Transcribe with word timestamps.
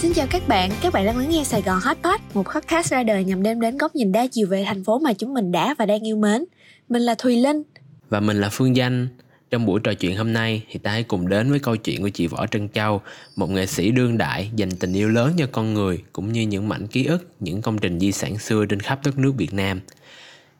Xin 0.00 0.12
chào 0.12 0.26
các 0.30 0.48
bạn, 0.48 0.70
các 0.82 0.92
bạn 0.92 1.06
đang 1.06 1.18
lắng 1.18 1.30
nghe 1.30 1.44
Sài 1.44 1.62
Gòn 1.62 1.80
Hotpot, 1.82 2.20
một 2.34 2.46
podcast 2.54 2.92
ra 2.92 3.02
đời 3.02 3.24
nhằm 3.24 3.42
đem 3.42 3.60
đến 3.60 3.78
góc 3.78 3.94
nhìn 3.94 4.12
đa 4.12 4.26
chiều 4.26 4.46
về 4.46 4.64
thành 4.66 4.84
phố 4.84 4.98
mà 4.98 5.12
chúng 5.12 5.34
mình 5.34 5.52
đã 5.52 5.74
và 5.78 5.86
đang 5.86 6.06
yêu 6.06 6.16
mến. 6.16 6.44
Mình 6.88 7.02
là 7.02 7.14
Thùy 7.18 7.36
Linh 7.36 7.62
và 8.08 8.20
mình 8.20 8.40
là 8.40 8.48
Phương 8.52 8.76
Danh. 8.76 9.08
Trong 9.50 9.66
buổi 9.66 9.80
trò 9.84 9.94
chuyện 9.94 10.16
hôm 10.16 10.32
nay 10.32 10.62
thì 10.70 10.78
ta 10.78 10.90
hãy 10.90 11.02
cùng 11.02 11.28
đến 11.28 11.50
với 11.50 11.58
câu 11.58 11.76
chuyện 11.76 12.02
của 12.02 12.08
chị 12.08 12.26
Võ 12.26 12.46
Trân 12.46 12.68
Châu, 12.68 13.00
một 13.36 13.50
nghệ 13.50 13.66
sĩ 13.66 13.90
đương 13.90 14.18
đại 14.18 14.50
dành 14.56 14.70
tình 14.70 14.92
yêu 14.92 15.08
lớn 15.08 15.32
cho 15.38 15.46
con 15.52 15.74
người 15.74 16.02
cũng 16.12 16.32
như 16.32 16.42
những 16.42 16.68
mảnh 16.68 16.86
ký 16.86 17.04
ức, 17.04 17.26
những 17.40 17.62
công 17.62 17.78
trình 17.78 18.00
di 18.00 18.12
sản 18.12 18.38
xưa 18.38 18.66
trên 18.66 18.80
khắp 18.80 19.00
đất 19.04 19.18
nước 19.18 19.32
Việt 19.36 19.54
Nam. 19.54 19.80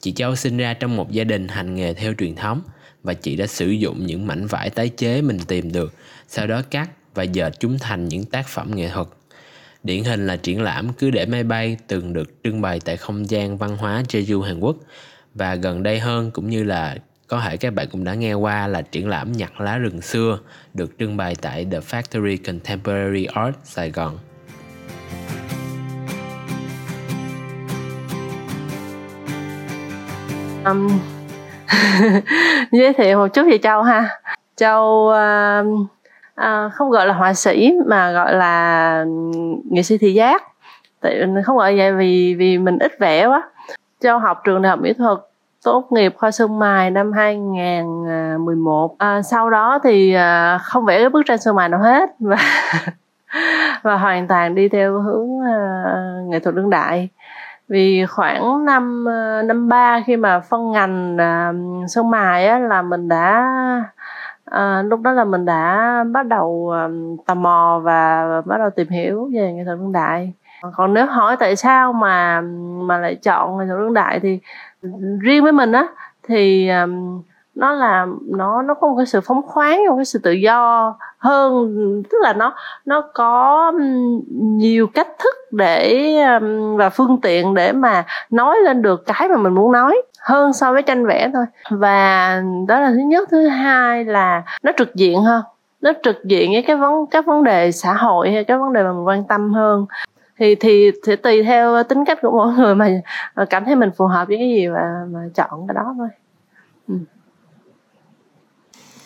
Chị 0.01 0.13
Châu 0.13 0.37
sinh 0.37 0.57
ra 0.57 0.75
trong 0.75 0.97
một 0.97 1.11
gia 1.11 1.25
đình 1.25 1.49
hành 1.49 1.75
nghề 1.75 1.95
theo 1.95 2.13
truyền 2.19 2.35
thống 2.35 2.63
và 3.03 3.15
chị 3.15 3.37
đã 3.37 3.47
sử 3.47 3.69
dụng 3.69 4.07
những 4.07 4.27
mảnh 4.27 4.47
vải 4.47 4.71
tái 4.71 4.89
chế 4.89 5.23
mình 5.23 5.39
tìm 5.49 5.73
được, 5.73 5.95
sau 6.29 6.47
đó 6.47 6.63
cắt 6.71 6.91
và 7.15 7.23
dệt 7.23 7.61
chúng 7.61 7.79
thành 7.79 8.09
những 8.09 8.25
tác 8.25 8.49
phẩm 8.49 8.77
nghệ 8.77 8.89
thuật. 8.89 9.07
Điển 9.83 10.05
hình 10.05 10.27
là 10.27 10.37
triển 10.37 10.63
lãm 10.63 10.93
Cứ 10.93 11.11
để 11.11 11.27
máy 11.27 11.45
bay 11.45 11.77
từng 11.87 12.13
được 12.13 12.43
trưng 12.45 12.61
bày 12.61 12.81
tại 12.85 12.97
không 12.97 13.31
gian 13.31 13.59
văn 13.59 13.77
hóa 13.77 14.03
Jeju 14.09 14.41
Hàn 14.41 14.61
Quốc 14.61 14.77
và 15.35 15.55
gần 15.55 15.83
đây 15.83 15.99
hơn 15.99 16.31
cũng 16.31 16.51
như 16.51 16.65
là 16.65 16.97
có 17.29 17.41
thể 17.41 17.57
các 17.57 17.75
bạn 17.75 17.87
cũng 17.93 18.05
đã 18.05 18.15
nghe 18.15 18.35
qua 18.35 18.67
là 18.67 18.83
triển 18.83 19.09
lãm 19.09 19.33
nhặt 19.33 19.61
lá 19.61 19.79
rừng 19.79 20.01
xưa 20.01 20.39
được 20.75 20.99
trưng 20.99 21.17
bày 21.17 21.35
tại 21.43 21.67
The 21.73 21.79
Factory 21.79 22.37
Contemporary 22.47 23.25
Art 23.25 23.55
Sài 23.65 23.91
Gòn. 23.91 24.19
Um, 30.65 31.01
giới 32.73 32.93
thiệu 32.93 33.19
một 33.19 33.29
chút 33.35 33.47
về 33.51 33.59
Châu 33.59 33.83
ha. 33.83 34.09
Châu 34.57 35.09
uh, 35.09 35.91
à, 36.41 36.69
không 36.69 36.91
gọi 36.91 37.07
là 37.07 37.15
họa 37.15 37.35
sĩ 37.35 37.75
mà 37.87 38.13
gọi 38.13 38.35
là 38.35 39.05
nghệ 39.71 39.83
sĩ 39.83 39.99
thị 39.99 40.15
giác. 40.15 40.43
Tại 41.01 41.27
không 41.45 41.57
gọi 41.57 41.77
vậy 41.77 41.93
vì 41.93 42.35
vì 42.35 42.59
mình 42.59 42.79
ít 42.79 42.93
vẽ 42.99 43.27
quá. 43.27 43.43
Châu 44.01 44.19
học 44.19 44.41
trường 44.45 44.63
đại 44.63 44.71
học 44.71 44.81
mỹ 44.81 44.93
thuật 44.93 45.19
tốt 45.65 45.87
nghiệp 45.91 46.15
khoa 46.17 46.31
sơn 46.31 46.59
mài 46.59 46.91
năm 46.91 47.13
2011 47.13 48.97
à, 48.99 49.15
ờ, 49.15 49.23
sau 49.23 49.51
đó 49.51 49.79
thì 49.85 50.13
à, 50.15 50.59
không 50.59 50.85
vẽ 50.85 50.99
cái 50.99 51.09
bức 51.09 51.23
tranh 51.27 51.39
sơn 51.39 51.57
mài 51.57 51.69
nào 51.69 51.81
hết 51.81 52.11
và 52.19 52.37
và 53.83 53.97
hoàn 53.97 54.29
toàn 54.29 54.55
đi 54.55 54.69
theo 54.69 55.01
hướng 55.01 55.29
à, 55.47 55.95
nghệ 56.29 56.41
thuật 56.41 56.55
đương 56.55 56.71
đại 56.71 57.09
vì 57.69 58.07
khoảng 58.07 58.65
năm 58.65 59.05
năm 59.45 59.69
ba 59.69 60.01
khi 60.07 60.17
mà 60.17 60.41
phân 60.41 60.73
ngành 60.73 61.19
à, 61.19 61.53
sơn 61.89 62.11
mài 62.11 62.47
á, 62.47 62.59
là 62.59 62.83
mình 62.83 63.09
đã 63.09 63.51
à, 64.51 64.83
lúc 64.83 65.01
đó 65.01 65.13
là 65.13 65.25
mình 65.25 65.45
đã 65.45 66.05
bắt 66.13 66.27
đầu 66.27 66.71
um, 66.85 67.17
tò 67.27 67.35
mò 67.35 67.81
và 67.85 68.27
bắt 68.47 68.59
đầu 68.59 68.71
tìm 68.71 68.89
hiểu 68.89 69.31
về 69.33 69.53
nghệ 69.53 69.65
thuật 69.65 69.79
đương 69.79 69.93
đại. 69.93 70.33
Còn 70.75 70.95
nếu 70.95 71.07
hỏi 71.07 71.37
tại 71.37 71.57
sao 71.57 71.93
mà 71.93 72.41
mà 72.83 72.99
lại 72.99 73.15
chọn 73.15 73.59
nghệ 73.59 73.65
thuật 73.67 73.79
đương 73.79 73.95
đại 73.95 74.21
thì 74.21 74.39
riêng 75.21 75.43
với 75.43 75.53
mình 75.53 75.73
á 75.73 75.87
thì 76.29 76.69
um, 76.69 77.23
nó 77.61 77.73
là, 77.73 78.07
nó 78.27 78.63
nó 78.63 78.75
có 78.75 78.89
một 78.89 78.95
cái 78.97 79.07
sự 79.07 79.21
phóng 79.21 79.43
khoáng, 79.43 79.87
một 79.89 79.97
cái 79.97 80.05
sự 80.05 80.19
tự 80.23 80.33
do 80.33 80.95
hơn, 81.19 82.03
tức 82.11 82.19
là 82.23 82.33
nó 82.33 82.55
nó 82.85 83.01
có 83.15 83.73
nhiều 84.37 84.87
cách 84.87 85.09
thức 85.19 85.35
để 85.53 86.15
và 86.77 86.91
phương 86.91 87.21
tiện 87.21 87.55
để 87.55 87.73
mà 87.73 88.05
nói 88.31 88.57
lên 88.65 88.83
được 88.83 89.07
cái 89.07 89.29
mà 89.29 89.37
mình 89.37 89.55
muốn 89.55 89.73
nói 89.73 90.03
hơn 90.21 90.53
so 90.53 90.73
với 90.73 90.83
tranh 90.83 91.07
vẽ 91.07 91.31
thôi. 91.33 91.45
Và 91.71 92.43
đó 92.69 92.81
là 92.81 92.91
thứ 92.91 92.99
nhất. 93.07 93.29
Thứ 93.31 93.49
hai 93.49 94.05
là 94.05 94.43
nó 94.63 94.73
trực 94.77 94.95
diện 94.95 95.23
hơn 95.23 95.43
nó 95.81 95.93
trực 96.03 96.25
diện 96.25 96.53
với 96.53 96.63
cái 96.63 96.77
vấn, 96.77 97.07
các 97.07 97.27
vấn 97.27 97.45
đề 97.45 97.73
xã 97.73 97.93
hội 97.93 98.31
hay 98.31 98.45
các 98.45 98.59
vấn 98.61 98.73
đề 98.73 98.83
mà 98.83 98.93
mình 98.93 99.07
quan 99.07 99.25
tâm 99.25 99.53
hơn. 99.53 99.87
Thì 100.39 100.55
thì 100.55 100.91
sẽ 101.07 101.17
tùy 101.17 101.43
theo 101.43 101.83
tính 101.83 102.05
cách 102.05 102.19
của 102.23 102.31
mỗi 102.31 102.53
người 102.53 102.75
mà 102.75 102.87
cảm 103.51 103.65
thấy 103.65 103.77
mình 103.77 103.91
phù 103.97 104.07
hợp 104.07 104.29
với 104.29 104.37
cái 104.37 104.49
gì 104.49 104.69
và, 104.69 105.07
mà 105.11 105.21
chọn 105.35 105.67
cái 105.69 105.75
đó 105.75 105.95
thôi. 105.99 106.09
Ừ 106.89 106.95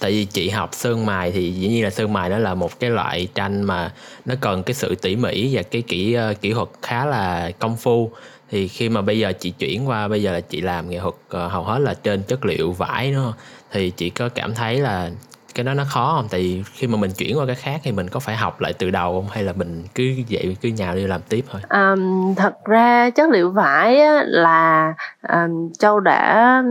tại 0.00 0.10
vì 0.10 0.24
chị 0.24 0.50
học 0.50 0.70
sơn 0.72 1.06
mài 1.06 1.32
thì 1.32 1.52
dĩ 1.52 1.68
nhiên 1.68 1.84
là 1.84 1.90
sơn 1.90 2.12
mài 2.12 2.28
nó 2.28 2.38
là 2.38 2.54
một 2.54 2.80
cái 2.80 2.90
loại 2.90 3.28
tranh 3.34 3.62
mà 3.62 3.92
nó 4.24 4.34
cần 4.40 4.62
cái 4.62 4.74
sự 4.74 4.94
tỉ 4.94 5.16
mỉ 5.16 5.56
và 5.56 5.62
cái 5.62 5.82
kỹ 5.82 6.16
uh, 6.30 6.40
kỹ 6.40 6.52
thuật 6.52 6.68
khá 6.82 7.04
là 7.04 7.50
công 7.58 7.76
phu. 7.76 8.10
Thì 8.50 8.68
khi 8.68 8.88
mà 8.88 9.02
bây 9.02 9.18
giờ 9.18 9.32
chị 9.32 9.50
chuyển 9.50 9.88
qua 9.88 10.08
bây 10.08 10.22
giờ 10.22 10.32
là 10.32 10.40
chị 10.40 10.60
làm 10.60 10.90
nghệ 10.90 11.00
thuật 11.00 11.14
uh, 11.14 11.52
hầu 11.52 11.64
hết 11.64 11.78
là 11.78 11.94
trên 11.94 12.22
chất 12.22 12.44
liệu 12.44 12.72
vải 12.72 13.12
đúng 13.12 13.24
không? 13.24 13.34
Thì 13.72 13.90
chị 13.90 14.10
có 14.10 14.28
cảm 14.28 14.54
thấy 14.54 14.80
là 14.80 15.10
cái 15.54 15.64
đó 15.64 15.74
nó 15.74 15.84
khó 15.84 16.12
không? 16.16 16.28
Tại 16.30 16.40
vì 16.40 16.62
khi 16.74 16.86
mà 16.86 16.98
mình 16.98 17.10
chuyển 17.10 17.38
qua 17.38 17.46
cái 17.46 17.54
khác 17.54 17.80
thì 17.84 17.92
mình 17.92 18.08
có 18.08 18.20
phải 18.20 18.36
học 18.36 18.60
lại 18.60 18.72
từ 18.72 18.90
đầu 18.90 19.12
không? 19.12 19.30
Hay 19.30 19.42
là 19.42 19.52
mình 19.52 19.84
cứ 19.94 20.04
vậy 20.30 20.56
cứ 20.60 20.68
nhào 20.68 20.94
đi 20.94 21.06
làm 21.06 21.20
tiếp 21.28 21.44
thôi? 21.50 21.60
Um, 21.68 22.34
thật 22.34 22.64
ra 22.64 23.10
chất 23.10 23.30
liệu 23.30 23.50
vải 23.50 24.00
á, 24.00 24.22
là 24.26 24.94
um, 25.28 25.72
châu 25.78 26.00
đã 26.00 26.62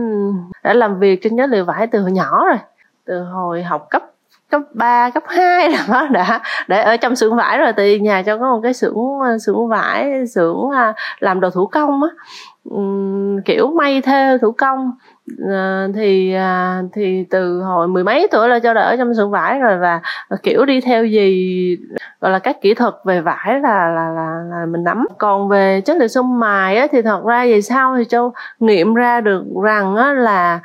đã 0.64 0.74
làm 0.74 0.98
việc 0.98 1.20
trên 1.22 1.36
chất 1.36 1.50
liệu 1.50 1.64
vải 1.64 1.86
từ 1.86 2.00
hồi 2.00 2.12
nhỏ 2.12 2.44
rồi 2.46 2.58
từ 3.06 3.22
hồi 3.22 3.62
học 3.62 3.86
cấp 3.90 4.02
cấp 4.50 4.62
3, 4.74 5.10
cấp 5.10 5.22
2 5.26 5.70
là 5.70 5.86
nó 5.90 6.08
đã 6.08 6.40
để 6.68 6.82
ở 6.82 6.96
trong 6.96 7.16
xưởng 7.16 7.36
vải 7.36 7.58
rồi 7.58 7.72
thì 7.76 8.00
nhà 8.00 8.22
cho 8.22 8.38
có 8.38 8.54
một 8.54 8.60
cái 8.62 8.74
xưởng 8.74 8.96
xưởng 9.40 9.68
vải 9.68 10.26
xưởng 10.26 10.70
à, 10.70 10.94
làm 11.18 11.40
đồ 11.40 11.50
thủ 11.50 11.66
công 11.66 12.00
á. 12.02 12.08
Kiểu 13.44 13.70
may 13.70 14.00
thêu 14.00 14.38
thủ 14.38 14.52
công. 14.52 14.90
À, 15.50 15.86
thì 15.94 16.34
à, 16.34 16.82
thì 16.92 17.24
từ 17.30 17.62
hồi 17.62 17.88
mười 17.88 18.04
mấy 18.04 18.28
tuổi 18.30 18.48
là 18.48 18.58
cho 18.58 18.74
đã 18.74 18.82
ở 18.82 18.96
trong 18.96 19.14
xưởng 19.14 19.30
vải 19.30 19.58
rồi 19.58 19.78
và 19.78 20.00
kiểu 20.42 20.64
đi 20.64 20.80
theo 20.80 21.04
gì 21.04 21.76
gọi 22.20 22.32
là 22.32 22.38
các 22.38 22.60
kỹ 22.60 22.74
thuật 22.74 22.94
về 23.04 23.20
vải 23.20 23.60
là 23.62 23.88
là 23.88 24.10
là, 24.10 24.42
là 24.50 24.66
mình 24.66 24.84
nắm. 24.84 25.06
Còn 25.18 25.48
về 25.48 25.80
chất 25.80 25.96
liệu 25.96 26.08
sơn 26.08 26.38
mài 26.40 26.76
á, 26.76 26.86
thì 26.92 27.02
thật 27.02 27.24
ra 27.24 27.44
về 27.44 27.60
sau 27.60 27.96
thì 27.96 28.04
châu 28.04 28.32
nghiệm 28.58 28.94
ra 28.94 29.20
được 29.20 29.44
rằng 29.64 29.96
á, 29.96 30.12
là 30.12 30.60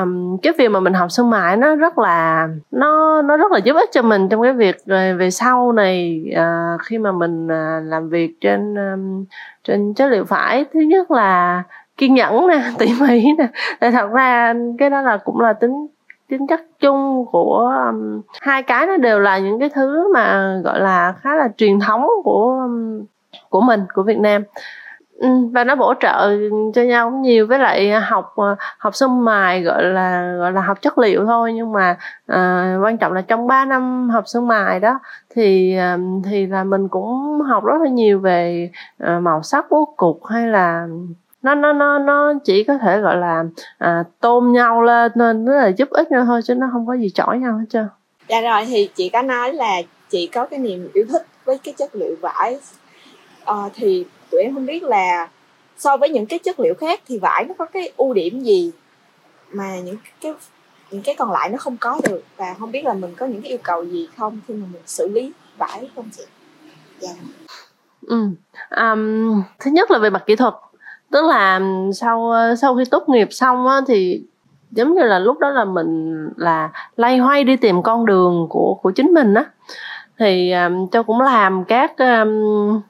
um, 0.00 0.38
cái 0.42 0.52
việc 0.58 0.68
mà 0.68 0.80
mình 0.80 0.94
học 0.94 1.08
thương 1.16 1.30
mại 1.30 1.56
nó 1.56 1.74
rất 1.74 1.98
là 1.98 2.48
nó 2.70 3.22
nó 3.22 3.36
rất 3.36 3.52
là 3.52 3.58
giúp 3.58 3.76
ích 3.76 3.88
cho 3.92 4.02
mình 4.02 4.28
trong 4.28 4.42
cái 4.42 4.52
việc 4.52 4.76
về, 4.86 5.14
về 5.14 5.30
sau 5.30 5.72
này 5.72 6.24
uh, 6.32 6.80
khi 6.82 6.98
mà 6.98 7.12
mình 7.12 7.46
uh, 7.46 7.84
làm 7.84 8.08
việc 8.08 8.40
trên 8.40 8.74
um, 8.74 9.24
trên 9.64 9.94
chất 9.94 10.08
liệu 10.08 10.24
vải. 10.24 10.64
Thứ 10.72 10.80
nhất 10.80 11.10
là 11.10 11.62
kiên 11.96 12.14
nhẫn 12.14 12.46
nè 12.46 12.62
tỉ 12.78 12.86
mỉ 13.00 13.24
nè. 13.38 13.46
Tại 13.80 13.92
thật 13.92 14.10
ra 14.12 14.54
cái 14.78 14.90
đó 14.90 15.02
là 15.02 15.16
cũng 15.16 15.40
là 15.40 15.52
tính 15.52 15.86
tính 16.28 16.46
chất 16.46 16.60
chung 16.80 17.26
của 17.32 17.72
um, 17.86 18.20
hai 18.40 18.62
cái 18.62 18.86
nó 18.86 18.96
đều 18.96 19.20
là 19.20 19.38
những 19.38 19.60
cái 19.60 19.68
thứ 19.68 20.12
mà 20.14 20.54
gọi 20.64 20.80
là 20.80 21.14
khá 21.20 21.36
là 21.36 21.48
truyền 21.56 21.80
thống 21.80 22.06
của 22.24 22.58
um, 22.62 23.04
của 23.48 23.60
mình 23.60 23.80
của 23.94 24.02
Việt 24.02 24.18
Nam. 24.18 24.42
Ừ, 25.22 25.28
và 25.52 25.64
nó 25.64 25.74
bổ 25.74 25.94
trợ 26.00 26.38
cho 26.74 26.82
nhau 26.82 27.10
cũng 27.10 27.22
nhiều. 27.22 27.46
Với 27.46 27.58
lại 27.58 27.90
học 27.90 28.32
ờ, 28.36 28.56
học 28.78 28.94
sơn 28.94 29.24
mài 29.24 29.62
gọi 29.62 29.82
là 29.82 30.34
gọi 30.38 30.52
là 30.52 30.60
học 30.60 30.82
chất 30.82 30.98
liệu 30.98 31.26
thôi. 31.26 31.52
Nhưng 31.52 31.72
mà 31.72 31.96
à, 32.26 32.76
quan 32.82 32.98
trọng 32.98 33.12
là 33.12 33.20
trong 33.20 33.46
3 33.46 33.64
năm 33.64 34.10
học 34.10 34.24
sơn 34.26 34.48
mài 34.48 34.80
đó 34.80 35.00
thì 35.34 35.76
ờ, 35.76 35.98
thì 36.24 36.46
là 36.46 36.64
mình 36.64 36.88
cũng 36.88 37.40
học 37.40 37.64
rất 37.64 37.82
là 37.82 37.88
nhiều 37.88 38.18
về 38.18 38.70
à, 38.98 39.18
màu 39.18 39.42
sắc 39.42 39.66
bố 39.70 39.94
cục 39.96 40.26
hay 40.26 40.46
là 40.46 40.86
nó 41.42 41.54
nó 41.54 41.72
nó 41.72 41.98
nó 41.98 42.34
chỉ 42.44 42.64
có 42.64 42.78
thể 42.78 43.00
gọi 43.00 43.16
là 43.16 43.44
à, 43.78 44.04
tôn 44.20 44.52
nhau 44.52 44.82
lên 44.82 45.12
nên 45.14 45.44
nó 45.44 45.52
là 45.52 45.68
giúp 45.68 45.90
ích 45.90 46.10
nhau 46.10 46.24
thôi 46.24 46.40
chứ 46.44 46.54
nó 46.54 46.68
không 46.72 46.86
có 46.86 46.94
gì 46.94 47.10
chỏi 47.14 47.38
nhau 47.38 47.58
hết 47.58 47.66
trơn. 47.70 47.86
Dạ 48.28 48.40
rồi 48.40 48.64
thì 48.66 48.90
chị 48.94 49.08
có 49.08 49.22
nói 49.22 49.52
là 49.52 49.82
chị 50.10 50.26
có 50.26 50.46
cái 50.46 50.58
niềm 50.58 50.88
yêu 50.94 51.04
thích 51.08 51.26
với 51.44 51.58
cái 51.58 51.74
chất 51.78 51.90
liệu 51.94 52.16
vải. 52.20 52.58
À, 53.44 53.54
thì 53.74 54.06
tụi 54.32 54.40
em 54.40 54.54
không 54.54 54.66
biết 54.66 54.82
là 54.82 55.28
so 55.78 55.96
với 55.96 56.08
những 56.08 56.26
cái 56.26 56.38
chất 56.38 56.60
liệu 56.60 56.74
khác 56.74 57.00
thì 57.06 57.18
vải 57.18 57.44
nó 57.48 57.54
có 57.58 57.64
cái 57.64 57.92
ưu 57.96 58.14
điểm 58.14 58.40
gì 58.40 58.72
mà 59.52 59.78
những 59.84 59.96
cái 60.20 60.34
những 60.90 61.02
cái 61.02 61.14
còn 61.18 61.32
lại 61.32 61.48
nó 61.48 61.58
không 61.58 61.76
có 61.76 62.00
được 62.08 62.22
và 62.36 62.54
không 62.58 62.72
biết 62.72 62.84
là 62.84 62.94
mình 62.94 63.14
có 63.16 63.26
những 63.26 63.42
cái 63.42 63.48
yêu 63.48 63.58
cầu 63.62 63.84
gì 63.84 64.08
không 64.16 64.40
khi 64.48 64.54
mà 64.54 64.66
mình 64.72 64.82
xử 64.86 65.08
lý 65.08 65.32
vải 65.58 65.90
không 65.96 66.08
chị 66.16 66.22
Yeah. 67.02 67.16
ừ. 68.06 68.28
um, 68.70 69.42
thứ 69.60 69.70
nhất 69.70 69.90
là 69.90 69.98
về 69.98 70.10
mặt 70.10 70.22
kỹ 70.26 70.36
thuật 70.36 70.54
tức 71.10 71.24
là 71.24 71.60
sau 71.94 72.32
sau 72.60 72.76
khi 72.76 72.84
tốt 72.90 73.08
nghiệp 73.08 73.28
xong 73.30 73.66
á, 73.66 73.80
thì 73.86 74.22
giống 74.70 74.94
như 74.94 75.02
là 75.02 75.18
lúc 75.18 75.38
đó 75.38 75.50
là 75.50 75.64
mình 75.64 76.28
là 76.36 76.70
lay 76.96 77.18
hoay 77.18 77.44
đi 77.44 77.56
tìm 77.56 77.82
con 77.82 78.06
đường 78.06 78.46
của 78.50 78.78
của 78.82 78.90
chính 78.90 79.14
mình 79.14 79.34
á 79.34 79.44
thì 80.18 80.52
um, 80.52 80.88
châu 80.88 81.02
cũng 81.02 81.20
làm 81.20 81.64
các 81.64 81.92
um, 81.98 82.80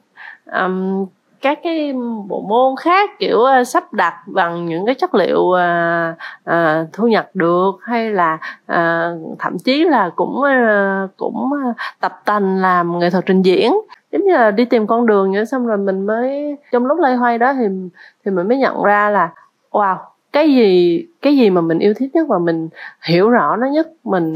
um, 0.45 1.05
các 1.43 1.59
cái 1.63 1.93
bộ 2.27 2.45
môn 2.49 2.75
khác 2.79 3.09
kiểu 3.19 3.37
uh, 3.37 3.67
sắp 3.67 3.93
đặt 3.93 4.13
bằng 4.27 4.65
những 4.65 4.85
cái 4.85 4.95
chất 4.95 5.15
liệu 5.15 5.39
uh, 5.39 6.15
uh, 6.49 6.93
thu 6.93 7.07
nhặt 7.07 7.27
được 7.33 7.71
hay 7.81 8.11
là 8.11 8.37
uh, 8.71 9.37
thậm 9.39 9.57
chí 9.65 9.83
là 9.83 10.09
cũng 10.15 10.41
uh, 10.41 11.09
cũng 11.17 11.51
tập 11.99 12.21
tành 12.25 12.57
làm 12.61 12.99
nghệ 12.99 13.09
thuật 13.09 13.25
trình 13.25 13.41
diễn. 13.41 13.73
Giống 14.11 14.23
như 14.23 14.33
là 14.33 14.51
đi 14.51 14.65
tìm 14.65 14.87
con 14.87 15.05
đường 15.05 15.31
nữa 15.31 15.45
xong 15.45 15.67
rồi 15.67 15.77
mình 15.77 16.05
mới 16.05 16.57
trong 16.71 16.85
lúc 16.85 16.99
lay 16.99 17.15
hoay 17.15 17.37
đó 17.37 17.53
thì 17.53 17.67
thì 18.25 18.31
mình 18.31 18.47
mới 18.47 18.57
nhận 18.57 18.83
ra 18.83 19.09
là 19.09 19.29
wow 19.71 19.97
cái 20.33 20.53
gì 20.53 21.05
cái 21.21 21.37
gì 21.37 21.49
mà 21.49 21.61
mình 21.61 21.79
yêu 21.79 21.93
thích 21.93 22.09
nhất 22.15 22.27
và 22.29 22.39
mình 22.39 22.69
hiểu 23.07 23.29
rõ 23.29 23.55
nó 23.55 23.67
nhất 23.67 23.87
mình 24.03 24.33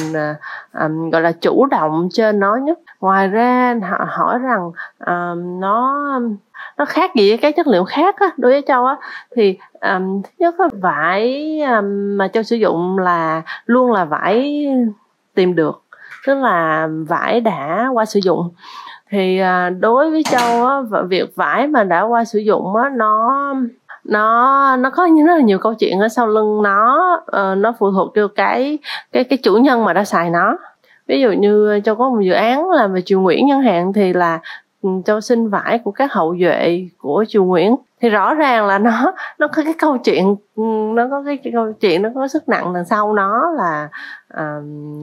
um, 0.81 1.09
gọi 1.09 1.21
là 1.21 1.31
chủ 1.31 1.65
động 1.65 2.09
trên 2.11 2.39
nó 2.39 2.55
nhất. 2.55 2.79
Ngoài 3.01 3.27
ra 3.27 3.75
họ 3.81 4.05
hỏi 4.09 4.39
rằng 4.39 4.71
um, 5.05 5.59
nó 5.59 6.21
nó 6.77 6.85
khác 6.85 7.15
gì 7.15 7.29
với 7.29 7.37
các 7.37 7.55
chất 7.55 7.67
liệu 7.67 7.83
khác 7.83 8.15
á, 8.19 8.27
đối 8.37 8.51
với 8.51 8.63
châu 8.67 8.85
á. 8.85 8.95
Thì 9.35 9.57
um, 9.81 10.21
thứ 10.21 10.29
nhất 10.39 10.55
là 10.59 10.67
vải 10.81 11.59
um, 11.61 12.17
mà 12.17 12.27
châu 12.27 12.43
sử 12.43 12.55
dụng 12.55 12.97
là 12.97 13.41
luôn 13.65 13.91
là 13.91 14.05
vải 14.05 14.67
tìm 15.35 15.55
được 15.55 15.83
tức 16.27 16.33
là 16.33 16.87
vải 17.07 17.41
đã 17.41 17.89
qua 17.93 18.05
sử 18.05 18.19
dụng. 18.23 18.49
Thì 19.09 19.41
uh, 19.41 19.79
đối 19.79 20.11
với 20.11 20.23
châu 20.23 20.67
á 20.67 20.81
việc 21.09 21.35
vải 21.35 21.67
mà 21.67 21.83
đã 21.83 22.01
qua 22.01 22.25
sử 22.25 22.39
dụng 22.39 22.75
á 22.75 22.89
nó 22.95 23.53
nó 24.03 24.75
nó 24.75 24.89
có 24.89 25.07
rất 25.27 25.35
là 25.35 25.41
nhiều 25.41 25.59
câu 25.59 25.73
chuyện 25.73 25.99
ở 25.99 26.07
sau 26.07 26.27
lưng 26.27 26.63
nó 26.63 27.13
uh, 27.17 27.57
nó 27.57 27.73
phụ 27.79 27.91
thuộc 27.91 28.11
vào 28.15 28.27
cái 28.27 28.77
cái 29.11 29.23
cái 29.23 29.37
chủ 29.43 29.55
nhân 29.55 29.85
mà 29.85 29.93
đã 29.93 30.03
xài 30.03 30.29
nó. 30.29 30.57
Ví 31.07 31.21
dụ 31.21 31.31
như 31.31 31.79
châu 31.83 31.95
có 31.95 32.09
một 32.09 32.21
dự 32.21 32.33
án 32.33 32.69
làm 32.69 32.93
về 32.93 33.01
triều 33.01 33.21
nguyễn 33.21 33.45
chẳng 33.49 33.61
hạn 33.61 33.93
thì 33.93 34.13
là 34.13 34.39
Ừ, 34.81 34.89
cho 35.05 35.21
sinh 35.21 35.39
xin 35.39 35.49
vải 35.49 35.79
của 35.79 35.91
các 35.91 36.13
hậu 36.13 36.35
duệ 36.39 36.87
của 36.97 37.25
triều 37.27 37.45
nguyễn. 37.45 37.75
Thì 38.01 38.09
rõ 38.09 38.33
ràng 38.33 38.67
là 38.67 38.79
nó 38.79 39.13
nó 39.39 39.47
có 39.47 39.63
cái 39.63 39.73
câu 39.77 39.97
chuyện 39.97 40.35
ừ, 40.55 40.63
nó 40.93 41.07
có 41.11 41.23
cái, 41.25 41.37
cái 41.37 41.53
câu 41.53 41.73
chuyện 41.73 42.01
nó 42.01 42.09
có 42.15 42.27
sức 42.27 42.49
nặng 42.49 42.73
đằng 42.73 42.85
sau 42.85 43.13
nó 43.13 43.51
là 43.57 43.89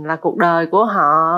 là 0.04 0.16
cuộc 0.20 0.36
đời 0.36 0.66
của 0.66 0.84
họ 0.84 1.32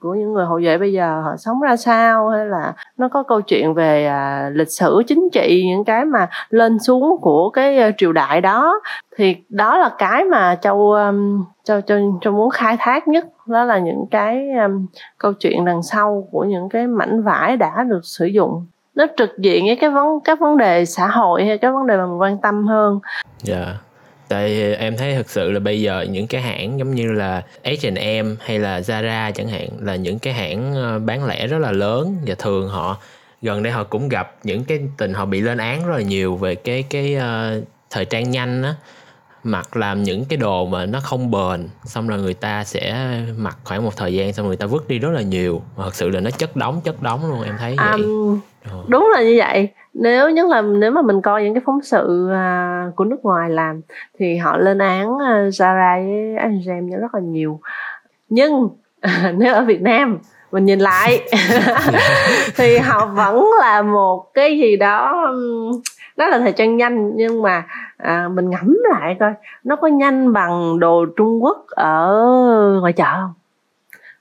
của 0.00 0.14
những 0.14 0.32
người 0.32 0.46
hậu 0.46 0.60
vệ 0.62 0.78
bây 0.78 0.92
giờ 0.92 1.20
họ 1.24 1.36
sống 1.38 1.60
ra 1.60 1.76
sao? 1.76 2.28
Hay 2.28 2.46
là 2.46 2.72
nó 2.96 3.08
có 3.08 3.22
câu 3.22 3.40
chuyện 3.40 3.74
về 3.74 4.10
uh, 4.10 4.56
lịch 4.56 4.70
sử 4.70 5.02
chính 5.06 5.28
trị 5.32 5.64
những 5.66 5.84
cái 5.84 6.04
mà 6.04 6.28
lên 6.50 6.78
xuống 6.78 7.16
của 7.20 7.50
cái 7.50 7.88
uh, 7.88 7.94
triều 7.98 8.12
đại 8.12 8.40
đó? 8.40 8.80
Thì 9.16 9.36
đó 9.48 9.78
là 9.78 9.90
cái 9.98 10.24
mà 10.24 10.54
châu 10.54 10.92
um, 10.92 11.44
châu 11.64 11.80
châu 11.80 12.18
châu 12.20 12.32
muốn 12.32 12.50
khai 12.50 12.76
thác 12.78 13.08
nhất. 13.08 13.26
Đó 13.46 13.64
là 13.64 13.78
những 13.78 14.04
cái 14.10 14.48
um, 14.64 14.86
câu 15.18 15.32
chuyện 15.32 15.64
đằng 15.64 15.82
sau 15.82 16.28
của 16.30 16.44
những 16.44 16.68
cái 16.68 16.86
mảnh 16.86 17.22
vải 17.22 17.56
đã 17.56 17.84
được 17.88 18.00
sử 18.02 18.26
dụng. 18.26 18.66
Nó 18.94 19.06
trực 19.16 19.38
diện 19.38 19.64
với 19.66 19.76
cái 19.76 19.90
vấn 19.90 20.20
các 20.20 20.40
vấn 20.40 20.56
đề 20.56 20.84
xã 20.84 21.06
hội 21.06 21.44
hay 21.44 21.58
các 21.58 21.70
vấn 21.72 21.86
đề 21.86 21.96
mà 21.96 22.06
mình 22.06 22.20
quan 22.20 22.38
tâm 22.38 22.66
hơn. 22.66 23.00
Dạ. 23.42 23.56
yeah 23.56 23.85
tại 24.28 24.74
em 24.74 24.96
thấy 24.96 25.14
thực 25.14 25.30
sự 25.30 25.50
là 25.50 25.60
bây 25.60 25.80
giờ 25.80 26.06
những 26.10 26.26
cái 26.26 26.42
hãng 26.42 26.78
giống 26.78 26.94
như 26.94 27.12
là 27.12 27.42
H&M 27.64 28.36
hay 28.40 28.58
là 28.58 28.80
Zara 28.80 29.32
chẳng 29.32 29.48
hạn 29.48 29.68
là 29.80 29.96
những 29.96 30.18
cái 30.18 30.34
hãng 30.34 30.74
ờ, 30.74 30.98
bán 30.98 31.26
lẻ 31.26 31.46
rất 31.46 31.58
là 31.58 31.72
lớn 31.72 32.16
và 32.26 32.34
thường 32.34 32.68
họ 32.68 32.96
gần 33.42 33.62
đây 33.62 33.72
họ 33.72 33.84
cũng 33.84 34.08
gặp 34.08 34.36
những 34.42 34.64
cái 34.64 34.80
tình 34.96 35.14
họ 35.14 35.24
bị 35.24 35.40
lên 35.40 35.58
án 35.58 35.86
rất 35.86 35.96
là 35.96 36.02
nhiều 36.02 36.36
về 36.36 36.54
cái 36.54 36.84
cái 36.90 37.16
uh, 37.16 37.64
thời 37.90 38.04
trang 38.04 38.30
nhanh 38.30 38.62
á. 38.62 38.74
Mặc 39.44 39.76
làm 39.76 40.02
những 40.02 40.24
cái 40.24 40.36
đồ 40.36 40.66
mà 40.66 40.86
nó 40.86 41.00
không 41.00 41.30
bền 41.30 41.68
xong 41.84 42.08
rồi 42.08 42.18
người 42.18 42.34
ta 42.34 42.64
sẽ 42.64 43.10
mặc 43.36 43.58
khoảng 43.64 43.84
một 43.84 43.96
thời 43.96 44.14
gian 44.14 44.32
xong 44.32 44.46
người 44.46 44.56
ta 44.56 44.66
vứt 44.66 44.88
đi 44.88 44.98
rất 44.98 45.10
là 45.10 45.22
nhiều. 45.22 45.62
Mà 45.76 45.84
thật 45.84 45.94
sự 45.94 46.08
là 46.08 46.20
nó 46.20 46.30
chất 46.30 46.56
đóng 46.56 46.80
chất 46.84 47.02
đóng 47.02 47.30
luôn 47.30 47.42
em 47.42 47.54
thấy 47.58 47.76
vậy. 47.76 48.02
Um, 48.02 48.40
đúng 48.88 49.10
là 49.14 49.22
như 49.22 49.34
vậy 49.38 49.68
nếu 49.98 50.30
nhất 50.30 50.48
là 50.48 50.62
nếu 50.62 50.90
mà 50.90 51.02
mình 51.02 51.22
coi 51.22 51.42
những 51.42 51.54
cái 51.54 51.62
phóng 51.66 51.82
sự 51.82 52.30
à, 52.32 52.86
của 52.96 53.04
nước 53.04 53.16
ngoài 53.22 53.50
làm 53.50 53.80
thì 54.18 54.36
họ 54.36 54.56
lên 54.56 54.78
án 54.78 55.14
uh, 55.14 55.20
Zara 55.52 56.06
với 56.06 56.50
H&M 56.50 57.00
rất 57.00 57.14
là 57.14 57.20
nhiều. 57.20 57.60
Nhưng 58.28 58.68
nếu 59.36 59.54
ở 59.54 59.62
Việt 59.62 59.82
Nam 59.82 60.18
mình 60.52 60.64
nhìn 60.64 60.78
lại 60.78 61.28
thì 62.56 62.78
họ 62.78 63.06
vẫn 63.06 63.50
là 63.60 63.82
một 63.82 64.34
cái 64.34 64.58
gì 64.58 64.76
đó 64.76 65.32
đó 66.16 66.26
là 66.26 66.38
thời 66.38 66.52
trang 66.52 66.76
nhanh 66.76 67.16
nhưng 67.16 67.42
mà 67.42 67.66
à, 67.96 68.28
mình 68.28 68.50
ngẫm 68.50 68.76
lại 68.90 69.16
coi 69.20 69.32
nó 69.64 69.76
có 69.76 69.88
nhanh 69.88 70.32
bằng 70.32 70.80
đồ 70.80 71.06
Trung 71.16 71.42
Quốc 71.42 71.66
ở 71.68 72.24
ngoài 72.80 72.92
chợ 72.92 73.04
không? 73.04 73.32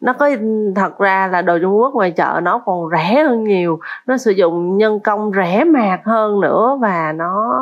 Nó 0.02 0.14
có 0.14 0.30
thật 0.76 0.98
ra 0.98 1.28
là 1.28 1.42
đồ 1.42 1.58
Trung 1.62 1.78
Quốc 1.78 1.94
ngoài 1.94 2.12
chợ 2.12 2.40
nó 2.44 2.62
còn 2.66 2.90
rẻ 2.92 3.24
hơn 3.24 3.44
nhiều. 3.44 3.80
Nó 4.08 4.18
sử 4.18 4.32
dụng 4.32 4.78
nhân 4.78 5.00
công 5.00 5.32
rẻ 5.36 5.64
mạt 5.64 6.00
hơn 6.04 6.40
nữa 6.40 6.78
và 6.82 7.12
nó 7.12 7.62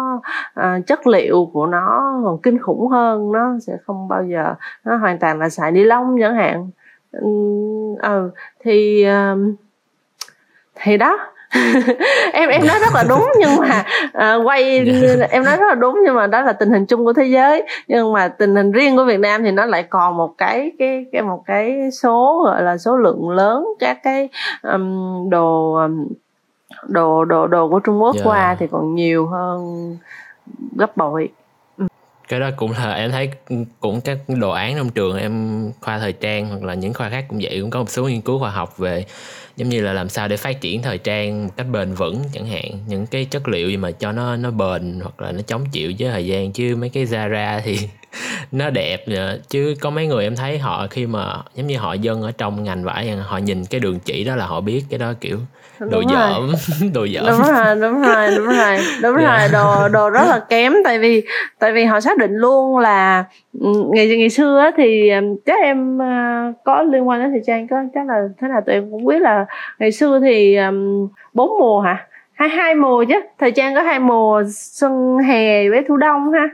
à, 0.53 0.80
chất 0.88 1.07
liệu 1.07 1.50
của 1.53 1.65
nó 1.65 2.13
còn 2.25 2.38
kinh 2.44 2.59
khủng 2.59 2.88
hơn. 2.88 3.31
Nó 3.31 3.57
sẽ 3.68 3.74
không 3.85 4.07
bao 4.07 4.24
giờ 4.24 4.56
nó 4.83 4.95
hoàn 4.95 5.19
toàn 5.19 5.39
là 5.39 5.50
xài 5.50 5.71
ni 5.71 5.83
lông 5.83 6.18
chẳng 6.21 6.35
hạn. 6.35 6.69
Ừ, 7.12 7.27
ừ 8.01 8.31
thì 8.59 9.03
ờ, 9.03 9.38
thì 10.75 10.97
đó. 10.97 11.32
em 12.34 12.50
em 12.50 12.68
nói 12.68 12.80
rất 12.80 12.94
là 12.94 13.04
đúng 13.10 13.32
nhưng 13.40 13.58
mà 13.58 13.84
à, 14.14 14.36
quay 14.36 14.78
em 15.30 15.44
nói 15.44 15.58
rất 15.58 15.66
là 15.68 15.76
đúng 15.76 16.00
nhưng 16.06 16.16
mà 16.16 16.28
đó 16.28 16.42
là 16.42 16.54
tình 16.54 16.70
hình 16.70 16.86
chung 16.86 17.06
của 17.06 17.14
thế 17.14 17.26
giới. 17.26 17.64
Nhưng 17.88 18.14
mà 18.14 18.28
tình 18.28 18.56
hình 18.56 18.72
riêng 18.72 18.96
của 18.96 19.06
Việt 19.06 19.20
Nam 19.20 19.44
thì 19.44 19.52
nó 19.52 19.66
lại 19.66 19.84
còn 19.84 20.18
một 20.18 20.34
cái 20.38 20.72
cái 20.80 21.06
cái 21.12 21.22
một 21.22 21.44
cái 21.46 21.92
số 21.92 22.44
gọi 22.46 22.64
là 22.64 22.78
số 22.78 22.98
lượng 22.98 23.30
lớn 23.30 23.66
các 23.80 23.98
cái 24.04 24.30
um, 24.62 25.30
đồ 25.30 25.80
đồ 26.88 27.26
đồ 27.26 27.48
đồ 27.48 27.70
của 27.70 27.80
Trung 27.80 28.02
Quốc 28.02 28.16
yeah. 28.16 28.28
qua 28.28 28.56
thì 28.60 28.68
còn 28.72 28.96
nhiều 28.96 29.28
hơn 29.28 29.98
gấp 30.76 30.98
bội. 30.98 31.30
Cái 32.28 32.40
đó 32.40 32.50
cũng 32.58 32.72
là 32.72 32.94
em 32.94 33.12
thấy 33.12 33.32
cũng 33.80 34.02
các 34.02 34.18
đồ 34.28 34.50
án 34.50 34.76
trong 34.78 34.90
trường 34.90 35.18
em 35.18 35.72
khoa 35.82 36.00
thời 36.00 36.14
trang 36.14 36.50
hoặc 36.50 36.64
là 36.64 36.74
những 36.74 36.94
khoa 36.94 37.10
khác 37.10 37.26
cũng 37.30 37.40
vậy 37.42 37.58
cũng 37.62 37.70
có 37.70 37.80
một 37.80 37.90
số 37.90 38.04
nghiên 38.04 38.22
cứu 38.22 38.40
khoa 38.40 38.50
học 38.50 38.78
về 38.78 39.06
giống 39.58 39.70
như 39.70 39.82
là 39.82 39.94
làm 39.94 40.10
sao 40.10 40.28
để 40.28 40.38
phát 40.38 40.62
triển 40.62 40.82
thời 40.82 40.98
trang 40.98 41.46
một 41.46 41.54
cách 41.58 41.68
bền 41.72 41.94
vững 41.94 42.24
chẳng 42.34 42.46
hạn. 42.48 42.72
Những 42.88 43.06
cái 43.06 43.26
chất 43.26 43.48
liệu 43.48 43.70
gì 43.70 43.78
mà 43.78 43.92
cho 43.92 44.12
nó 44.12 44.36
nó 44.36 44.52
bền 44.52 45.00
hoặc 45.02 45.22
là 45.22 45.32
nó 45.32 45.42
chống 45.42 45.66
chịu 45.72 45.92
với 46.00 46.12
thời 46.12 46.26
gian. 46.26 46.52
Chứ 46.52 46.76
mấy 46.76 46.90
cái 46.90 47.06
Zara 47.06 47.62
thì 47.64 47.78
nó 48.52 48.70
đẹp 48.70 49.06
chứ 49.50 49.76
có 49.80 49.90
mấy 49.90 50.08
người 50.08 50.24
em 50.24 50.36
thấy 50.36 50.60
họ 50.60 50.88
khi 50.88 51.08
mà, 51.08 51.38
giống 51.56 51.68
như 51.68 51.78
họ 51.78 51.94
dân 51.94 52.22
ở 52.22 52.32
trong 52.32 52.64
ngành 52.64 52.84
vải, 52.84 53.12
họ 53.12 53.38
nhìn 53.38 53.66
cái 53.66 53.80
đường 53.80 54.00
chỉ 54.00 54.24
đó 54.24 54.36
là 54.36 54.46
họ 54.46 54.62
biết 54.62 54.84
cái 54.90 55.00
đó 55.00 55.14
kiểu 55.22 55.40
đồ 55.80 56.04
dởm 56.10 56.52
đồ 56.94 57.08
dởm. 57.08 57.25
Đúng 57.25 57.42
rồi 57.42 57.75
đúng 57.81 58.02
rồi 58.02 58.28
đúng 58.38 58.46
rồi. 58.46 58.78
Đúng 59.02 59.18
yeah. 59.18 59.40
rồi 59.40 59.50
đồ 59.54 59.90
đồ 59.90 60.10
rất 60.10 60.24
là 60.28 60.40
kém. 60.50 60.74
Tại 60.84 61.00
vì 61.00 61.24
tại 61.60 61.72
vì 61.72 61.84
họ 61.86 62.00
xác 62.00 62.18
định 62.18 62.31
luôn 62.34 62.78
là 62.78 63.24
ừ, 63.60 63.70
ngày 63.92 64.18
ngày 64.18 64.30
xưa 64.30 64.72
thì 64.78 65.12
chắc 65.46 65.60
em 65.62 65.98
ờ, 65.98 66.06
có 66.64 66.84
liên 66.84 67.08
quan 67.08 67.22
đến 67.22 67.31
thời 67.31 67.42
trang 67.46 67.68
có 67.68 67.78
chắc 67.94 68.08
là 68.08 68.28
thế 68.42 68.48
nào 68.48 68.62
tụi 68.66 68.75
em 68.75 68.92
cũng 68.92 69.06
biết 69.06 69.22
là 69.22 69.46
ngày 69.80 69.92
xưa 69.92 70.20
thì 70.20 70.58
bốn 71.34 71.60
mùa 71.60 71.81
hả? 71.81 72.08
Hai 72.34 72.50
hai 72.50 72.76
mùa 72.76 73.04
chứ. 73.04 73.16
Thời 73.40 73.52
trang 73.52 73.76
có 73.76 73.81
hai 73.81 74.00
mùa 74.00 74.44
xuân 74.50 75.18
hè 75.18 75.69
với 75.69 75.84
thu 75.88 75.98
đông 75.98 76.31
ha. 76.31 76.50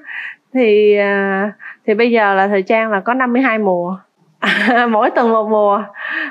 Thì 0.54 0.96
à, 0.98 1.52
thì 1.88 1.94
bây 1.94 2.12
giờ 2.12 2.34
là 2.34 2.48
thời 2.48 2.62
trang 2.62 2.92
là 2.92 3.00
có 3.00 3.14
52 3.14 3.58
mùa 3.58 3.98
mỗi 4.90 5.10
tuần 5.10 5.32
một 5.32 5.50
mùa 5.50 5.84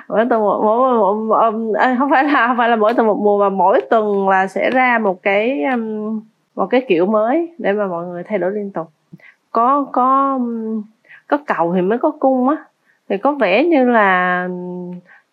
mỗi 0.09 0.27
tuần 0.31 0.41
một 0.41 0.61
mỗi, 0.65 0.99
mỗi, 0.99 1.15
mỗi, 1.15 1.53
mỗi 1.53 1.97
không 1.99 2.11
phải 2.11 2.25
là 2.25 2.47
không 2.49 2.57
phải 2.57 2.69
là 2.69 2.77
mỗi 2.77 2.95
tuần 2.95 3.07
một 3.07 3.19
mùa 3.23 3.39
mà 3.39 3.49
mỗi 3.49 3.81
tuần 3.91 4.29
là 4.29 4.47
sẽ 4.47 4.71
ra 4.71 4.99
một 4.99 5.23
cái 5.23 5.65
một 6.55 6.67
cái 6.67 6.85
kiểu 6.89 7.07
mới 7.07 7.55
để 7.59 7.73
mà 7.73 7.87
mọi 7.87 8.07
người 8.07 8.23
thay 8.23 8.39
đổi 8.39 8.53
liên 8.53 8.71
tục 8.71 8.91
có 9.53 9.87
có 9.93 10.39
có 11.27 11.39
cầu 11.47 11.73
thì 11.75 11.81
mới 11.81 11.99
có 11.99 12.11
cung 12.11 12.49
á 12.49 12.57
thì 13.09 13.19
có 13.19 13.33
vẻ 13.33 13.65
như 13.65 13.85
là 13.85 14.49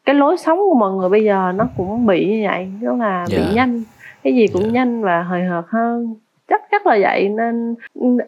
cái 0.06 0.16
lối 0.16 0.38
sống 0.38 0.58
của 0.58 0.76
mọi 0.76 0.92
người 0.92 1.10
bây 1.10 1.24
giờ 1.24 1.52
nó 1.56 1.68
cũng 1.78 2.06
bị 2.06 2.26
như 2.26 2.48
vậy 2.48 2.72
đó 2.82 2.96
là 2.96 3.18
yeah. 3.18 3.30
bị 3.30 3.38
dạ. 3.38 3.52
nhanh 3.54 3.84
cái 4.24 4.36
gì 4.36 4.48
cũng 4.48 4.62
yeah. 4.62 4.74
Dạ. 4.74 4.80
nhanh 4.80 5.04
và 5.04 5.24
hời 5.24 5.44
hợt 5.44 5.66
hơn 5.68 6.16
chắc 6.48 6.62
chắc 6.72 6.86
là 6.86 6.98
vậy. 7.02 7.30
Nên 7.30 7.76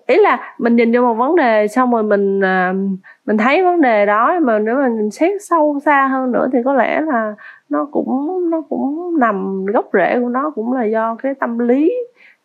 ý 0.08 0.18
là 0.18 0.54
mình 0.58 0.76
nhìn 0.76 0.92
vô 0.92 1.02
một 1.02 1.14
vấn 1.14 1.36
đề 1.36 1.68
xong 1.68 1.92
rồi 1.92 2.04
mình 2.04 2.44
à, 2.44 2.74
mình 3.26 3.38
thấy 3.38 3.64
vấn 3.64 3.82
đề 3.82 4.06
đó 4.06 4.40
mà 4.42 4.60
nếu 4.60 4.76
mà 4.76 4.88
mình 4.88 5.12
xét 5.12 5.32
sâu 5.50 5.80
xa 5.86 6.08
hơn 6.08 6.32
nữa 6.32 6.48
thì 6.54 6.60
có 6.66 6.74
lẽ 6.74 7.02
là 7.02 7.36
nó 7.70 7.88
cũng 7.92 8.50
nó 8.50 8.62
cũng 8.70 9.20
nằm 9.20 9.66
gốc 9.66 9.90
rễ 9.94 10.20
của 10.20 10.30
nó 10.30 10.52
cũng 10.56 10.74
là 10.74 10.86
do 10.86 11.16
cái 11.16 11.34
tâm 11.40 11.60
lý 11.60 11.94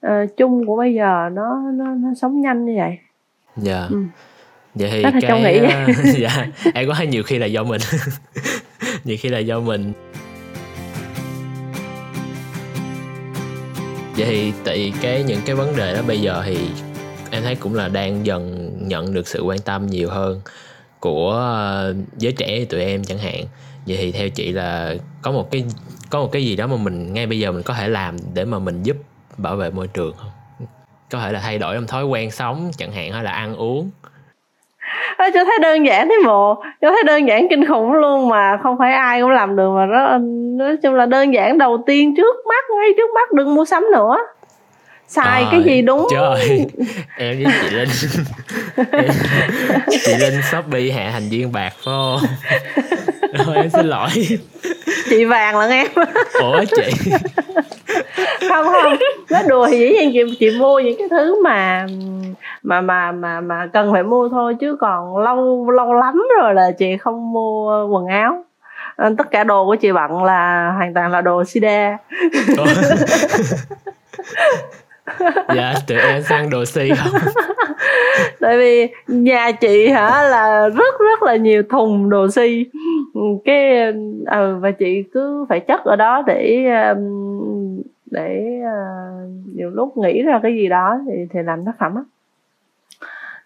uh, 0.06 0.36
chung 0.36 0.66
của 0.66 0.76
bây 0.76 0.94
giờ 0.94 1.28
nó 1.32 1.62
nó 1.72 1.84
nó 1.84 2.08
sống 2.16 2.40
nhanh 2.40 2.64
như 2.64 2.74
vậy. 2.76 2.98
Dạ. 3.56 3.78
Yeah. 3.78 3.90
ừ. 3.90 3.98
vậy 4.74 5.04
thì 5.12 5.20
cái 5.20 5.42
nghĩ. 5.42 5.60
uh, 5.60 5.96
dạ 6.18 6.46
em 6.74 6.88
có 6.88 6.94
thấy 6.96 7.06
nhiều 7.06 7.22
khi 7.22 7.38
là 7.38 7.46
do 7.46 7.64
mình. 7.64 7.80
Nhiều 9.04 9.16
khi 9.20 9.28
là 9.28 9.38
do 9.38 9.60
mình 9.60 9.92
vậy 14.16 14.26
thì 14.26 14.52
tại 14.64 14.92
cái, 15.02 15.22
những 15.22 15.40
cái 15.46 15.56
vấn 15.56 15.76
đề 15.76 15.94
đó 15.94 16.02
bây 16.06 16.20
giờ 16.20 16.42
thì 16.46 16.58
em 17.30 17.42
thấy 17.42 17.54
cũng 17.54 17.74
là 17.74 17.88
đang 17.88 18.26
dần 18.26 18.72
nhận 18.80 19.14
được 19.14 19.28
sự 19.28 19.42
quan 19.42 19.58
tâm 19.58 19.86
nhiều 19.86 20.10
hơn 20.10 20.40
của 21.00 21.30
ờ, 21.32 21.94
giới 22.18 22.32
trẻ 22.32 22.64
tụi 22.64 22.80
em 22.80 23.04
chẳng 23.04 23.18
hạn. 23.18 23.44
Vậy 23.86 23.96
thì 23.96 24.12
theo 24.12 24.28
chị 24.28 24.52
là 24.52 24.94
có 25.22 25.32
một 25.32 25.50
cái, 25.50 25.64
có 26.10 26.20
một 26.20 26.32
cái 26.32 26.44
gì 26.44 26.56
đó 26.56 26.66
mà 26.66 26.76
mình 26.76 27.12
ngay 27.12 27.26
bây 27.26 27.38
giờ 27.38 27.52
mình 27.52 27.62
có 27.62 27.74
thể 27.74 27.88
làm 27.88 28.16
để 28.34 28.44
mà 28.44 28.58
mình 28.58 28.82
giúp 28.82 28.96
bảo 29.38 29.56
vệ 29.56 29.70
môi 29.70 29.88
trường 29.88 30.14
không? 30.16 30.30
Có 31.10 31.20
thể 31.20 31.32
là 31.32 31.40
thay 31.40 31.58
đổi 31.58 31.74
trong 31.74 31.86
thói 31.86 32.04
quen 32.04 32.30
sống 32.30 32.70
chẳng 32.78 32.92
hạn, 32.92 33.12
hay 33.12 33.24
là 33.24 33.32
ăn 33.32 33.56
uống. 33.56 33.90
Ê, 35.18 35.30
cho 35.34 35.44
thấy 35.44 35.58
đơn 35.62 35.86
giản 35.86 36.08
thế 36.08 36.14
bộ. 36.26 36.62
Cho 36.80 36.90
thấy 36.90 37.02
đơn 37.06 37.28
giản 37.28 37.48
kinh 37.50 37.66
khủng 37.66 37.92
luôn 37.92 38.28
mà 38.28 38.58
không 38.62 38.78
phải 38.78 38.92
ai 38.92 39.20
cũng 39.20 39.30
làm 39.30 39.56
được 39.56 39.70
mà 39.70 39.86
nó 39.86 40.18
nói 40.64 40.76
chung 40.82 40.94
là 40.94 41.06
đơn 41.06 41.34
giản 41.34 41.58
đầu 41.58 41.82
tiên 41.86 42.16
trước 42.16 42.36
mắt 42.48 42.64
ngay 42.70 42.90
trước 42.96 43.10
mắt 43.14 43.32
đừng 43.32 43.54
mua 43.54 43.64
sắm 43.64 43.84
nữa. 43.92 44.16
Xài 45.08 45.42
à, 45.42 45.48
cái 45.50 45.62
gì 45.62 45.82
đúng? 45.82 46.06
trời. 46.10 46.38
Em 47.18 47.44
với 47.44 47.52
chị 47.62 47.76
linh 47.76 47.88
chị 49.90 50.12
linh 50.20 50.42
shopee 50.50 50.90
hạ 50.90 51.10
thành 51.12 51.28
viên 51.30 51.52
bạc 51.52 51.70
phải 51.70 51.84
không? 51.84 52.18
Rồi 53.46 53.56
em 53.56 53.70
xin 53.70 53.86
lỗi. 53.86 54.08
Chị 55.10 55.24
vàng 55.24 55.58
là 55.58 55.68
em. 55.68 55.86
Ủa 56.40 56.64
chị? 56.76 57.10
Không 58.48 58.66
không. 58.66 58.96
Nói 59.30 59.42
đùa 59.48 59.68
thì 59.70 59.78
dĩ 59.78 59.88
nhiên 59.88 60.10
chị 60.12 60.36
chị 60.40 60.58
mua 60.58 60.80
những 60.80 60.98
cái 60.98 61.08
thứ 61.10 61.42
mà 61.42 61.86
mà 62.62 62.80
mà 62.80 63.12
mà 63.12 63.40
mà 63.40 63.66
cần 63.72 63.92
phải 63.92 64.02
mua 64.02 64.28
thôi 64.28 64.56
chứ 64.60 64.76
còn 64.80 65.16
lâu 65.16 65.70
lâu 65.70 65.94
lắm 65.94 66.22
rồi 66.40 66.54
là 66.54 66.70
chị 66.78 66.96
không 66.96 67.32
mua 67.32 67.86
quần 67.86 68.06
áo. 68.06 68.44
Ờ, 68.96 69.14
tất 69.18 69.30
cả 69.30 69.44
đồ 69.44 69.66
của 69.66 69.76
chị 69.76 69.92
bận 69.92 70.24
là 70.24 70.72
hoàn 70.76 70.94
toàn 70.94 71.10
là 71.10 71.20
đồ 71.20 71.44
sida. 71.44 71.98
Dạ 75.54 75.74
tụi 75.88 75.98
em 75.98 76.22
sang 76.22 76.50
đồ 76.50 76.64
si 76.64 76.90
không? 76.96 77.20
Tại 78.40 78.58
vì 78.58 78.88
nhà 79.06 79.50
chị 79.52 79.88
hả 79.88 80.22
là 80.22 80.68
rất 80.68 80.94
rất 80.98 81.22
là 81.22 81.36
nhiều 81.36 81.62
thùng 81.70 82.10
đồ 82.10 82.30
si 82.30 82.66
cái 83.44 83.92
ừ, 84.30 84.56
và 84.60 84.70
chị 84.70 85.02
cứ 85.12 85.46
phải 85.48 85.60
chất 85.60 85.84
ở 85.84 85.96
đó 85.96 86.22
để 86.26 86.66
để 88.10 88.60
uh, 88.60 89.30
nhiều 89.54 89.70
lúc 89.70 89.96
nghĩ 89.96 90.22
ra 90.22 90.40
cái 90.42 90.54
gì 90.54 90.68
đó 90.68 90.98
thì 91.06 91.12
thì 91.32 91.40
làm 91.42 91.64
tác 91.64 91.72
phẩm 91.78 91.94
á 91.94 92.02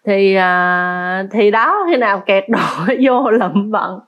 thì 0.07 0.37
uh, 0.37 1.31
thì 1.31 1.51
đó 1.51 1.85
khi 1.89 1.97
nào 1.97 2.23
kẹt 2.25 2.43
đồ 2.49 2.59
vô 3.01 3.31
lậm 3.31 3.71
bận. 3.71 3.99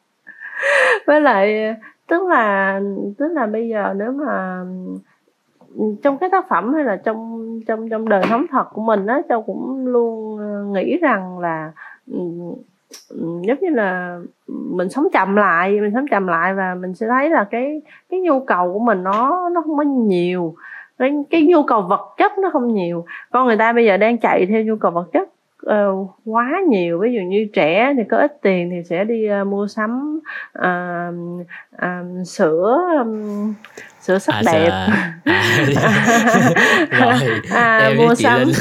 Với 1.07 1.21
lại 1.21 1.75
tức 2.07 2.27
là 2.27 2.81
tức 3.17 3.27
là 3.31 3.45
bây 3.45 3.69
giờ 3.69 3.93
nếu 3.97 4.11
mà 4.11 4.63
trong 6.03 6.17
cái 6.17 6.29
tác 6.29 6.49
phẩm 6.49 6.73
hay 6.73 6.83
là 6.83 6.95
trong 6.95 7.59
trong 7.67 7.89
trong 7.89 8.09
đời 8.09 8.23
sống 8.29 8.45
thật 8.51 8.63
của 8.73 8.81
mình 8.81 9.05
á 9.05 9.21
châu 9.29 9.41
cũng 9.41 9.87
luôn 9.87 10.37
ờ, 10.39 10.63
nghĩ 10.63 10.97
rằng 10.97 11.39
là 11.39 11.71
giống 13.41 13.57
như 13.61 13.69
là 13.69 14.19
mình 14.47 14.89
sống 14.89 15.07
chậm 15.13 15.35
lại 15.35 15.81
mình 15.81 15.91
sống 15.93 16.07
chậm 16.11 16.27
lại 16.27 16.53
và 16.53 16.75
mình 16.75 16.93
sẽ 16.93 17.07
thấy 17.07 17.29
là 17.29 17.43
cái 17.43 17.81
cái 18.09 18.19
nhu 18.19 18.39
cầu 18.39 18.73
của 18.73 18.79
mình 18.79 19.03
nó 19.03 19.49
nó 19.49 19.61
không 19.61 19.77
có 19.77 19.83
nhiều. 19.83 20.55
Cái, 20.97 21.13
cái 21.29 21.43
nhu 21.43 21.63
cầu 21.63 21.81
vật 21.81 22.15
chất 22.17 22.37
nó 22.37 22.49
không 22.53 22.73
nhiều. 22.73 23.05
Con 23.31 23.47
người 23.47 23.57
ta 23.57 23.73
bây 23.73 23.85
giờ 23.85 23.97
đang 23.97 24.17
chạy 24.17 24.45
theo 24.45 24.63
nhu 24.63 24.75
cầu 24.75 24.91
vật 24.91 25.05
chất 25.13 25.29
uh, 25.65 26.09
quá 26.25 26.51
nhiều. 26.69 26.99
Ví 26.99 27.13
dụ 27.13 27.21
như 27.21 27.47
trẻ 27.53 27.93
thì 27.97 28.03
có 28.09 28.17
ít 28.17 28.37
tiền 28.41 28.69
thì 28.69 28.83
sẽ 28.89 29.03
đi 29.03 29.27
uh, 29.41 29.47
mua 29.47 29.67
sắm 29.67 30.19
uh, 30.59 31.15
uh, 31.75 32.27
sữa 32.27 32.77
um, 32.97 33.53
sữa 34.01 34.19
sắc 34.19 34.33
à, 34.33 34.41
đẹp. 34.45 34.87
rồi 36.91 37.13
à, 37.49 37.77
em 37.77 37.97
mua 37.97 38.15
chị 38.15 38.23
sắm. 38.23 38.39
Linh, 38.39 38.55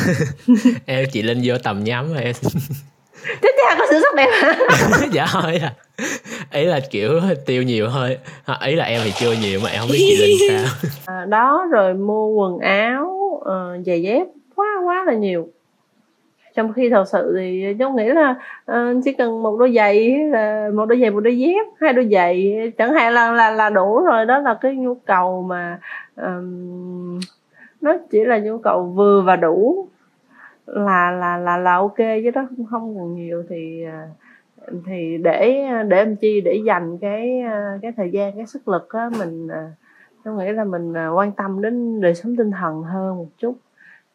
em 0.87 1.07
chị 1.12 1.23
linh 1.23 1.40
vô 1.45 1.55
tầm 1.62 1.85
nhắm 1.85 2.12
rồi 2.12 2.23
em. 2.23 2.35
Thế 3.43 3.52
cha 3.59 3.76
có 3.78 3.87
sữa 3.90 4.00
sắc 4.02 4.14
đẹp 4.14 4.31
hả? 4.43 4.57
dạ 5.12 5.26
thôi 5.33 5.61
à. 5.62 5.73
Ý 6.52 6.64
là 6.64 6.81
kiểu 6.90 7.21
tiêu 7.47 7.62
nhiều 7.62 7.88
thôi. 7.93 8.19
Ý 8.67 8.75
là 8.75 8.85
em 8.85 9.00
thì 9.05 9.12
chưa 9.19 9.33
nhiều 9.33 9.61
mà 9.64 9.71
em 9.71 9.81
không 9.81 9.88
biết 9.93 9.99
chị 10.09 10.17
linh 10.17 10.37
sao. 10.49 10.90
À, 11.07 11.25
đó 11.25 11.67
rồi 11.71 11.95
mua 11.95 12.26
quần 12.26 12.59
áo 12.59 13.07
uh, 13.35 13.87
giày 13.87 14.02
dép. 14.02 14.26
Quá 14.55 14.67
quá 14.85 15.05
là 15.07 15.14
nhiều 15.14 15.49
trong 16.59 16.73
khi 16.73 16.91
thật 16.91 17.05
sự 17.09 17.35
thì 17.38 17.77
cháu 17.79 17.91
nghĩ 17.93 18.09
là 18.09 18.35
uh, 18.73 19.05
chỉ 19.05 19.12
cần 19.12 19.43
một 19.43 19.57
đôi 19.59 19.73
giày 19.77 20.19
là 20.19 20.71
một 20.75 20.87
đôi 20.87 21.00
giày 21.00 21.11
một 21.11 21.21
đôi 21.21 21.38
dép 21.38 21.67
hai 21.81 21.93
đôi 21.93 22.09
giày 22.12 22.57
chẳng 22.79 22.93
hạn 22.93 23.12
là 23.12 23.33
là 23.33 23.50
là 23.50 23.71
đủ 23.71 24.05
rồi. 24.05 24.27
Đó 24.27 24.38
là 24.38 24.59
cái 24.61 24.75
nhu 24.77 24.95
cầu 24.95 25.43
mà 25.43 25.79
um, 26.17 27.21
nó 27.81 27.97
chỉ 28.11 28.25
là 28.25 28.38
nhu 28.38 28.59
cầu 28.59 28.85
vừa 28.85 29.23
và 29.23 29.37
đủ. 29.37 29.88
Là 30.67 31.11
là 31.11 31.37
là 31.37 31.57
là 31.57 31.75
ok 31.75 31.97
chứ 31.97 32.31
đó 32.35 32.47
không 32.57 32.67
không 32.71 32.97
còn 32.99 33.15
nhiều 33.15 33.45
thì 33.49 33.85
ờ, 33.85 34.73
thì 34.87 35.19
để 35.19 35.69
để 35.88 35.97
em 35.97 36.17
chi 36.17 36.41
để 36.41 36.61
dành 36.67 36.99
cái 36.99 37.43
cái 37.83 37.93
thời 37.97 38.11
gian 38.11 38.37
cái 38.37 38.47
sức 38.47 38.69
lực 38.69 38.88
á 38.93 39.11
mình 39.19 39.49
tôi 40.25 40.35
nghĩ 40.35 40.53
là 40.53 40.65
mình 40.65 40.95
quan 41.15 41.33
tâm 41.33 41.62
đến 41.62 42.00
đời 42.00 42.15
sống 42.15 42.37
tinh 42.37 42.50
thần 42.50 42.83
hơn 42.83 43.17
một 43.17 43.29
chút 43.38 43.55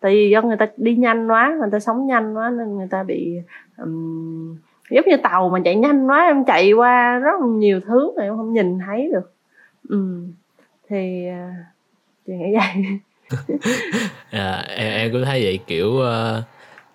tại 0.04 0.12
vì 0.12 0.30
do 0.30 0.42
người 0.42 0.58
ta 0.58 0.68
đi 0.78 0.96
nhanh 0.96 1.28
quá 1.28 1.56
người 1.60 1.70
ta 1.72 1.80
sống 1.80 2.08
nhanh 2.08 2.38
quá 2.38 2.50
nên 2.50 2.78
người 2.78 2.88
ta 2.92 3.04
bị 3.04 3.38
um, 3.78 4.58
giống 4.90 5.06
như 5.08 5.18
tàu 5.18 5.50
mà 5.50 5.60
chạy 5.66 5.76
nhanh 5.76 6.08
quá 6.08 6.26
em 6.28 6.46
chạy 6.46 6.72
qua 6.72 7.20
rất 7.20 7.42
nhiều 7.42 7.80
thứ 7.88 8.12
mà 8.18 8.24
em 8.24 8.38
không 8.38 8.54
nhìn 8.54 8.80
thấy 8.86 9.12
được. 9.14 9.34
Um, 9.90 10.34
thì 10.90 11.28
uh, 11.30 12.30
nghĩ 12.30 12.46
vậy. 12.54 13.00
À, 14.32 14.64
em, 14.68 14.92
em 14.92 15.12
cũng 15.12 15.24
thấy 15.26 15.44
vậy 15.44 15.60
kiểu 15.68 15.88
uh, 15.88 16.44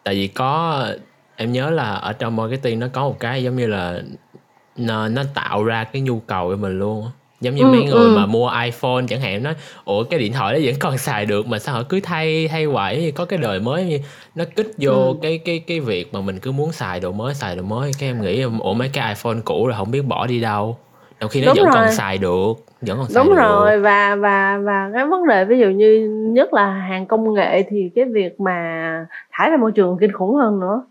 tại 0.04 0.14
vì 0.14 0.28
có 0.28 0.84
em 1.36 1.52
nhớ 1.52 1.70
là 1.70 1.94
ở 1.94 2.12
trong 2.12 2.36
marketing 2.36 2.80
nó 2.80 2.86
có 2.92 3.02
một 3.02 3.16
cái 3.20 3.42
giống 3.42 3.56
như 3.56 3.66
là 3.66 4.02
nó, 4.76 5.08
nó 5.08 5.22
tạo 5.34 5.64
ra 5.64 5.84
cái 5.84 6.02
nhu 6.02 6.20
cầu 6.20 6.50
cho 6.50 6.56
mình 6.56 6.78
luôn 6.78 7.06
giống 7.40 7.54
như 7.54 7.62
ừ, 7.62 7.68
mấy 7.68 7.85
người 7.85 8.04
ừ. 8.04 8.16
mà 8.16 8.26
mua 8.26 8.50
iPhone 8.64 9.02
chẳng 9.09 9.21
hạn 9.21 9.42
nói 9.42 9.54
ủa 9.85 10.04
cái 10.04 10.18
điện 10.18 10.33
thoại 10.33 10.54
đó 10.54 10.61
vẫn 10.64 10.75
còn 10.80 10.99
xài 10.99 11.26
được 11.26 11.47
mà 11.47 11.59
sao 11.59 11.75
họ 11.75 11.83
cứ 11.88 12.00
thay 12.02 12.49
thay 12.49 12.64
hoài 12.64 13.12
có 13.14 13.25
cái 13.25 13.38
đời 13.38 13.61
mới 13.61 14.02
nó 14.35 14.45
kích 14.57 14.71
vô 14.78 14.92
ừ. 14.92 15.14
cái 15.23 15.38
cái 15.38 15.59
cái 15.66 15.80
việc 15.80 16.14
mà 16.14 16.21
mình 16.21 16.38
cứ 16.38 16.52
muốn 16.52 16.73
xài 16.73 17.00
đồ 17.00 17.12
mới 17.12 17.35
xài 17.35 17.57
đồ 17.57 17.62
mới 17.62 17.90
cái 17.99 18.09
em 18.09 18.23
nghĩ 18.23 18.42
ủa 18.61 18.75
mấy 18.75 18.90
cái 18.92 19.09
iPhone 19.09 19.40
cũ 19.45 19.66
rồi 19.66 19.76
không 19.78 19.90
biết 19.90 20.02
bỏ 20.02 20.26
đi 20.26 20.40
đâu 20.40 20.76
trong 21.21 21.30
khi 21.30 21.40
nó 21.40 21.47
Đúng 21.47 21.64
vẫn 21.64 21.64
rồi. 21.64 21.75
còn 21.75 21.95
xài 21.95 22.18
được 22.18 22.54
vẫn 22.80 22.99
còn 22.99 23.07
Đúng 23.14 23.35
rồi 23.35 23.76
được. 23.76 23.83
và 23.83 24.14
và 24.14 24.59
và 24.59 24.90
cái 24.95 25.07
vấn 25.07 25.26
đề 25.26 25.45
ví 25.45 25.59
dụ 25.59 25.68
như 25.68 26.09
nhất 26.33 26.54
là 26.54 26.71
hàng 26.71 27.07
công 27.07 27.35
nghệ 27.35 27.62
thì 27.71 27.90
cái 27.95 28.04
việc 28.04 28.40
mà 28.40 29.07
thải 29.33 29.50
ra 29.50 29.57
môi 29.57 29.73
trường 29.73 29.97
kinh 30.00 30.12
khủng 30.12 30.35
hơn 30.35 30.61
nữa 30.61 30.83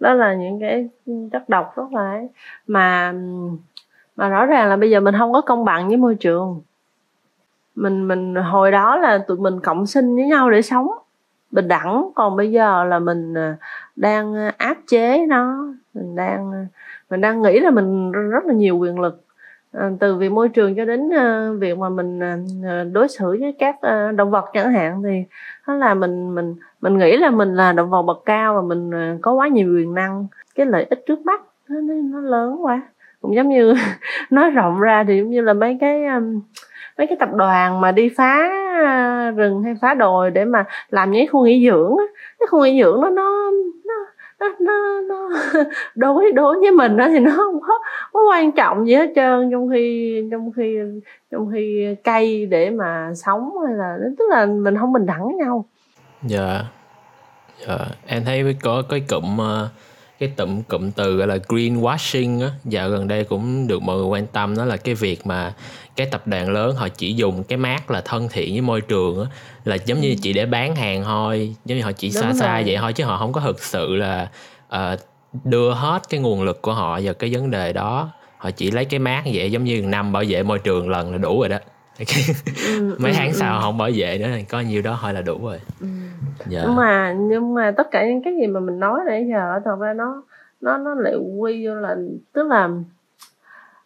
đó 0.00 0.14
là 0.14 0.34
những 0.34 0.60
cái 0.60 0.88
chất 1.32 1.48
độc 1.48 1.72
rất 1.76 1.92
là 1.92 2.20
mà 2.66 3.14
mà 4.16 4.28
rõ 4.28 4.46
ràng 4.46 4.68
là 4.68 4.76
bây 4.76 4.90
giờ 4.90 5.00
mình 5.00 5.14
không 5.18 5.32
có 5.32 5.40
công 5.40 5.64
bằng 5.64 5.88
với 5.88 5.96
môi 5.96 6.14
trường. 6.14 6.60
Mình 7.74 8.08
mình 8.08 8.34
hồi 8.34 8.70
đó 8.70 8.96
là 8.96 9.18
tụi 9.18 9.36
mình 9.36 9.60
cộng 9.60 9.86
sinh 9.86 10.14
với 10.16 10.24
nhau 10.24 10.50
để 10.50 10.62
sống. 10.62 10.88
Bình 11.50 11.68
đẳng. 11.68 12.10
Còn 12.14 12.36
bây 12.36 12.52
giờ 12.52 12.84
là 12.84 12.98
mình 12.98 13.34
à, 13.34 13.56
đang 13.96 14.50
áp 14.58 14.76
chế 14.86 15.26
nó. 15.26 15.66
Mình 15.94 16.16
đang 16.16 16.52
à, 16.52 16.66
mình 17.10 17.20
đang 17.20 17.42
nghĩ 17.42 17.60
là 17.60 17.70
mình 17.70 18.12
rất 18.12 18.44
là 18.44 18.54
nhiều 18.54 18.78
quyền 18.78 19.00
lực. 19.00 19.22
À, 19.72 19.90
từ 20.00 20.16
việc 20.16 20.28
môi 20.28 20.48
trường 20.48 20.74
cho 20.74 20.84
đến 20.84 21.10
việc 21.58 21.78
mà 21.78 21.88
mình 21.88 22.20
đối 22.92 23.08
xử 23.08 23.36
với 23.40 23.54
các 23.58 23.76
động 24.16 24.30
vật 24.30 24.44
chẳng 24.52 24.72
hạn 24.72 25.02
thì 25.02 25.24
đó 25.66 25.74
là 25.74 25.94
mình 25.94 26.34
mình 26.34 26.54
mình 26.80 26.98
nghĩ 26.98 27.16
là 27.16 27.30
mình 27.30 27.54
là 27.54 27.72
động 27.72 27.90
vật 27.90 28.02
bậc 28.02 28.22
cao 28.24 28.54
và 28.54 28.62
mình 28.62 29.18
có 29.22 29.32
quá 29.32 29.48
nhiều 29.48 29.74
quyền 29.74 29.94
năng. 29.94 30.26
Cái 30.54 30.66
lợi 30.66 30.86
ích 30.90 31.04
trước 31.06 31.20
mắt 31.26 31.42
nó, 31.68 31.80
nó 32.02 32.20
lớn 32.20 32.58
quá 32.64 32.82
cũng 33.26 33.36
giống 33.36 33.48
như 33.48 33.74
nói 34.30 34.50
rộng 34.50 34.80
ra 34.80 35.04
thì 35.08 35.18
giống 35.18 35.30
như 35.30 35.40
là 35.40 35.52
mấy 35.52 35.78
cái 35.80 36.04
um, 36.06 36.40
mấy 36.98 37.06
cái 37.06 37.16
tập 37.20 37.28
đoàn 37.32 37.80
mà 37.80 37.92
đi 37.92 38.08
phá 38.16 38.48
uh, 38.82 39.36
rừng 39.36 39.62
hay 39.62 39.74
phá 39.80 39.94
đồi 39.94 40.30
để 40.30 40.44
mà 40.44 40.64
làm 40.90 41.10
những 41.10 41.26
khu 41.28 41.46
nghỉ 41.46 41.68
dưỡng 41.68 41.96
cái 42.38 42.46
khu 42.50 42.64
nghỉ 42.64 42.82
dưỡng 42.82 43.00
nó 43.00 43.08
nó 43.08 43.50
nó 44.40 44.48
nó, 44.60 45.00
nó 45.00 45.28
đối 45.94 46.32
đối 46.32 46.60
với 46.60 46.70
mình 46.70 46.96
đó 46.96 47.06
thì 47.08 47.18
nó 47.18 47.32
không 47.36 47.60
có, 47.60 47.78
có 48.12 48.20
quan 48.30 48.52
trọng 48.52 48.86
gì 48.86 48.94
hết 48.94 49.12
trơn. 49.14 49.50
Trong 49.50 49.68
khi 49.70 50.22
trong 50.30 50.52
khi 50.56 50.78
trong 51.30 51.50
khi 51.52 51.96
cây 52.04 52.46
để 52.46 52.70
mà 52.70 53.10
sống 53.14 53.50
hay 53.66 53.76
là 53.76 53.96
tức 54.18 54.24
là 54.30 54.46
mình 54.46 54.76
không 54.78 54.92
bình 54.92 55.06
đẳng 55.06 55.24
với 55.24 55.34
nhau. 55.34 55.64
Dạ. 56.22 56.62
Dạ 57.66 57.78
em 58.06 58.24
thấy 58.24 58.56
có 58.62 58.82
cái 58.88 59.00
cụm 59.08 59.38
uh 59.38 59.70
cái 60.18 60.28
tụm 60.36 60.62
cụm 60.62 60.90
từ 60.90 61.16
gọi 61.16 61.26
là 61.26 61.36
greenwashing 61.36 62.42
á 62.42 62.50
dạo 62.64 62.90
gần 62.90 63.08
đây 63.08 63.24
cũng 63.24 63.68
được 63.68 63.82
mọi 63.82 63.96
người 63.96 64.06
quan 64.06 64.26
tâm 64.26 64.56
đó 64.56 64.64
là 64.64 64.76
cái 64.76 64.94
việc 64.94 65.26
mà 65.26 65.54
cái 65.96 66.06
tập 66.06 66.26
đoàn 66.26 66.50
lớn 66.50 66.76
họ 66.76 66.88
chỉ 66.88 67.14
dùng 67.14 67.44
cái 67.44 67.56
mát 67.56 67.90
là 67.90 68.00
thân 68.00 68.28
thiện 68.32 68.52
với 68.52 68.60
môi 68.60 68.80
trường 68.80 69.20
á 69.20 69.26
là 69.64 69.76
giống 69.86 70.00
như 70.00 70.10
ừ. 70.10 70.14
chỉ 70.22 70.32
để 70.32 70.46
bán 70.46 70.76
hàng 70.76 71.04
thôi 71.04 71.54
giống 71.64 71.78
như 71.78 71.84
họ 71.84 71.92
chỉ 71.92 72.10
xa 72.10 72.32
xa 72.32 72.62
vậy 72.66 72.76
thôi 72.80 72.92
chứ 72.92 73.04
họ 73.04 73.18
không 73.18 73.32
có 73.32 73.40
thực 73.40 73.62
sự 73.62 73.96
là 73.96 74.28
uh, 74.74 75.00
đưa 75.44 75.72
hết 75.72 76.02
cái 76.08 76.20
nguồn 76.20 76.42
lực 76.42 76.62
của 76.62 76.72
họ 76.72 77.00
vào 77.02 77.14
cái 77.14 77.34
vấn 77.34 77.50
đề 77.50 77.72
đó. 77.72 78.10
Họ 78.38 78.50
chỉ 78.50 78.70
lấy 78.70 78.84
cái 78.84 79.00
mát 79.00 79.22
vậy 79.32 79.52
giống 79.52 79.64
như 79.64 79.82
năm 79.82 80.12
bảo 80.12 80.24
vệ 80.28 80.42
môi 80.42 80.58
trường 80.58 80.88
lần 80.88 81.12
là 81.12 81.18
đủ 81.18 81.40
rồi 81.40 81.48
đó 81.48 81.58
mấy 82.98 83.10
ừ, 83.10 83.16
tháng 83.16 83.28
ừ, 83.28 83.32
sau 83.32 83.60
không 83.60 83.78
bảo 83.78 83.90
vệ 83.94 84.18
nữa 84.18 84.26
có 84.48 84.60
nhiêu 84.60 84.82
đó 84.82 84.98
thôi 85.02 85.12
là 85.12 85.22
đủ 85.22 85.38
rồi. 85.42 85.60
Ừ. 85.80 85.86
Dạ. 86.46 86.60
nhưng 86.64 86.76
mà 86.76 87.16
nhưng 87.18 87.54
mà 87.54 87.72
tất 87.76 87.90
cả 87.90 88.06
những 88.06 88.22
cái 88.22 88.34
gì 88.40 88.46
mà 88.46 88.60
mình 88.60 88.80
nói 88.80 89.00
nãy 89.06 89.26
giờ 89.30 89.60
thật 89.64 89.76
ra 89.80 89.92
nó 89.92 90.22
nó 90.60 90.78
nó 90.78 90.94
lại 90.94 91.14
quy 91.38 91.66
vô 91.66 91.74
là 91.74 91.96
tức 92.32 92.46
là 92.46 92.68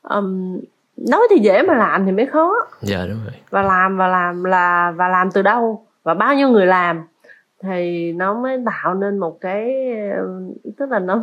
um, 0.03 0.61
nói 0.97 1.21
thì 1.31 1.39
dễ 1.39 1.63
mà 1.63 1.75
làm 1.75 2.07
thì 2.07 2.13
mới 2.13 2.27
khó. 2.27 2.53
Dạ 2.81 3.07
đúng 3.07 3.19
rồi. 3.25 3.35
Và 3.51 3.63
làm 3.63 3.97
và 3.97 4.09
làm 4.09 4.45
là 4.45 4.93
và 4.97 5.09
làm 5.09 5.31
từ 5.31 5.43
đâu? 5.43 5.87
Và 6.03 6.15
bao 6.15 6.35
nhiêu 6.35 6.49
người 6.49 6.67
làm 6.67 7.03
thì 7.63 8.13
nó 8.13 8.35
mới 8.35 8.59
tạo 8.67 8.95
nên 8.95 9.19
một 9.19 9.41
cái 9.41 9.75
tức 10.77 10.91
là 10.91 10.99
nó 10.99 11.23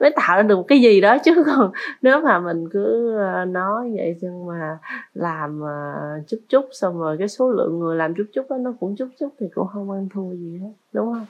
mới 0.00 0.10
tạo 0.16 0.36
ra 0.36 0.42
được 0.42 0.56
một 0.56 0.64
cái 0.68 0.80
gì 0.80 1.00
đó 1.00 1.18
chứ 1.24 1.44
còn 1.46 1.72
nếu 2.02 2.20
mà 2.20 2.38
mình 2.38 2.68
cứ 2.72 3.16
ờ, 3.18 3.44
nói 3.44 3.90
vậy 3.96 4.16
nhưng 4.20 4.46
mà 4.46 4.78
làm 5.14 5.60
ờ, 5.60 5.94
chút 6.28 6.38
chút 6.48 6.68
xong 6.72 6.98
rồi 6.98 7.16
cái 7.18 7.28
số 7.28 7.50
lượng 7.50 7.78
người 7.78 7.96
làm 7.96 8.14
chút 8.14 8.26
chút 8.34 8.50
đó 8.50 8.56
nó 8.56 8.74
cũng 8.80 8.96
chút 8.96 9.08
chút 9.20 9.28
thì 9.40 9.46
cũng 9.54 9.66
không 9.72 9.90
ăn 9.90 10.08
thua 10.14 10.32
gì 10.32 10.58
hết 10.62 10.72
đúng 10.92 11.12
không? 11.12 11.26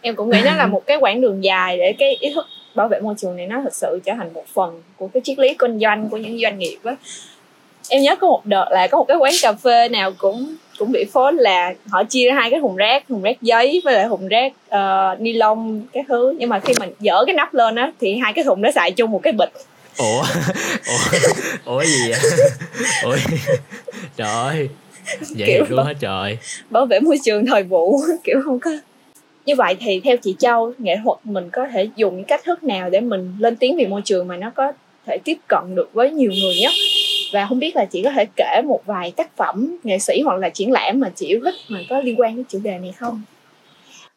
Em 0.00 0.16
cũng 0.16 0.30
nghĩ 0.30 0.42
nó 0.44 0.56
là 0.56 0.66
một 0.72 0.86
cái 0.86 0.98
quãng 1.00 1.20
đường 1.20 1.44
dài 1.44 1.78
để 1.78 1.94
cái 1.98 2.16
ý 2.20 2.34
thức 2.34 2.44
bảo 2.74 2.88
vệ 2.88 3.00
môi 3.00 3.14
trường 3.18 3.36
này 3.36 3.46
nó 3.46 3.60
thực 3.62 3.74
sự 3.74 4.00
trở 4.04 4.12
thành 4.16 4.32
một 4.34 4.44
phần 4.54 4.82
của 4.96 5.08
cái 5.08 5.20
triết 5.24 5.38
lý 5.38 5.54
kinh 5.58 5.78
doanh 5.78 6.08
của 6.08 6.16
những 6.16 6.38
doanh 6.42 6.58
nghiệp 6.58 6.78
á 6.84 6.96
em 7.88 8.02
nhớ 8.02 8.16
có 8.16 8.26
một 8.26 8.46
đợt 8.46 8.66
là 8.70 8.86
có 8.86 8.98
một 8.98 9.04
cái 9.08 9.16
quán 9.16 9.32
cà 9.42 9.52
phê 9.52 9.88
nào 9.88 10.12
cũng 10.18 10.56
cũng 10.78 10.92
bị 10.92 11.04
phốt 11.12 11.34
là 11.34 11.74
họ 11.88 12.04
chia 12.04 12.28
ra 12.28 12.34
hai 12.34 12.50
cái 12.50 12.60
thùng 12.60 12.76
rác 12.76 13.04
thùng 13.08 13.22
rác 13.22 13.42
giấy 13.42 13.80
với 13.84 13.94
lại 13.94 14.06
thùng 14.08 14.28
rác 14.28 14.52
uh, 14.74 15.20
ni 15.20 15.32
lông 15.32 15.82
cái 15.92 16.04
thứ. 16.08 16.34
Nhưng 16.38 16.48
mà 16.48 16.60
khi 16.60 16.72
mình 16.80 16.90
dỡ 17.00 17.24
cái 17.26 17.34
nắp 17.34 17.54
lên 17.54 17.76
á 17.76 17.92
thì 18.00 18.16
hai 18.16 18.32
cái 18.32 18.44
thùng 18.44 18.62
nó 18.62 18.70
xài 18.70 18.90
chung 18.90 19.10
một 19.10 19.20
cái 19.22 19.32
bịch. 19.32 19.52
Ủa? 19.98 20.24
Ủa? 20.86 21.18
Ủa 21.64 21.84
gì 21.84 22.10
vậy? 22.10 22.20
Ủa? 23.04 23.16
Trời 24.16 24.28
ơi 24.28 24.68
vậy 25.36 25.46
kiểu 25.46 25.64
luôn 25.68 25.86
hết 25.86 25.94
trời. 26.00 26.38
bảo 26.70 26.86
vệ 26.86 27.00
môi 27.00 27.18
trường 27.24 27.46
thời 27.46 27.62
vụ 27.62 28.00
kiểu 28.24 28.40
không 28.44 28.60
có. 28.60 28.70
Như 29.46 29.54
vậy 29.56 29.76
thì 29.80 30.00
theo 30.04 30.16
chị 30.16 30.34
châu 30.38 30.72
nghệ 30.78 30.96
thuật 31.04 31.18
mình 31.24 31.50
có 31.50 31.66
thể 31.72 31.88
dùng 31.96 32.16
những 32.16 32.24
cách 32.24 32.44
thức 32.44 32.64
nào 32.64 32.90
để 32.90 33.00
mình 33.00 33.36
lên 33.38 33.56
tiếng 33.56 33.76
vì 33.76 33.86
môi 33.86 34.02
trường 34.04 34.28
mà 34.28 34.36
nó 34.36 34.50
có 34.54 34.72
thể 35.06 35.18
tiếp 35.24 35.36
cận 35.48 35.74
được 35.74 35.90
với 35.92 36.10
nhiều 36.10 36.30
người 36.30 36.54
nhất 36.60 36.72
và 37.32 37.46
không 37.48 37.58
biết 37.58 37.76
là 37.76 37.84
chị 37.84 38.02
có 38.04 38.10
thể 38.10 38.26
kể 38.36 38.62
một 38.64 38.80
vài 38.86 39.12
tác 39.16 39.36
phẩm 39.36 39.76
nghệ 39.82 39.98
sĩ 39.98 40.22
hoặc 40.24 40.36
là 40.36 40.48
triển 40.48 40.72
lãm 40.72 41.00
mà 41.00 41.10
chị 41.14 41.26
yêu 41.26 41.40
thích 41.44 41.54
mà 41.68 41.78
có 41.90 42.00
liên 42.00 42.20
quan 42.20 42.36
đến 42.36 42.44
chủ 42.48 42.58
đề 42.62 42.78
này 42.78 42.92
không? 42.92 43.22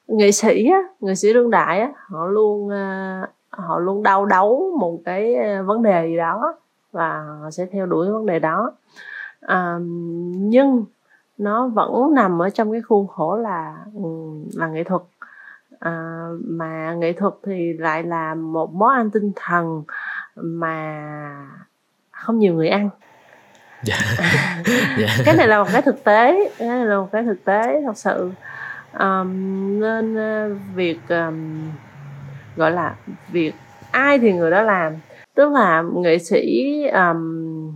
Nghệ 0.08 0.32
sĩ 0.32 0.68
á 0.72 0.80
nghệ 1.00 1.16
sĩ 1.16 1.34
đương 1.34 1.52
đại 1.52 1.80
á 1.80 1.92
họ 2.08 2.28
luôn 2.28 2.70
ờ, 2.70 3.22
họ 3.50 3.80
luôn 3.80 4.04
đau 4.04 4.26
đấu 4.26 4.78
một 4.80 5.00
cái 5.06 5.36
ờ, 5.36 5.64
vấn 5.64 5.84
đề 5.84 6.08
gì 6.08 6.18
đó 6.18 6.56
và 6.92 7.24
họ 7.42 7.52
sẽ 7.52 7.66
theo 7.72 7.86
đuổi 7.86 8.12
vấn 8.12 8.26
đề 8.26 8.40
đó. 8.40 8.72
À, 9.42 9.78
nhưng 10.36 10.86
nó 11.38 11.68
vẫn 11.68 12.14
nằm 12.14 12.42
ở 12.42 12.50
trong 12.50 12.72
cái 12.72 12.82
khuôn 12.82 13.08
khổ 13.08 13.36
là 13.36 13.78
ừ, 13.96 14.04
là 14.54 14.68
nghệ 14.68 14.84
thuật. 14.84 15.02
À, 15.80 16.26
mà 16.44 16.94
nghệ 16.94 17.14
thuật 17.14 17.34
thì 17.44 17.74
lại 17.74 18.04
là 18.04 18.36
một 18.36 18.74
món 18.74 18.90
ăn 18.90 19.10
tinh 19.10 19.32
thần 19.36 19.84
mà 20.36 21.06
không 22.12 22.40
nhiều 22.40 22.54
người 22.54 22.70
ăn. 22.70 22.90
Dạ. 23.86 23.98
Dạ. 24.98 25.08
cái 25.26 25.36
này 25.36 25.48
là 25.48 25.64
một 25.64 25.70
cái 25.74 25.82
thực 25.82 26.04
tế 26.04 26.50
cái 26.58 26.68
này 26.68 26.86
là 26.86 26.98
một 26.98 27.10
cái 27.12 27.24
thực 27.24 27.46
tế 27.46 27.82
thật 27.86 27.98
sự 27.98 28.32
um, 29.00 29.30
nên 29.80 30.16
uh, 30.16 30.58
việc 30.76 31.00
um, 31.10 31.70
gọi 32.56 32.72
là 32.72 32.96
việc 33.32 33.54
ai 33.92 34.20
thì 34.20 34.34
người 34.34 34.52
đó 34.52 34.62
làm 34.62 34.94
tức 35.36 35.52
là 35.52 35.84
nghệ 35.96 36.18
sĩ 36.18 36.82
um, 36.88 37.72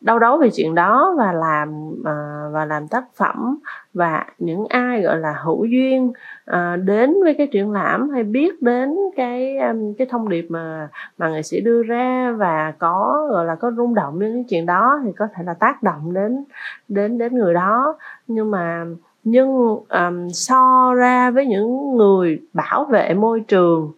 đau 0.00 0.18
đấu 0.18 0.38
về 0.38 0.50
chuyện 0.54 0.74
đó 0.74 1.14
và 1.18 1.32
làm 1.32 1.90
uh, 1.90 2.52
và 2.52 2.64
làm 2.64 2.88
tác 2.88 3.04
phẩm 3.16 3.58
và 3.94 4.26
những 4.38 4.66
ai 4.68 5.00
gọi 5.02 5.18
là 5.18 5.34
hữu 5.44 5.64
duyên 5.64 6.12
à, 6.52 6.76
đến 6.76 7.14
với 7.22 7.34
cái 7.34 7.46
triển 7.46 7.72
lãm 7.72 8.10
hay 8.10 8.22
biết 8.22 8.62
đến 8.62 8.94
cái 9.16 9.58
um, 9.58 9.94
cái 9.98 10.06
thông 10.10 10.28
điệp 10.28 10.46
mà 10.48 10.88
mà 11.18 11.28
nghệ 11.28 11.42
sĩ 11.42 11.60
đưa 11.60 11.82
ra 11.82 12.32
và 12.36 12.72
có 12.78 13.26
gọi 13.30 13.44
là 13.44 13.54
có 13.54 13.72
rung 13.76 13.94
động 13.94 14.18
những 14.18 14.34
cái 14.34 14.44
chuyện 14.48 14.66
đó 14.66 15.00
thì 15.04 15.10
có 15.16 15.26
thể 15.34 15.42
là 15.46 15.54
tác 15.54 15.82
động 15.82 16.14
đến 16.14 16.44
đến 16.88 17.18
đến 17.18 17.34
người 17.34 17.54
đó. 17.54 17.96
Nhưng 18.26 18.50
mà 18.50 18.84
nhưng 19.24 19.48
um, 19.88 20.28
so 20.28 20.94
ra 20.94 21.30
với 21.30 21.46
những 21.46 21.96
người 21.96 22.40
bảo 22.52 22.84
vệ 22.84 23.14
môi 23.14 23.40
trường 23.40 23.92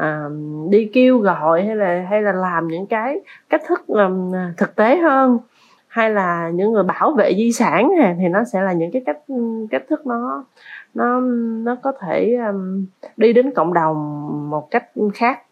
um, 0.00 0.70
đi 0.70 0.90
kêu 0.92 1.18
gọi 1.18 1.62
hay 1.66 1.76
là 1.76 2.06
hay 2.10 2.22
là 2.22 2.32
làm 2.32 2.68
những 2.68 2.86
cái 2.86 3.20
cách 3.48 3.62
thức 3.68 3.86
um, 3.86 4.32
thực 4.56 4.76
tế 4.76 4.96
hơn 4.96 5.38
hay 5.88 6.10
là 6.10 6.50
những 6.54 6.72
người 6.72 6.82
bảo 6.82 7.12
vệ 7.12 7.34
di 7.36 7.52
sản 7.52 7.90
thì 8.18 8.28
nó 8.28 8.44
sẽ 8.44 8.62
là 8.62 8.72
những 8.72 8.90
cái 8.92 9.02
cách 9.06 9.18
cách 9.70 9.82
thức 9.88 10.06
nó 10.06 10.44
nó 10.94 11.20
nó 11.64 11.76
có 11.82 11.92
thể 12.00 12.36
um, 12.48 12.86
đi 13.16 13.32
đến 13.32 13.50
cộng 13.54 13.74
đồng 13.74 14.50
một 14.50 14.70
cách 14.70 14.84
khác. 15.14 15.42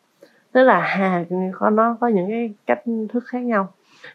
Tức 0.52 0.62
là 0.62 0.80
hà 0.80 1.24
có 1.52 1.70
nó 1.70 1.96
có 2.00 2.08
những 2.08 2.28
cái 2.28 2.54
cách 2.66 2.82
thức 3.12 3.24
khác 3.26 3.38
nhau. 3.38 3.68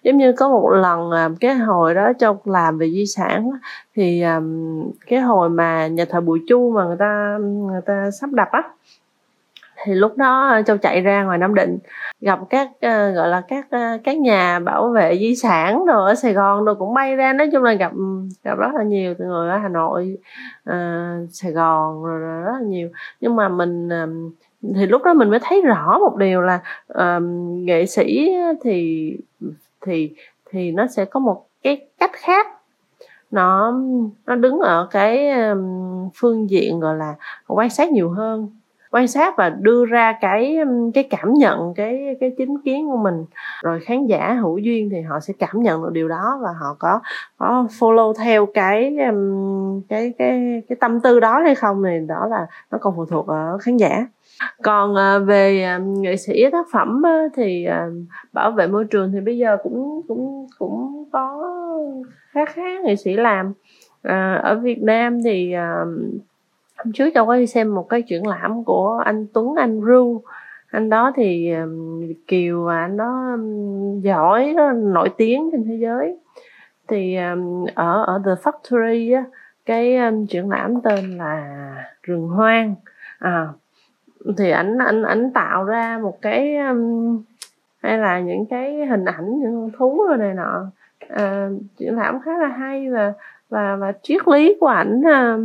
Giống 0.04 0.18
như 0.18 0.34
có 0.34 0.50
một 0.50 0.70
lần 0.70 1.12
um, 1.12 1.36
cái 1.36 1.56
hồi 1.56 1.94
đó 1.94 2.14
trong 2.20 2.38
làm 2.46 2.78
về 2.78 2.90
di 2.90 3.06
sản 3.06 3.50
thì 3.96 4.22
um, 4.22 4.92
cái 5.08 5.20
hồi 5.20 5.50
mà 5.50 5.88
nhà 5.88 6.06
thờ 6.10 6.22
bùi 6.22 6.42
chu 6.48 6.72
mà 6.72 6.86
người 6.86 6.98
ta 7.00 7.38
người 7.42 7.82
ta 7.86 8.10
sắp 8.12 8.30
đập 8.32 8.48
á 8.52 8.64
thì 9.86 9.94
lúc 9.94 10.18
đó 10.18 10.50
ờ, 10.50 10.62
châu 10.62 10.78
chạy 10.78 11.02
ra 11.02 11.24
ngoài 11.24 11.38
nam 11.38 11.56
định 11.56 11.80
gặp 12.22 12.40
các 12.50 12.68
uh, 12.68 13.16
gọi 13.16 13.28
là 13.28 13.42
các 13.48 13.66
uh, 13.66 14.02
các 14.04 14.18
nhà 14.18 14.60
bảo 14.60 14.90
vệ 14.90 15.18
di 15.20 15.36
sản 15.36 15.86
rồi 15.86 16.10
ở 16.10 16.16
sài 16.16 16.34
gòn 16.34 16.66
rồi 16.66 16.76
cũng 16.76 16.94
bay 16.94 17.16
ra. 17.16 17.34
Nói 17.34 17.50
chung 17.52 17.64
là 17.64 17.74
gặp 17.74 17.92
ừ, 17.96 18.04
gặp 18.44 18.58
rất 18.58 18.74
là 18.74 18.84
nhiều 18.84 19.14
người 19.20 19.50
ở 19.50 19.58
hà 19.58 19.70
nội 19.70 20.18
uh, 20.70 21.30
sài 21.32 21.52
gòn 21.52 22.04
rồi, 22.04 22.20
rồi 22.20 22.42
rất 22.42 22.52
là 22.54 22.66
nhiều. 22.66 22.90
Nhưng 23.22 23.36
mà 23.36 23.50
mình 23.50 23.88
uh, 23.88 24.34
thì 24.76 24.86
lúc 24.86 25.04
đó 25.04 25.14
mình 25.14 25.30
mới 25.30 25.40
thấy 25.44 25.62
rõ 25.62 25.98
một 26.00 26.16
điều 26.18 26.42
là 26.42 26.60
uh, 26.94 27.24
nghệ 27.54 27.86
sĩ 27.86 28.32
thì 28.64 29.18
thì 29.86 30.16
thì 30.52 30.72
nó 30.72 30.88
sẽ 30.88 31.06
có 31.06 31.20
một 31.20 31.46
cái 31.64 31.88
cách 32.00 32.12
khác. 32.14 32.48
Nó 33.32 33.74
nó 34.26 34.36
đứng 34.36 34.60
ở 34.60 34.88
cái 34.92 35.32
um, 35.32 36.10
phương 36.16 36.50
diện 36.50 36.80
gọi 36.80 36.96
là 36.96 37.16
quan 37.48 37.70
sát 37.70 37.92
nhiều 37.92 38.10
hơn 38.10 38.50
quan 38.94 39.08
sát 39.08 39.38
và 39.38 39.50
đưa 39.50 39.86
ra 39.86 40.18
cái 40.22 40.58
cái 40.94 41.04
cảm 41.10 41.34
nhận 41.34 41.74
cái 41.76 42.18
cái 42.20 42.32
chính 42.38 42.62
kiến 42.62 42.88
của 42.88 42.98
mình. 42.98 43.26
Rồi 43.64 43.80
khán 43.80 44.06
giả 44.06 44.34
hữu 44.34 44.58
duyên 44.58 44.90
thì 44.90 45.02
họ 45.02 45.20
sẽ 45.20 45.34
cảm 45.40 45.62
nhận 45.62 45.84
được 45.84 45.90
điều 45.92 46.08
đó 46.08 46.40
và 46.42 46.50
họ 46.60 46.76
có 46.80 47.00
có 47.38 47.68
follow 47.80 48.14
theo 48.14 48.46
cái 48.46 48.98
cái 49.90 50.14
cái 50.18 50.62
cái 50.70 50.76
tâm 50.80 51.00
tư 51.00 51.20
đó 51.20 51.42
hay 51.44 51.56
không 51.56 51.84
thì 51.84 52.08
đó 52.08 52.28
là 52.30 52.48
nó 52.72 52.78
còn 52.82 52.94
phụ 52.96 53.06
thuộc 53.06 53.28
ở 53.28 53.58
khán 53.58 53.78
giả. 53.78 54.08
Còn 54.64 54.96
ờ, 54.96 55.20
về 55.20 55.68
nghệ 55.82 56.18
sĩ 56.18 56.46
tác 56.52 56.66
phẩm 56.74 57.04
thì 57.36 57.68
bảo 58.34 58.52
vệ 58.52 58.68
môi 58.68 58.86
trường 58.86 59.12
thì 59.12 59.20
bây 59.22 59.38
giờ 59.38 59.58
cũng 59.64 60.02
cũng 60.08 60.48
cũng 60.60 61.06
có 61.12 61.54
khá 62.32 62.46
khá 62.46 62.80
nghệ 62.84 62.96
sĩ 62.96 63.14
làm. 63.14 63.54
À, 64.04 64.42
ở 64.44 64.56
Việt 64.56 64.84
Nam 64.84 65.24
thì 65.24 65.54
hôm 66.84 66.94
trước 66.94 67.10
cháu 67.14 67.26
có 67.26 67.36
đi 67.36 67.48
xem 67.48 67.76
một 67.76 67.90
cái 67.90 68.02
triển 68.02 68.28
lãm 68.28 68.64
của 68.64 69.02
anh 69.06 69.28
Tuấn 69.34 69.56
Anh 69.56 69.82
Ru 69.82 70.22
anh 70.74 70.90
đó 70.90 71.12
thì 71.16 71.54
Việt 72.00 72.28
kiều 72.28 72.64
và 72.64 72.80
anh 72.80 72.98
đó 72.98 73.38
giỏi 74.02 74.54
đó, 74.58 74.72
nổi 74.72 75.10
tiếng 75.18 75.50
trên 75.52 75.64
thế 75.64 75.76
giới. 75.76 76.18
Thì 76.88 77.16
ở 77.76 78.04
ở 78.04 78.22
The 78.26 78.32
Factory 78.32 79.16
á, 79.16 79.24
cái 79.66 79.98
triển 80.30 80.50
lãm 80.50 80.82
tên 80.82 81.18
là 81.18 81.76
rừng 82.04 82.28
hoang. 82.28 82.76
À, 83.20 83.48
thì 84.38 84.50
ảnh 84.50 84.78
ảnh 84.78 85.04
ảnh 85.04 85.34
tạo 85.34 85.64
ra 85.64 86.00
một 86.02 86.22
cái 86.22 86.56
hay 87.82 87.98
là 87.98 88.20
những 88.20 88.46
cái 88.46 88.86
hình 88.86 89.06
ảnh 89.06 89.40
những 89.40 89.54
con 89.54 89.72
thú 89.78 90.04
rồi 90.08 90.18
này 90.18 90.34
nọ. 90.34 90.66
À, 91.10 91.50
triển 91.78 91.96
lãm 91.96 92.22
khá 92.22 92.38
là 92.38 92.48
hay 92.48 92.90
và 92.90 93.14
và 93.50 93.76
và 93.76 93.94
triết 94.04 94.28
lý 94.28 94.58
của 94.60 94.68
ảnh 94.68 95.02
à, 95.08 95.38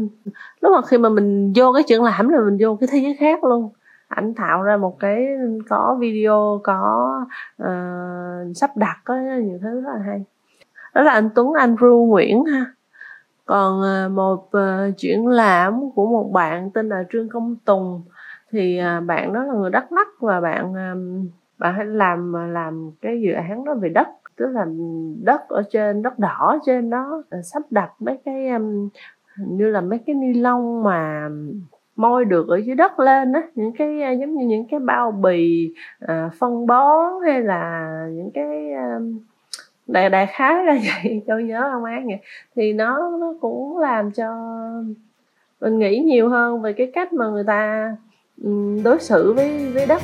lúc 0.61 0.73
mà 0.75 0.83
khi 0.87 0.99
mà 0.99 1.09
mình 1.09 1.53
vô 1.57 1.73
cái 1.73 1.83
triển 1.87 2.03
lãm 2.03 2.29
là 2.29 2.41
mình 2.41 2.57
vô 2.61 2.77
cái 2.81 2.89
thế 2.93 2.99
giới 2.99 3.17
khác 3.21 3.45
luôn. 3.45 3.71
Ảnh 4.09 4.35
tạo 4.35 4.63
ra 4.63 4.77
một 4.77 5.01
cái 5.01 5.27
có 5.69 5.97
video 6.01 6.61
có 6.65 7.11
uh, 7.63 8.57
sắp 8.57 8.77
đặt 8.77 8.97
có 9.05 9.15
nhiều 9.15 9.59
thứ 9.63 9.81
rất 9.81 9.91
là 9.95 10.03
hay. 10.07 10.25
Đó 10.95 11.03
là 11.03 11.13
anh 11.13 11.31
Tuấn 11.35 11.53
Anh 11.53 11.77
Ru 11.81 12.07
Nguyễn 12.09 12.45
ha. 12.45 12.65
Còn 13.47 13.81
uh, 13.81 14.13
một 14.13 14.51
uh, 14.57 14.97
triển 14.97 15.27
lãm 15.27 15.91
của 15.95 16.07
một 16.07 16.31
bạn 16.33 16.71
tên 16.71 16.89
là 16.89 17.05
Trương 17.13 17.29
Công 17.29 17.57
Tùng 17.65 18.03
thì 18.51 18.81
uh, 18.99 19.05
bạn 19.05 19.33
đó 19.33 19.45
là 19.45 19.55
người 19.55 19.71
Đắk 19.71 19.93
Lắk 19.93 20.09
và 20.21 20.41
bạn 20.41 20.73
uh, 20.73 21.27
bạn 21.59 21.75
hãy 21.75 21.87
làm 21.87 22.33
làm 22.53 22.91
cái 23.01 23.21
dự 23.21 23.33
án 23.33 23.65
đó 23.65 23.75
về 23.75 23.89
đất 23.89 24.09
tức 24.39 24.47
là 24.53 24.67
đất 25.23 25.49
ở 25.49 25.63
trên 25.71 26.03
đất 26.03 26.19
đỏ 26.19 26.59
trên 26.67 26.91
đó 26.91 27.23
ờ, 27.31 27.43
sắp 27.43 27.63
đặt 27.71 27.91
mấy 27.99 28.19
cái 28.25 28.49
um, 28.49 28.89
như 29.37 29.71
là 29.71 29.81
mấy 29.81 29.99
cái 30.07 30.15
ni 30.15 30.41
lông 30.41 30.83
mà 30.83 31.29
môi 31.97 32.25
được 32.25 32.49
ở 32.49 32.57
dưới 32.57 32.75
đất 32.75 33.01
lên 33.01 33.33
á 33.33 33.43
những 33.55 33.73
cái 33.73 34.03
ờ, 34.03 34.13
giống 34.13 34.35
như 34.35 34.47
những 34.47 34.67
cái 34.71 34.81
bao 34.81 35.11
bì 35.11 35.73
à, 36.01 36.31
phân 36.39 36.67
bón 36.67 37.13
hay 37.27 37.43
là 37.43 37.89
những 38.13 38.31
cái 38.35 38.73
à, 38.73 38.99
đại 39.87 40.11
đại 40.11 40.27
khái 40.27 40.65
là 40.65 40.79
vậy 41.03 41.23
tôi 41.27 41.43
nhớ 41.43 41.69
không 41.73 41.85
án 41.85 42.07
vậy 42.07 42.19
thì 42.57 42.73
nó 42.73 43.17
nó 43.21 43.35
cũng 43.41 43.79
làm 43.79 44.11
cho 44.11 44.33
mình 45.61 45.79
nghĩ 45.79 45.99
nhiều 45.99 46.29
hơn 46.29 46.63
về 46.63 46.73
cái 46.73 46.91
cách 46.95 47.13
mà 47.13 47.27
người 47.29 47.45
ta 47.45 47.97
đối 48.85 48.99
xử 49.01 49.33
với 49.33 49.71
với 49.75 49.87
đất. 49.87 50.03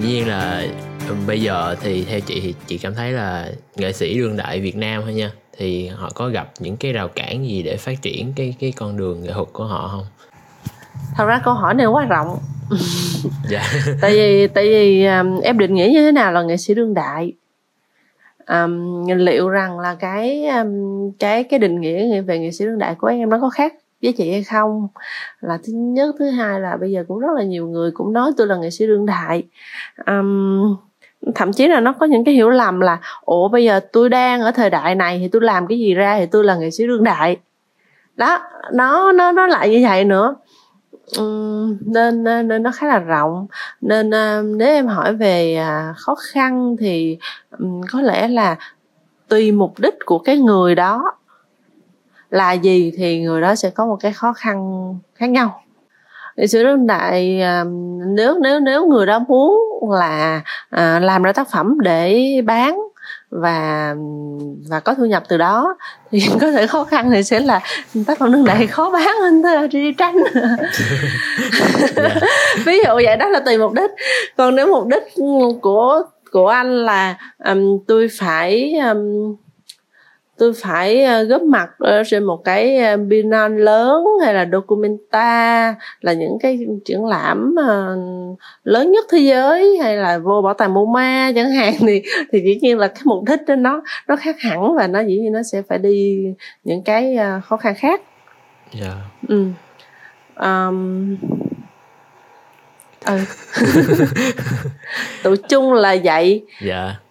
Dĩ 0.00 0.08
nhiên 0.08 0.28
là 0.28 0.62
bây 1.26 1.40
giờ 1.40 1.76
thì 1.80 2.04
theo 2.04 2.20
chị 2.20 2.40
thì 2.40 2.54
chị 2.66 2.78
cảm 2.78 2.94
thấy 2.94 3.12
là 3.12 3.50
nghệ 3.76 3.92
sĩ 3.92 4.18
đương 4.18 4.36
đại 4.36 4.60
Việt 4.60 4.76
Nam 4.76 5.02
thôi 5.02 5.14
nha. 5.14 5.30
Thì 5.58 5.88
họ 5.88 6.10
có 6.14 6.28
gặp 6.28 6.50
những 6.58 6.76
cái 6.76 6.92
rào 6.92 7.08
cản 7.08 7.46
gì 7.46 7.62
để 7.62 7.76
phát 7.76 8.02
triển 8.02 8.32
cái 8.36 8.54
cái 8.60 8.72
con 8.76 8.96
đường 8.96 9.22
nghệ 9.22 9.32
thuật 9.32 9.48
của 9.52 9.64
họ 9.64 9.88
không? 9.88 10.06
Thật 11.16 11.26
ra 11.26 11.40
câu 11.44 11.54
hỏi 11.54 11.74
này 11.74 11.86
quá 11.86 12.04
rộng. 12.04 12.38
Dạ. 13.50 13.62
Tại 14.00 14.12
vì 14.12 14.46
tại 14.46 14.64
vì 14.64 15.06
um, 15.06 15.40
em 15.40 15.58
định 15.58 15.74
nghĩa 15.74 15.88
như 15.92 16.04
thế 16.04 16.12
nào 16.12 16.32
là 16.32 16.42
nghệ 16.42 16.56
sĩ 16.56 16.74
đương 16.74 16.94
đại? 16.94 17.32
Um, 18.48 19.06
liệu 19.06 19.48
rằng 19.48 19.80
là 19.80 19.94
cái 19.94 20.46
um, 20.46 21.10
cái 21.18 21.44
cái 21.44 21.58
định 21.58 21.80
nghĩa 21.80 22.20
về 22.20 22.38
nghệ 22.38 22.50
sĩ 22.50 22.64
đương 22.64 22.78
đại 22.78 22.94
của 22.94 23.06
em 23.06 23.30
nó 23.30 23.38
có 23.40 23.50
khác 23.50 23.74
với 24.02 24.12
chị 24.12 24.32
hay 24.32 24.42
không. 24.42 24.88
Là 25.40 25.58
thứ 25.64 25.72
nhất. 25.72 26.14
Thứ 26.18 26.30
hai 26.30 26.60
là 26.60 26.76
bây 26.76 26.90
giờ 26.90 27.04
cũng 27.08 27.18
rất 27.18 27.28
là 27.36 27.42
nhiều 27.42 27.68
người 27.68 27.90
cũng 27.90 28.12
nói 28.12 28.32
tôi 28.36 28.46
là 28.46 28.56
nghệ 28.56 28.70
sĩ 28.70 28.86
đương 28.86 29.06
đại. 29.06 29.42
Um, 30.06 30.76
thậm 31.34 31.52
chí 31.52 31.68
là 31.68 31.80
nó 31.80 31.92
có 31.92 32.06
những 32.06 32.24
cái 32.24 32.34
hiểu 32.34 32.50
lầm 32.50 32.80
là 32.80 32.98
ủa 33.24 33.48
bây 33.48 33.64
giờ 33.64 33.80
tôi 33.92 34.08
đang 34.08 34.40
ở 34.40 34.50
thời 34.50 34.70
đại 34.70 34.94
này 34.94 35.18
thì 35.18 35.28
tôi 35.28 35.42
làm 35.42 35.66
cái 35.66 35.78
gì 35.78 35.94
ra 35.94 36.18
thì 36.18 36.26
tôi 36.26 36.44
là 36.44 36.56
nghệ 36.56 36.70
sĩ 36.70 36.86
đương 36.86 37.04
đại? 37.04 37.36
Đó 38.16 38.38
nó 38.72 39.12
nó 39.12 39.32
nó 39.32 39.46
lại 39.46 39.70
như 39.70 39.86
vậy 39.88 40.04
nữa. 40.04 40.34
Nên, 41.80 42.24
nên 42.24 42.62
nó 42.62 42.70
khá 42.74 42.86
là 42.86 42.98
rộng. 42.98 43.46
Nên 43.80 44.10
ờ, 44.10 44.42
nếu 44.42 44.68
em 44.68 44.86
hỏi 44.86 45.14
về 45.14 45.56
à, 45.56 45.94
khó 45.96 46.14
khăn 46.14 46.76
thì 46.80 47.18
có 47.92 48.00
lẽ 48.00 48.28
là 48.28 48.56
tùy 49.28 49.52
mục 49.52 49.78
đích 49.78 49.94
của 50.06 50.18
cái 50.18 50.38
người 50.38 50.74
đó 50.74 51.04
là 52.30 52.52
gì 52.52 52.92
thì 52.96 53.20
người 53.20 53.40
đó 53.40 53.54
sẽ 53.54 53.70
có 53.70 53.86
một 53.86 53.96
cái 54.00 54.12
khó 54.12 54.32
khăn 54.32 54.88
khác 55.14 55.26
nhau. 55.26 55.62
Nghệ 56.36 56.46
sĩ 56.46 56.62
đương 56.62 56.86
đại 56.86 57.40
à, 57.40 57.64
nếu 58.06 58.38
nếu 58.42 58.60
nếu 58.60 58.86
người 58.86 59.06
đó 59.06 59.18
muốn 59.28 59.58
là 59.90 60.40
à, 60.70 61.00
làm 61.00 61.22
ra 61.22 61.32
tác 61.32 61.50
phẩm 61.50 61.80
để 61.80 62.24
bán 62.44 62.78
và 63.30 63.94
và 64.70 64.80
có 64.80 64.94
thu 64.94 65.04
nhập 65.04 65.22
từ 65.28 65.36
đó 65.36 65.76
thì 66.10 66.20
có 66.40 66.50
thể 66.50 66.66
khó 66.66 66.84
khăn 66.84 67.10
thì 67.10 67.22
sẽ 67.22 67.40
là 67.40 67.60
tác 68.06 68.18
phẩm 68.18 68.32
đương 68.32 68.44
đại 68.44 68.66
khó 68.66 68.90
bán 68.90 69.08
hơn 69.22 69.42
thế 69.42 69.54
là 69.54 69.66
đi 69.66 69.92
tranh. 69.92 70.16
Ví 72.64 72.78
dụ 72.86 72.94
vậy 72.94 73.16
đó 73.16 73.28
là 73.28 73.40
tùy 73.40 73.58
mục 73.58 73.72
đích. 73.72 73.90
Còn 74.36 74.56
nếu 74.56 74.66
mục 74.66 74.86
đích 74.86 75.02
của 75.62 76.02
của 76.32 76.48
anh 76.48 76.84
là 76.84 77.16
um, 77.44 77.78
tôi 77.86 78.08
phải 78.18 78.74
um, 78.74 79.36
tôi 80.40 80.52
phải 80.62 81.04
ờ, 81.04 81.22
góp 81.22 81.42
mặt 81.42 81.70
trên 82.06 82.24
một 82.24 82.44
cái 82.44 82.76
ờ, 82.76 82.96
biennale 82.96 83.58
lớn 83.58 84.04
hay 84.24 84.34
là 84.34 84.48
documenta 84.52 85.74
là 86.00 86.12
những 86.12 86.38
cái 86.40 86.58
triển 86.84 87.04
lãm 87.04 87.54
ờ, 87.66 87.96
lớn 88.64 88.92
nhất 88.92 89.04
thế 89.10 89.18
giới 89.18 89.78
hay 89.82 89.96
là 89.96 90.18
vô 90.18 90.42
bảo 90.42 90.54
tàng 90.54 90.74
MoMA 90.74 91.32
chẳng 91.34 91.50
hạn 91.50 91.74
thì 91.80 92.02
thì 92.32 92.40
dĩ 92.40 92.58
nhiên 92.62 92.78
là 92.78 92.88
cái 92.88 93.02
mục 93.04 93.24
đích 93.24 93.40
đó 93.46 93.54
nó 93.54 93.82
nó 94.08 94.16
khác 94.16 94.36
hẳn 94.40 94.74
và 94.76 94.86
nó 94.86 95.00
dĩ 95.00 95.18
nhiên 95.18 95.32
nó 95.32 95.42
sẽ 95.52 95.62
phải 95.62 95.78
đi 95.78 96.24
những 96.64 96.82
cái 96.82 97.18
khó 97.44 97.56
khăn 97.56 97.74
khác. 97.74 98.00
Yeah. 98.80 98.84
Dạ. 98.84 98.94
Ừ. 99.28 99.44
Um, 100.36 101.16
ừ. 103.04 103.18
tụ 105.22 105.34
chung 105.48 105.72
là 105.72 105.96
vậy. 106.04 106.44
Dạ. 106.60 106.84
Yeah 106.84 107.09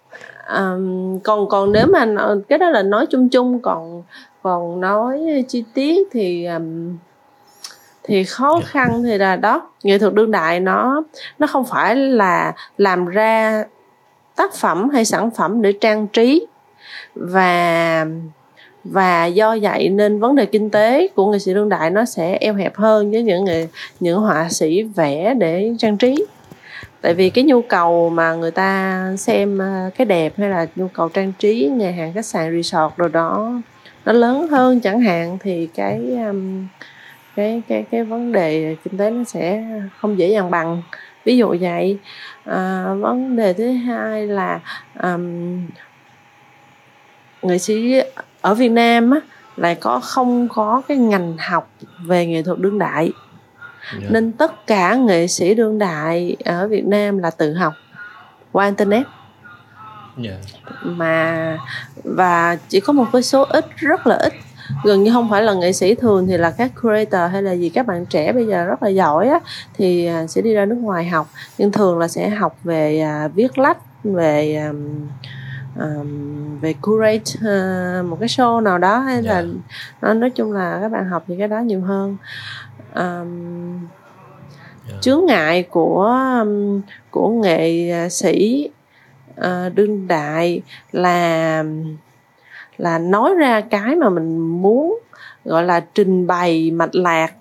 um, 0.57 1.19
còn 1.19 1.49
còn 1.49 1.71
nếu 1.71 1.87
mà 1.87 2.05
cái 2.49 2.59
đó 2.59 2.69
là 2.69 2.83
nói 2.83 3.05
chung 3.05 3.29
chung 3.29 3.59
còn 3.59 4.03
còn 4.43 4.81
nói 4.81 5.43
chi 5.47 5.63
tiết 5.73 6.07
thì 6.11 6.45
um, 6.45 6.97
thì 8.03 8.23
khó 8.23 8.59
dạ. 8.59 8.67
khăn 8.67 9.03
thì 9.03 9.17
là 9.17 9.35
đó 9.35 9.69
nghệ 9.83 9.97
thuật 9.97 10.13
đương 10.13 10.31
đại 10.31 10.59
nó 10.59 11.03
nó 11.39 11.47
không 11.47 11.65
phải 11.65 11.95
là 11.95 12.53
làm 12.77 13.05
ra 13.05 13.63
tác 14.35 14.53
phẩm 14.53 14.89
hay 14.89 15.05
sản 15.05 15.31
phẩm 15.31 15.61
để 15.61 15.73
trang 15.81 16.07
trí 16.07 16.47
và 17.15 18.05
và 18.83 19.25
do 19.25 19.57
vậy 19.61 19.89
nên 19.89 20.19
vấn 20.19 20.35
đề 20.35 20.45
kinh 20.45 20.69
tế 20.69 21.07
của 21.07 21.31
nghệ 21.31 21.39
sĩ 21.39 21.53
đương 21.53 21.69
đại 21.69 21.89
nó 21.89 22.05
sẽ 22.05 22.37
eo 22.41 22.53
hẹp 22.53 22.75
hơn 22.75 23.11
với 23.11 23.23
những 23.23 23.43
người 23.43 23.69
những 23.99 24.19
họa 24.19 24.49
sĩ 24.49 24.83
vẽ 24.83 25.33
để 25.33 25.73
trang 25.77 25.97
trí 25.97 26.25
tại 27.01 27.13
vì 27.13 27.29
cái 27.29 27.43
nhu 27.43 27.61
cầu 27.61 28.09
mà 28.09 28.33
người 28.33 28.51
ta 28.51 29.03
xem 29.17 29.61
à, 29.61 29.89
cái 29.97 30.05
đẹp 30.05 30.33
hay 30.37 30.49
là 30.49 30.67
nhu 30.75 30.87
cầu 30.87 31.09
trang 31.09 31.33
trí 31.39 31.69
nhà 31.73 31.91
hàng 31.91 32.13
khách 32.13 32.25
sạn 32.25 32.51
resort 32.51 32.97
rồi 32.97 33.09
đó 33.09 33.61
nó 34.05 34.13
lớn 34.13 34.47
hơn 34.47 34.79
chẳng 34.79 35.01
hạn 35.01 35.37
thì 35.41 35.67
cái 35.75 36.17
um, 36.27 36.67
cái 37.35 37.61
cái 37.67 37.85
cái 37.91 38.03
vấn 38.03 38.31
đề 38.31 38.75
kinh 38.83 38.97
tế 38.97 39.09
nó 39.09 39.23
sẽ 39.23 39.63
không 39.97 40.19
dễ 40.19 40.29
dàng 40.29 40.51
bằng. 40.51 40.81
Ví 41.25 41.37
dụ 41.37 41.55
vậy 41.61 41.97
à, 42.45 42.93
vấn 42.99 43.35
đề 43.35 43.53
thứ 43.53 43.71
hai 43.71 44.27
là 44.27 44.59
um, 45.03 45.67
nghệ 47.41 47.57
sĩ 47.57 48.01
ở 48.41 48.53
Việt 48.53 48.69
Nam 48.69 49.11
á, 49.11 49.19
lại 49.55 49.75
có 49.75 49.99
không 49.99 50.47
có 50.47 50.81
cái 50.87 50.97
ngành 50.97 51.37
học 51.37 51.69
về 52.05 52.25
nghệ 52.25 52.43
thuật 52.43 52.59
đương 52.59 52.79
đại 52.79 53.11
yeah. 53.91 54.03
Dạ. 54.03 54.09
nên 54.09 54.31
tất 54.31 54.67
cả 54.67 54.95
nghệ 54.95 55.27
sĩ 55.27 55.53
đương 55.55 55.79
đại 55.79 56.35
ở 56.45 56.67
Việt 56.67 56.85
Nam 56.85 57.17
là 57.17 57.29
tự 57.31 57.53
học 57.53 57.73
qua 58.51 58.65
internet 58.65 59.03
yeah. 60.23 60.37
Dạ. 60.43 60.59
mà 60.83 61.57
và 62.03 62.57
chỉ 62.69 62.79
có 62.79 62.93
một 62.93 63.05
cái 63.13 63.23
số 63.23 63.43
ít 63.43 63.65
rất 63.75 64.07
là 64.07 64.15
ít 64.15 64.33
gần 64.83 65.03
như 65.03 65.11
không 65.13 65.29
phải 65.29 65.43
là 65.43 65.53
nghệ 65.53 65.73
sĩ 65.73 65.95
thường 65.95 66.27
thì 66.27 66.37
là 66.37 66.51
các 66.51 66.71
creator 66.81 67.31
hay 67.31 67.43
là 67.43 67.51
gì 67.51 67.69
các 67.69 67.87
bạn 67.87 68.05
trẻ 68.05 68.33
bây 68.33 68.45
giờ 68.45 68.65
rất 68.65 68.83
là 68.83 68.89
giỏi 68.89 69.27
á 69.27 69.39
thì 69.73 70.05
à, 70.05 70.27
sẽ 70.27 70.41
đi 70.41 70.53
ra 70.53 70.65
nước 70.65 70.77
ngoài 70.79 71.05
học 71.05 71.29
nhưng 71.57 71.71
thường 71.71 71.99
là 71.99 72.07
sẽ 72.07 72.29
học 72.29 72.57
về 72.63 73.05
uh, 73.25 73.35
viết 73.35 73.57
lách 73.57 73.77
về 74.03 74.65
um, 74.67 75.07
um, 75.79 76.59
về 76.59 76.73
curate 76.81 77.23
uh, 77.35 78.05
một 78.05 78.17
cái 78.19 78.29
show 78.29 78.59
nào 78.59 78.77
đó 78.77 78.99
hay 78.99 79.13
yeah. 79.13 79.25
là 79.25 79.41
dạ. 79.41 79.47
nó 80.01 80.13
nói 80.13 80.29
chung 80.29 80.53
là 80.53 80.79
các 80.81 80.89
bạn 80.89 81.09
học 81.09 81.23
những 81.27 81.39
cái 81.39 81.47
đó 81.47 81.59
nhiều 81.59 81.81
hơn 81.81 82.17
um, 82.95 83.87
yeah. 84.89 85.01
chướng 85.01 85.25
ngại 85.25 85.63
của 85.63 86.03
um, 86.41 86.81
của 87.11 87.29
nghệ 87.29 87.91
sĩ 88.09 88.69
uh, 89.39 89.75
đương 89.75 90.07
đại 90.07 90.61
là 90.91 91.63
là 92.77 92.97
nói 92.97 93.33
ra 93.35 93.61
cái 93.61 93.95
mà 93.95 94.09
mình 94.09 94.37
muốn 94.37 94.99
gọi 95.45 95.63
là 95.63 95.79
trình 95.79 96.27
bày 96.27 96.71
mạch 96.71 96.95
lạc 96.95 97.33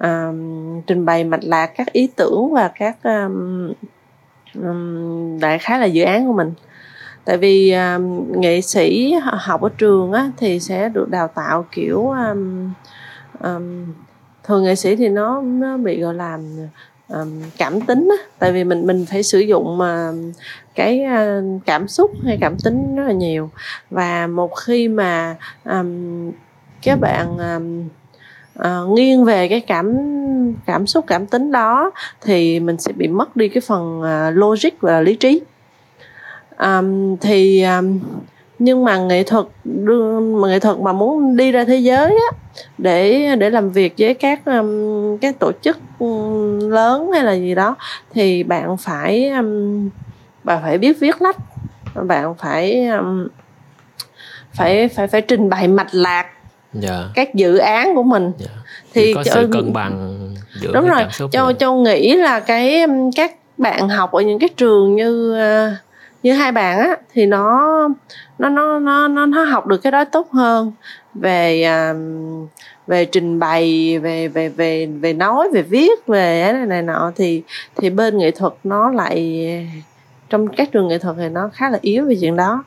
um, 0.00 0.80
trình 0.86 1.04
bày 1.04 1.24
mạch 1.24 1.44
lạc 1.44 1.66
các 1.76 1.92
ý 1.92 2.08
tưởng 2.16 2.52
và 2.52 2.70
các 2.74 2.96
um, 3.02 3.72
um, 4.54 5.38
đại 5.40 5.58
khái 5.58 5.78
là 5.78 5.86
dự 5.86 6.04
án 6.04 6.26
của 6.26 6.32
mình 6.32 6.52
tại 7.24 7.36
vì 7.36 7.72
um, 7.72 8.32
nghệ 8.40 8.60
sĩ 8.60 9.14
học 9.22 9.60
ở 9.60 9.68
trường 9.78 10.12
á, 10.12 10.30
thì 10.36 10.60
sẽ 10.60 10.88
được 10.88 11.08
đào 11.10 11.28
tạo 11.28 11.66
kiểu 11.72 12.08
um, 12.10 12.72
um, 13.40 13.86
thường 14.44 14.64
nghệ 14.64 14.74
sĩ 14.74 14.96
thì 14.96 15.08
nó 15.08 15.42
nó 15.42 15.76
bị 15.76 16.00
gọi 16.00 16.14
là 16.14 16.38
um, 17.08 17.42
cảm 17.58 17.80
tính 17.80 18.08
á. 18.18 18.24
Tại 18.38 18.52
vì 18.52 18.64
mình 18.64 18.86
mình 18.86 19.06
phải 19.06 19.22
sử 19.22 19.38
dụng 19.38 19.78
mà 19.78 20.08
uh, 20.08 20.34
cái 20.74 21.04
uh, 21.04 21.62
cảm 21.66 21.88
xúc 21.88 22.10
hay 22.24 22.38
cảm 22.40 22.56
tính 22.58 22.96
rất 22.96 23.02
là 23.06 23.12
nhiều. 23.12 23.50
Và 23.90 24.26
một 24.26 24.50
khi 24.56 24.88
mà 24.88 25.36
um, 25.64 26.30
các 26.82 27.00
bạn 27.00 27.38
um, 27.38 27.88
uh, 28.58 28.98
nghiêng 28.98 29.24
về 29.24 29.48
cái 29.48 29.60
cảm 29.60 29.96
cảm 30.66 30.86
xúc 30.86 31.04
cảm 31.06 31.26
tính 31.26 31.52
đó 31.52 31.90
thì 32.20 32.60
mình 32.60 32.78
sẽ 32.78 32.92
bị 32.92 33.08
mất 33.08 33.36
đi 33.36 33.48
cái 33.48 33.60
phần 33.60 34.00
uh, 34.00 34.36
logic 34.36 34.80
và 34.80 35.00
lý 35.00 35.14
trí. 35.14 35.40
Um, 36.58 37.16
thì 37.16 37.62
um, 37.62 37.98
nhưng 38.58 38.84
mà 38.84 38.98
nghệ 38.98 39.22
thuật 39.22 39.46
mà 39.64 40.48
nghệ 40.48 40.60
thuật 40.60 40.78
mà 40.78 40.92
muốn 40.92 41.36
đi 41.36 41.52
ra 41.52 41.64
thế 41.64 41.76
giới 41.76 42.08
á 42.08 42.38
để 42.78 43.28
để 43.36 43.50
làm 43.50 43.70
việc 43.70 43.94
với 43.98 44.14
các 44.14 44.44
um, 44.44 45.16
các 45.18 45.38
tổ 45.38 45.52
chức 45.62 45.78
lớn 46.60 47.10
hay 47.12 47.24
là 47.24 47.32
gì 47.32 47.54
đó 47.54 47.76
thì 48.12 48.42
bạn 48.42 48.76
phải 48.76 49.28
um, 49.28 49.90
bạn 50.44 50.62
phải 50.62 50.78
biết 50.78 51.00
viết 51.00 51.22
lách 51.22 51.36
bạn 51.94 52.34
phải 52.38 52.86
um, 52.86 53.28
phải 54.52 54.88
phải 54.88 55.06
phải 55.06 55.20
trình 55.20 55.48
bày 55.48 55.68
mạch 55.68 55.94
lạc 55.94 56.22
yeah. 56.22 56.84
Dạ. 56.84 57.04
các 57.14 57.34
dự 57.34 57.56
án 57.56 57.94
của 57.94 58.02
mình 58.02 58.22
yeah. 58.22 58.38
Dạ. 58.38 58.62
thì 58.94 59.14
có 59.14 59.22
cho, 59.22 59.32
sự 59.34 59.48
cân 59.52 59.72
bằng 59.72 60.18
giữa 60.60 60.72
đúng 60.72 60.88
rồi 60.88 61.06
cho 61.32 61.52
cho 61.52 61.72
nghĩ 61.72 62.16
là 62.16 62.40
cái 62.40 62.86
các 63.16 63.34
bạn 63.58 63.88
học 63.88 64.12
ở 64.12 64.22
những 64.22 64.38
cái 64.38 64.48
trường 64.56 64.96
như 64.96 65.32
uh, 65.32 65.78
như 66.22 66.32
hai 66.32 66.52
bạn 66.52 66.78
á 66.78 66.96
thì 67.14 67.26
nó 67.26 67.88
nó 68.38 68.48
nó 68.48 68.78
nó 68.78 69.08
nó, 69.08 69.26
nó 69.26 69.44
học 69.44 69.66
được 69.66 69.76
cái 69.76 69.92
đó 69.92 70.04
tốt 70.04 70.30
hơn 70.30 70.72
về 71.14 71.64
um, 71.64 72.46
về 72.86 73.04
trình 73.04 73.38
bày 73.38 73.98
về 73.98 74.28
về 74.28 74.48
về 74.48 74.86
về 74.86 75.12
nói 75.12 75.48
về 75.52 75.62
viết 75.62 76.06
về 76.06 76.52
này 76.52 76.66
này 76.66 76.82
nọ. 76.82 77.12
Thì 77.16 77.42
thì 77.76 77.90
bên 77.90 78.18
nghệ 78.18 78.30
thuật 78.30 78.52
nó 78.64 78.90
lại 78.90 79.68
trong 80.28 80.48
các 80.48 80.72
trường 80.72 80.88
nghệ 80.88 80.98
thuật 80.98 81.16
thì 81.18 81.28
nó 81.28 81.50
khá 81.54 81.70
là 81.70 81.78
yếu 81.82 82.04
về 82.04 82.16
chuyện 82.20 82.36
đó. 82.36 82.64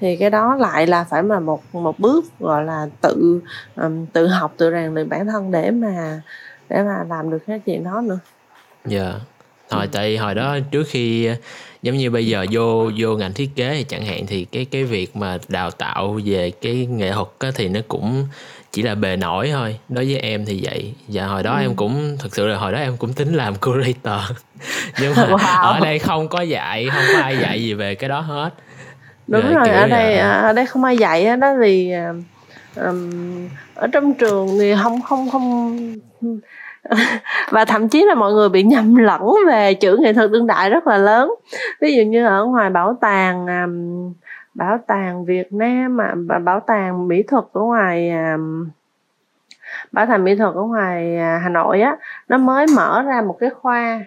Thì 0.00 0.16
cái 0.16 0.30
đó 0.30 0.56
lại 0.56 0.86
là 0.86 1.04
phải 1.04 1.22
mà 1.22 1.40
một 1.40 1.74
một 1.74 1.98
bước 1.98 2.24
gọi 2.38 2.64
là 2.64 2.86
tự 3.00 3.40
um, 3.76 4.06
tự 4.06 4.26
học 4.26 4.54
tự 4.56 4.70
rèn 4.70 4.94
luyện 4.94 5.08
bản 5.08 5.26
thân 5.26 5.50
để 5.50 5.70
mà 5.70 6.20
để 6.68 6.82
mà 6.82 7.04
làm 7.08 7.30
được 7.30 7.38
cái 7.46 7.58
chuyện 7.58 7.84
đó 7.84 8.00
nữa. 8.00 8.18
Dạ. 8.84 9.00
Yeah 9.00 9.20
hồi 9.70 9.88
tại 9.92 10.16
hồi 10.16 10.34
đó 10.34 10.58
trước 10.70 10.82
khi 10.88 11.30
giống 11.82 11.96
như 11.96 12.10
bây 12.10 12.26
giờ 12.26 12.46
vô 12.50 12.90
vô 12.96 13.16
ngành 13.16 13.32
thiết 13.32 13.50
kế 13.56 13.74
thì 13.74 13.84
chẳng 13.84 14.04
hạn 14.04 14.26
thì 14.26 14.44
cái 14.44 14.64
cái 14.64 14.84
việc 14.84 15.16
mà 15.16 15.38
đào 15.48 15.70
tạo 15.70 16.18
về 16.24 16.50
cái 16.50 16.86
nghệ 16.90 17.12
thuật 17.12 17.28
á, 17.38 17.50
thì 17.54 17.68
nó 17.68 17.80
cũng 17.88 18.26
chỉ 18.72 18.82
là 18.82 18.94
bề 18.94 19.16
nổi 19.16 19.50
thôi. 19.52 19.78
Đối 19.88 20.04
với 20.04 20.16
em 20.16 20.44
thì 20.46 20.60
vậy. 20.64 20.94
Và 21.08 21.26
hồi 21.26 21.42
đó 21.42 21.54
ừ. 21.54 21.60
em 21.60 21.74
cũng 21.74 22.16
thực 22.18 22.34
sự 22.34 22.46
là 22.46 22.56
hồi 22.58 22.72
đó 22.72 22.78
em 22.78 22.96
cũng 22.96 23.12
tính 23.12 23.34
làm 23.34 23.54
curator. 23.54 24.20
Nhưng 25.00 25.14
mà 25.16 25.26
wow. 25.26 25.62
ở 25.62 25.80
đây 25.80 25.98
không 25.98 26.28
có 26.28 26.40
dạy 26.40 26.88
không 26.92 27.04
có 27.12 27.20
ai 27.20 27.38
dạy 27.38 27.62
gì 27.62 27.74
về 27.74 27.94
cái 27.94 28.08
đó 28.08 28.20
hết. 28.20 28.50
Đúng 29.26 29.42
rồi, 29.42 29.54
rồi 29.54 29.68
ở 29.68 29.86
đây 29.86 30.16
là... 30.16 30.34
ở 30.34 30.52
đây 30.52 30.66
không 30.66 30.84
ai 30.84 30.96
dạy 30.96 31.36
đó 31.36 31.54
thì 31.62 31.92
um, 32.76 33.48
ở 33.74 33.86
trong 33.86 34.14
trường 34.14 34.58
thì 34.58 34.74
không 34.82 35.02
không 35.02 35.30
không 35.30 35.78
và 37.50 37.64
thậm 37.64 37.88
chí 37.88 38.04
là 38.04 38.14
mọi 38.14 38.32
người 38.32 38.48
bị 38.48 38.62
nhầm 38.62 38.94
lẫn 38.94 39.22
về 39.46 39.74
chữ 39.74 39.96
nghệ 40.00 40.12
thuật 40.12 40.30
đương 40.30 40.46
đại 40.46 40.70
rất 40.70 40.86
là 40.86 40.98
lớn. 40.98 41.34
Ví 41.80 41.96
dụ 41.96 42.02
như 42.02 42.26
ở 42.26 42.44
ngoài 42.44 42.70
bảo 42.70 42.96
tàng 43.00 43.46
bảo 44.54 44.78
tàng 44.86 45.24
Việt 45.24 45.52
Nam 45.52 45.98
và 46.28 46.38
bảo 46.38 46.60
tàng 46.60 47.08
mỹ 47.08 47.22
thuật 47.22 47.44
ở 47.52 47.60
ngoài 47.60 48.12
bảo 49.92 50.06
tàng 50.06 50.24
mỹ 50.24 50.34
thuật 50.34 50.54
ở 50.54 50.62
ngoài 50.62 51.18
à, 51.18 51.40
Hà 51.42 51.48
Nội 51.48 51.80
á, 51.80 51.96
nó 52.28 52.38
mới 52.38 52.66
mở 52.76 53.02
ra 53.02 53.22
một 53.22 53.36
cái 53.40 53.50
khoa, 53.50 54.00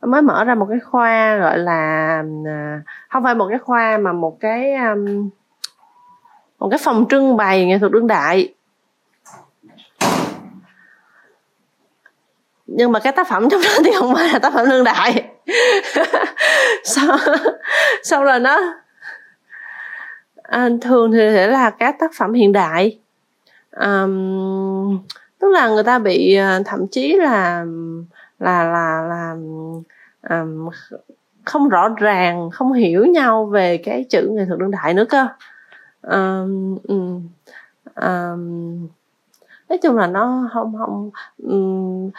nó 0.00 0.08
mới 0.08 0.22
mở 0.22 0.44
ra 0.44 0.54
một 0.54 0.66
cái 0.70 0.80
khoa 0.80 1.36
gọi 1.36 1.58
là 1.58 2.22
à, 2.46 2.80
không 3.08 3.22
phải 3.24 3.34
một 3.34 3.46
cái 3.48 3.58
khoa 3.58 3.98
mà 3.98 4.12
một 4.12 4.40
cái 4.40 4.74
một 6.58 6.68
cái 6.70 6.78
phòng 6.82 7.04
trưng 7.10 7.36
bày 7.36 7.66
nghệ 7.66 7.78
thuật 7.78 7.92
đương 7.92 8.06
đại. 8.06 8.54
Nhưng 12.80 12.92
mà 12.92 13.00
cái 13.00 13.12
tác 13.12 13.28
phẩm 13.28 13.48
trong 13.50 13.60
đó 13.62 13.70
thì 13.84 13.90
không 13.98 14.14
phải 14.14 14.28
là 14.32 14.38
tác 14.38 14.52
phẩm 14.52 14.70
đương 14.70 14.84
đại. 14.84 15.24
Sau 16.84 17.16
sau 18.02 18.24
rồi 18.24 18.40
nó 18.40 18.60
à, 20.42 20.68
thường 20.80 21.12
thì 21.12 21.18
sẽ 21.18 21.46
là 21.46 21.70
các 21.70 21.96
tác 21.98 22.10
phẩm 22.14 22.32
hiện 22.32 22.52
đại. 22.52 22.98
À, 23.70 24.06
tức 25.38 25.48
là 25.48 25.68
người 25.68 25.82
ta 25.82 25.98
bị 25.98 26.34
à, 26.34 26.60
thậm 26.64 26.86
chí 26.90 27.16
là 27.16 27.64
là 28.38 28.64
là 28.64 29.02
là 29.08 29.36
à, 30.22 30.44
không 31.44 31.68
rõ 31.68 31.88
ràng 31.88 32.50
không 32.50 32.72
hiểu 32.72 33.04
nhau 33.06 33.46
về 33.46 33.76
cái 33.76 34.04
chữ 34.10 34.28
nghệ 34.32 34.44
thuật 34.46 34.58
đương 34.58 34.70
đại 34.70 34.94
nữa 34.94 35.04
cơ. 35.08 35.26
Um, 36.02 36.78
à, 37.94 38.30
um, 38.30 38.88
nói 39.68 39.78
chung 39.82 39.96
là 39.96 40.06
nó 40.06 40.48
không 40.52 40.74
không 40.78 41.10
um, 41.42 42.10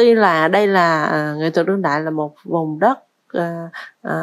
tuy 0.00 0.14
là 0.14 0.48
đây 0.48 0.66
là 0.66 1.04
à, 1.04 1.34
nghệ 1.38 1.50
thuật 1.50 1.66
đương 1.66 1.82
đại 1.82 2.00
là 2.00 2.10
một 2.10 2.34
vùng 2.44 2.78
đất 2.78 2.98
à, 3.32 3.68
à, 4.02 4.14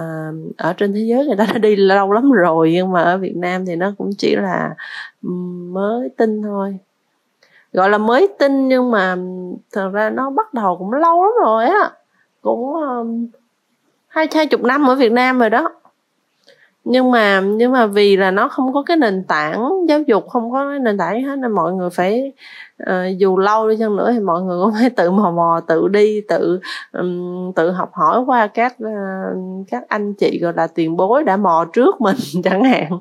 ở 0.57 0.73
trên 0.73 0.93
thế 0.93 0.99
giới 0.99 1.25
người 1.25 1.35
ta 1.37 1.45
đã 1.45 1.57
đi 1.57 1.75
lâu 1.75 2.11
lắm 2.11 2.31
rồi 2.31 2.71
nhưng 2.73 2.91
mà 2.91 3.03
ở 3.03 3.17
Việt 3.17 3.35
Nam 3.35 3.65
thì 3.65 3.75
nó 3.75 3.91
cũng 3.97 4.09
chỉ 4.17 4.35
là 4.35 4.75
mới 5.71 6.09
tin 6.17 6.41
thôi. 6.43 6.77
Gọi 7.73 7.89
là 7.89 7.97
mới 7.97 8.27
tin 8.39 8.67
nhưng 8.67 8.91
mà 8.91 9.15
thật 9.71 9.89
ra 9.93 10.09
nó 10.09 10.29
bắt 10.29 10.53
đầu 10.53 10.77
cũng 10.77 10.93
lâu 10.93 11.23
lắm 11.23 11.33
rồi 11.43 11.65
á 11.65 11.91
cũng 12.41 12.73
hai 14.07 14.27
hai 14.35 14.47
chục 14.47 14.61
năm 14.63 14.89
ở 14.89 14.95
Việt 14.95 15.11
Nam 15.11 15.39
rồi 15.39 15.49
đó 15.49 15.71
nhưng 16.89 17.11
mà 17.11 17.41
nhưng 17.41 17.71
mà 17.71 17.85
vì 17.85 18.17
là 18.17 18.31
nó 18.31 18.47
không 18.47 18.73
có 18.73 18.83
cái 18.83 18.97
nền 18.97 19.23
tảng 19.23 19.69
giáo 19.89 20.01
dục 20.01 20.27
không 20.29 20.51
có 20.51 20.69
cái 20.69 20.79
nền 20.79 20.97
tảng 20.97 21.23
hết 21.23 21.35
nên 21.35 21.51
mọi 21.51 21.73
người 21.73 21.89
phải 21.89 22.33
uh, 22.83 23.17
dù 23.17 23.37
lâu 23.37 23.69
đi 23.69 23.75
chăng 23.79 23.95
nữa 23.95 24.11
thì 24.13 24.19
mọi 24.19 24.41
người 24.41 24.59
cũng 24.63 24.73
phải 24.79 24.89
tự 24.89 25.11
mò 25.11 25.31
mò 25.31 25.61
tự 25.67 25.87
đi 25.87 26.21
tự 26.27 26.59
um, 26.91 27.51
tự 27.55 27.71
học 27.71 27.89
hỏi 27.93 28.23
qua 28.25 28.47
các 28.47 28.75
uh, 28.83 29.67
các 29.67 29.83
anh 29.87 30.13
chị 30.13 30.39
gọi 30.41 30.53
là 30.55 30.67
tiền 30.67 30.97
bối 30.97 31.23
đã 31.23 31.37
mò 31.37 31.65
trước 31.73 31.95
mình 32.01 32.17
chẳng 32.43 32.63
hạn. 32.63 32.99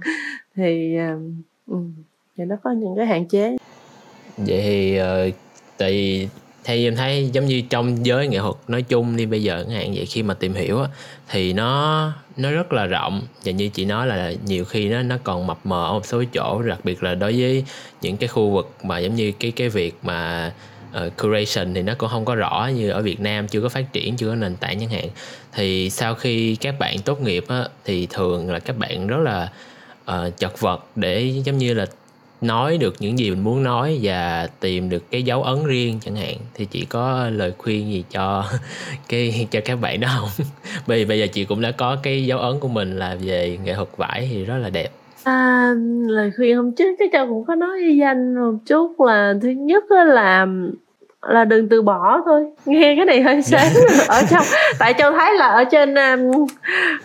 Thì 0.57 0.99
uh, 1.71 1.81
thì 2.37 2.45
nó 2.45 2.57
có 2.63 2.71
những 2.71 2.97
cái 2.97 3.07
hạn 3.07 3.29
chế. 3.29 3.57
Vậy 4.37 4.63
thì 4.63 5.01
uh, 5.01 5.35
tại 5.79 6.29
thì 6.67 6.87
em 6.87 6.97
thấy 6.97 7.31
giống 7.33 7.47
như 7.47 7.63
trong 7.71 8.07
giới 8.07 8.29
nghệ 8.29 8.39
thuật 8.39 8.55
nói 8.69 8.83
chung 8.83 9.17
đi 9.17 9.27
bây 9.27 9.43
giờ 9.43 9.65
chẳng 9.67 9.77
hạn 9.77 9.95
vậy 9.95 10.07
khi 10.07 10.23
mà 10.23 10.35
tìm 10.35 10.55
hiểu 10.55 10.81
á, 10.83 10.89
thì 11.29 11.53
nó 11.53 12.13
nó 12.37 12.51
rất 12.51 12.73
là 12.73 12.87
rộng. 12.87 13.23
Và 13.45 13.53
như 13.53 13.69
chị 13.69 13.85
nói 13.85 14.07
là 14.07 14.33
nhiều 14.47 14.65
khi 14.65 14.89
nó 14.89 15.03
nó 15.03 15.17
còn 15.25 15.47
mập 15.47 15.59
mờ 15.65 15.87
ở 15.87 15.93
một 15.93 16.07
số 16.07 16.25
chỗ 16.33 16.63
đặc 16.63 16.79
biệt 16.85 17.03
là 17.03 17.15
đối 17.15 17.41
với 17.41 17.65
những 18.01 18.17
cái 18.17 18.29
khu 18.29 18.51
vực 18.51 18.75
mà 18.83 18.99
giống 18.99 19.15
như 19.15 19.33
cái 19.33 19.51
cái 19.51 19.69
việc 19.69 19.95
mà 20.03 20.53
uh, 21.07 21.17
curation 21.17 21.75
thì 21.75 21.83
nó 21.83 21.95
cũng 21.99 22.09
không 22.09 22.25
có 22.25 22.35
rõ 22.35 22.71
như 22.75 22.91
ở 22.91 23.03
Việt 23.03 23.21
Nam 23.21 23.49
chưa 23.49 23.61
có 23.61 23.69
phát 23.69 23.93
triển 23.93 24.17
chưa 24.17 24.29
có 24.29 24.35
nền 24.35 24.57
tảng 24.57 24.81
chẳng 24.81 24.91
hạn. 24.91 25.09
Thì 25.53 25.91
sau 25.91 26.15
khi 26.15 26.57
các 26.57 26.79
bạn 26.79 26.99
tốt 26.99 27.21
nghiệp 27.21 27.45
á, 27.49 27.69
thì 27.85 28.07
thường 28.11 28.51
là 28.51 28.59
các 28.59 28.79
bạn 28.79 29.07
rất 29.07 29.19
là 29.19 29.53
uh, 30.11 30.39
chật 30.39 30.61
vật 30.61 30.87
để 30.97 31.33
giống 31.45 31.59
như 31.59 31.75
là 31.75 31.87
nói 32.41 32.79
được 32.79 32.95
những 32.99 33.19
gì 33.19 33.31
mình 33.31 33.45
muốn 33.45 33.63
nói 33.63 33.99
và 34.03 34.49
tìm 34.61 34.91
được 34.91 35.11
cái 35.11 35.23
dấu 35.23 35.43
ấn 35.43 35.67
riêng 35.67 35.99
chẳng 36.01 36.17
hạn 36.17 36.37
thì 36.55 36.65
chị 36.65 36.85
có 36.85 37.29
lời 37.33 37.53
khuyên 37.59 37.93
gì 37.93 38.05
cho 38.11 38.45
cái 39.09 39.49
cho 39.51 39.61
các 39.65 39.81
bạn 39.81 40.01
đó 40.01 40.09
không? 40.21 40.47
Bởi 40.87 40.99
vì 40.99 41.05
bây 41.05 41.21
giờ 41.21 41.27
chị 41.33 41.45
cũng 41.45 41.61
đã 41.61 41.71
có 41.71 41.97
cái 42.03 42.27
dấu 42.27 42.39
ấn 42.39 42.61
của 42.61 42.69
mình 42.69 42.99
là 42.99 43.17
về 43.21 43.59
nghệ 43.65 43.75
thuật 43.75 43.89
vải 43.97 44.29
thì 44.33 44.45
rất 44.45 44.59
là 44.59 44.71
đẹp. 44.71 44.89
À, 45.25 45.73
lời 46.09 46.31
khuyên 46.37 46.57
hôm 46.57 46.73
trước 46.73 46.97
chắc 46.99 47.09
châu 47.13 47.27
cũng 47.27 47.45
có 47.45 47.55
nói 47.55 47.83
với 47.83 47.97
danh 47.97 48.35
một 48.35 48.59
chút 48.67 49.01
là 49.01 49.35
thứ 49.43 49.49
nhất 49.49 49.85
là 49.91 50.47
là 51.29 51.45
đừng 51.45 51.69
từ 51.69 51.83
bỏ 51.83 52.23
thôi. 52.25 52.45
Nghe 52.67 52.95
cái 52.97 53.05
này 53.05 53.23
hơi 53.23 53.43
sáng. 53.43 53.69
Ở 54.09 54.23
trong 54.31 54.45
tại 54.79 54.95
châu 54.99 55.13
thấy 55.13 55.35
là 55.35 55.47
ở 55.47 55.65
trên 55.65 55.95
um, 55.95 56.47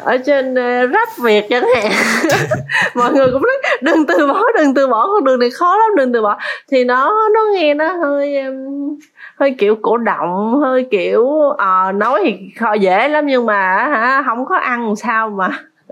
ở 0.03 0.17
trên 0.17 0.53
uh, 0.53 0.91
rap 0.93 1.09
việt 1.23 1.45
chẳng 1.49 1.63
hạn. 1.75 1.91
Mọi 2.95 3.13
người 3.13 3.27
cũng 3.31 3.41
nói 3.41 3.57
đừng 3.81 4.07
từ 4.07 4.27
bỏ 4.27 4.43
đừng 4.55 4.73
từ 4.73 4.87
bỏ 4.87 5.07
con 5.07 5.23
đường 5.23 5.39
này 5.39 5.49
khó 5.49 5.77
lắm 5.77 5.95
đừng 5.95 6.13
từ 6.13 6.21
bỏ. 6.21 6.37
Thì 6.71 6.83
nó 6.83 7.29
nó 7.33 7.39
nghe 7.53 7.73
nó 7.73 7.93
hơi 7.93 8.39
um, 8.39 8.97
hơi 9.35 9.55
kiểu 9.57 9.75
cổ 9.81 9.97
động 9.97 10.59
hơi 10.59 10.87
kiểu 10.91 11.21
uh, 11.21 11.95
nói 11.95 12.21
thì 12.23 12.37
khó 12.59 12.73
dễ 12.73 13.07
lắm 13.07 13.27
nhưng 13.27 13.45
mà 13.45 13.89
hả 13.91 14.23
không 14.25 14.45
có 14.45 14.57
ăn 14.57 14.87
làm 14.87 14.95
sao 14.95 15.29
mà 15.29 15.49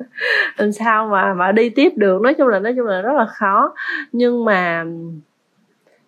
làm 0.58 0.72
sao 0.72 1.08
mà 1.08 1.34
mà 1.34 1.52
đi 1.52 1.70
tiếp 1.70 1.90
được. 1.96 2.22
Nói 2.22 2.34
chung 2.34 2.48
là 2.48 2.60
nói 2.60 2.74
chung 2.78 2.86
là 2.86 3.02
rất 3.02 3.14
là 3.18 3.26
khó. 3.26 3.74
Nhưng 4.12 4.46
mà 4.46 4.84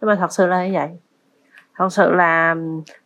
nhưng 0.01 0.07
mà 0.09 0.15
thật 0.15 0.31
sự 0.31 0.47
là 0.47 0.67
như 0.67 0.73
vậy 0.73 0.87
thật 1.81 1.89
sự 1.93 2.11
là 2.11 2.55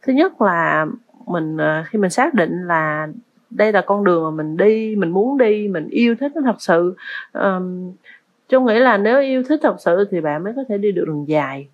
thứ 0.02 0.14
nhất 0.14 0.42
là 0.42 0.86
mình 1.28 1.58
ờ, 1.58 1.84
khi 1.88 2.00
mình 2.00 2.10
xác 2.10 2.34
định 2.34 2.68
là 2.68 3.08
đây 3.50 3.72
là 3.72 3.82
con 3.82 4.04
đường 4.04 4.24
mà 4.24 4.30
mình 4.30 4.58
đi 4.58 4.96
mình 4.96 5.10
muốn 5.10 5.38
đi 5.38 5.68
mình 5.68 5.88
yêu 5.90 6.16
thích 6.20 6.32
nó 6.36 6.42
thật 6.46 6.62
sự 6.62 6.96
um, 7.34 7.92
chung 8.50 8.66
nghĩ 8.66 8.80
là 8.80 8.98
nếu 8.98 9.22
yêu 9.22 9.44
thích 9.44 9.60
thật 9.64 9.76
sự 9.80 10.08
thì 10.12 10.22
bạn 10.22 10.44
mới 10.44 10.54
có 10.56 10.64
thể 10.70 10.78
đi 10.78 10.92
được 10.92 11.06
đường 11.08 11.28
dài. 11.28 11.68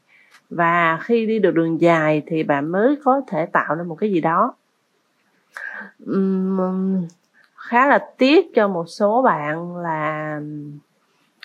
Và 0.50 1.00
khi 1.04 1.26
đi 1.26 1.40
được 1.40 1.52
đường 1.52 1.82
dài 1.82 2.24
thì 2.28 2.44
bạn 2.44 2.72
mới 2.72 2.96
có 3.04 3.22
thể 3.28 3.46
tạo 3.46 3.76
ra 3.76 3.84
một 3.84 3.96
cái 3.96 4.12
gì 4.12 4.22
đó. 4.22 4.54
Um, 6.06 7.08
khá 7.56 7.88
là 7.88 8.06
tiếc 8.18 8.56
cho 8.56 8.68
một 8.68 8.86
số 8.88 9.22
bạn 9.22 9.78
là 9.78 10.40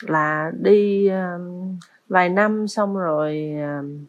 là 0.00 0.52
đi 0.60 1.08
um, 1.08 1.76
vài 2.08 2.28
năm 2.28 2.68
xong 2.68 2.96
rồi 2.96 3.52
um, 3.78 4.04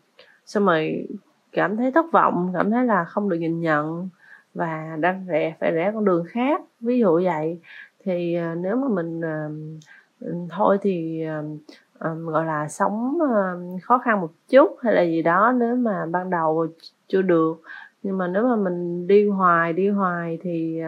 xong 0.46 0.66
rồi 0.66 1.08
cảm 1.52 1.78
thấy 1.78 1.92
thất 1.92 2.06
vọng, 2.12 2.52
cảm 2.54 2.72
thấy 2.72 2.86
là 2.86 3.06
không 3.06 3.30
được 3.30 3.38
nhìn 3.38 3.62
nhận 3.62 4.10
và 4.54 4.98
đang 5.00 5.26
rẽ, 5.28 5.56
phải 5.60 5.72
rẽ 5.72 5.92
con 5.94 6.06
đường 6.06 6.26
khác. 6.30 6.62
Ví 6.80 7.00
dụ 7.00 7.22
vậy, 7.24 7.60
thì 8.04 8.36
ờ, 8.36 8.56
nếu 8.56 8.76
mà 8.76 8.88
mình 8.88 9.22
ờ, 9.22 9.50
thôi 10.50 10.78
thì 10.82 11.24
ờ, 12.00 12.16
gọi 12.16 12.46
là 12.46 12.68
sống 12.68 13.20
khó 13.84 13.98
khăn 13.98 14.22
một 14.22 14.32
chút 14.50 14.78
hay 14.82 14.94
là 14.94 15.02
gì 15.02 15.22
đó 15.22 15.54
nếu 15.60 15.76
mà 15.76 16.06
ban 16.06 16.30
đầu 16.30 16.68
chưa 17.08 17.22
được. 17.22 17.62
Nhưng 18.04 18.18
mà 18.18 18.28
nếu 18.28 18.44
mà 18.44 18.56
mình 18.56 19.08
đi 19.08 19.28
hoài 19.30 19.74
đi 19.74 19.90
hoài 19.90 20.40
thì 20.42 20.82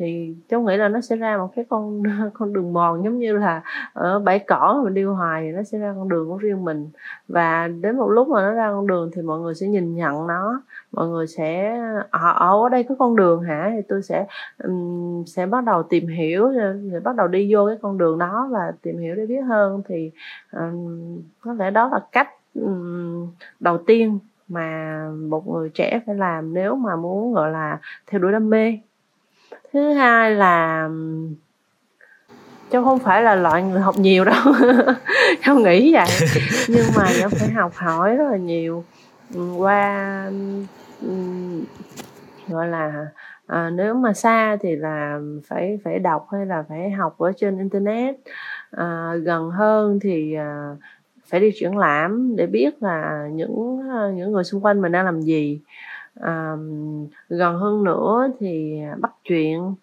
thì 0.00 0.34
cháu 0.48 0.62
nghĩ 0.62 0.76
là 0.76 0.88
nó 0.88 1.00
sẽ 1.00 1.16
ra 1.16 1.38
một 1.38 1.48
cái 1.56 1.64
con 1.68 2.02
con 2.34 2.52
đường 2.52 2.72
mòn 2.72 3.04
giống 3.04 3.18
như 3.18 3.32
là 3.32 3.62
ở 3.92 4.18
bãi 4.18 4.38
cỏ 4.38 4.80
mình 4.84 4.94
đi 4.94 5.02
hoài 5.02 5.42
thì 5.42 5.52
nó 5.52 5.62
sẽ 5.62 5.78
ra 5.78 5.94
con 5.96 6.08
đường 6.08 6.28
của 6.28 6.36
riêng 6.36 6.64
mình. 6.64 6.90
Và 7.28 7.68
đến 7.68 7.96
một 7.96 8.08
lúc 8.08 8.28
mà 8.28 8.42
nó 8.42 8.52
ra 8.52 8.70
con 8.72 8.86
đường 8.86 9.10
thì 9.14 9.22
mọi 9.22 9.40
người 9.40 9.54
sẽ 9.54 9.66
nhìn 9.66 9.94
nhận 9.94 10.26
nó 10.26 10.62
mọi 10.92 11.08
người 11.08 11.26
sẽ 11.26 11.78
ở, 12.10 12.32
ở 12.32 12.68
đây 12.68 12.84
có 12.84 12.94
con 12.98 13.16
đường 13.16 13.42
hả? 13.42 13.70
Thì 13.74 13.82
tôi 13.88 14.02
sẽ 14.02 14.26
um, 14.64 15.24
sẽ 15.26 15.46
bắt 15.46 15.64
đầu 15.64 15.82
tìm 15.82 16.08
hiểu 16.08 16.44
ờ, 16.44 16.76
sẽ 16.92 17.00
bắt 17.00 17.16
đầu 17.16 17.28
đi 17.28 17.54
vô 17.54 17.66
cái 17.66 17.76
con 17.82 17.98
đường 17.98 18.18
đó 18.18 18.48
và 18.52 18.72
tìm 18.82 18.98
hiểu 18.98 19.14
để 19.14 19.26
biết 19.26 19.40
hơn. 19.40 19.82
Thì 19.88 20.10
um, 20.52 21.22
có 21.40 21.52
lẽ 21.52 21.70
đó 21.70 21.88
là 21.92 22.00
cách 22.12 22.28
um, 22.54 23.28
đầu 23.60 23.78
tiên 23.78 24.18
mà 24.48 25.08
một 25.28 25.48
người 25.48 25.70
trẻ 25.74 26.00
phải 26.06 26.14
làm 26.14 26.54
nếu 26.54 26.76
mà 26.76 26.96
muốn 26.96 27.34
gọi 27.34 27.50
là 27.50 27.78
theo 28.06 28.20
đuổi 28.20 28.32
đam 28.32 28.50
mê 28.50 28.78
thứ 29.72 29.92
hai 29.92 30.34
là 30.34 30.88
cháu 32.70 32.84
không 32.84 32.98
phải 32.98 33.22
là 33.22 33.34
loại 33.34 33.62
người 33.62 33.80
học 33.80 33.98
nhiều 33.98 34.24
đâu. 34.24 34.52
Cháu 35.42 35.56
nghĩ 35.56 35.92
vậy. 35.92 36.08
Nhưng 36.68 36.86
mà 36.96 37.04
cháu 37.20 37.28
phải 37.28 37.50
học 37.50 37.72
hỏi 37.74 38.16
rất 38.16 38.30
là 38.30 38.36
nhiều. 38.36 38.84
Qua 39.56 40.30
gọi 42.48 42.68
là 42.68 43.06
à, 43.46 43.70
nếu 43.70 43.94
mà 43.94 44.12
xa 44.12 44.56
thì 44.60 44.76
là 44.76 45.18
phải 45.48 45.78
phải 45.84 45.98
đọc 45.98 46.26
hay 46.32 46.46
là 46.46 46.64
phải 46.68 46.90
học 46.90 47.18
ở 47.18 47.32
trên 47.36 47.58
internet. 47.58 48.16
À, 48.70 49.14
gần 49.22 49.50
hơn 49.50 49.98
thì 50.02 50.34
à, 50.34 50.76
phải 51.26 51.40
đi 51.40 51.50
triển 51.60 51.76
lãm 51.76 52.36
để 52.36 52.46
biết 52.46 52.82
là 52.82 53.28
những 53.32 53.80
những 54.16 54.32
người 54.32 54.44
xung 54.44 54.64
quanh 54.64 54.80
mình 54.80 54.92
đang 54.92 55.04
làm 55.04 55.22
gì 55.22 55.60
à, 56.22 56.56
gần 57.28 57.58
hơn 57.58 57.84
nữa 57.84 58.28
thì 58.40 58.80
bắt 59.00 59.12
chuyện 59.24 59.74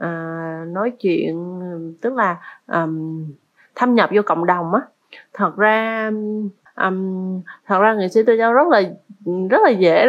à, 0.00 0.64
nói 0.68 0.90
chuyện 0.90 1.60
tức 2.00 2.14
là 2.14 2.36
um, 2.66 3.24
thâm 3.74 3.94
nhập 3.94 4.10
vô 4.14 4.22
cộng 4.22 4.46
đồng 4.46 4.74
á. 4.74 4.80
Thật 5.32 5.56
ra 5.56 6.10
um, 6.76 7.40
thật 7.66 7.78
ra 7.80 7.94
nghệ 7.94 8.08
sĩ 8.08 8.22
tôi 8.22 8.36
châu 8.38 8.52
rất 8.52 8.68
là 8.68 8.82
rất 9.50 9.62
là 9.62 9.70
dễ 9.70 10.06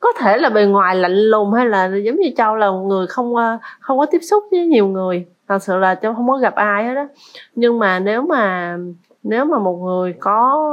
có 0.00 0.08
thể 0.18 0.36
là 0.36 0.48
bề 0.48 0.66
ngoài 0.66 0.96
lạnh 0.96 1.16
lùng 1.16 1.52
hay 1.52 1.66
là 1.66 1.86
giống 1.86 2.16
như 2.16 2.30
châu 2.36 2.56
là 2.56 2.70
một 2.70 2.84
người 2.84 3.06
không 3.06 3.36
ờ, 3.36 3.58
không 3.80 3.98
có 3.98 4.06
tiếp 4.06 4.20
xúc 4.22 4.44
với 4.50 4.66
nhiều 4.66 4.86
người. 4.86 5.26
Thật 5.48 5.62
sự 5.62 5.76
là 5.76 5.94
châu 5.94 6.14
không 6.14 6.28
có 6.28 6.38
gặp 6.38 6.54
ai 6.54 6.84
hết 6.84 6.94
đó 6.94 7.06
nhưng 7.54 7.78
mà 7.78 7.98
nếu 7.98 8.22
mà 8.22 8.76
nếu 9.22 9.44
mà 9.44 9.58
một 9.58 9.76
người 9.76 10.14
có 10.20 10.66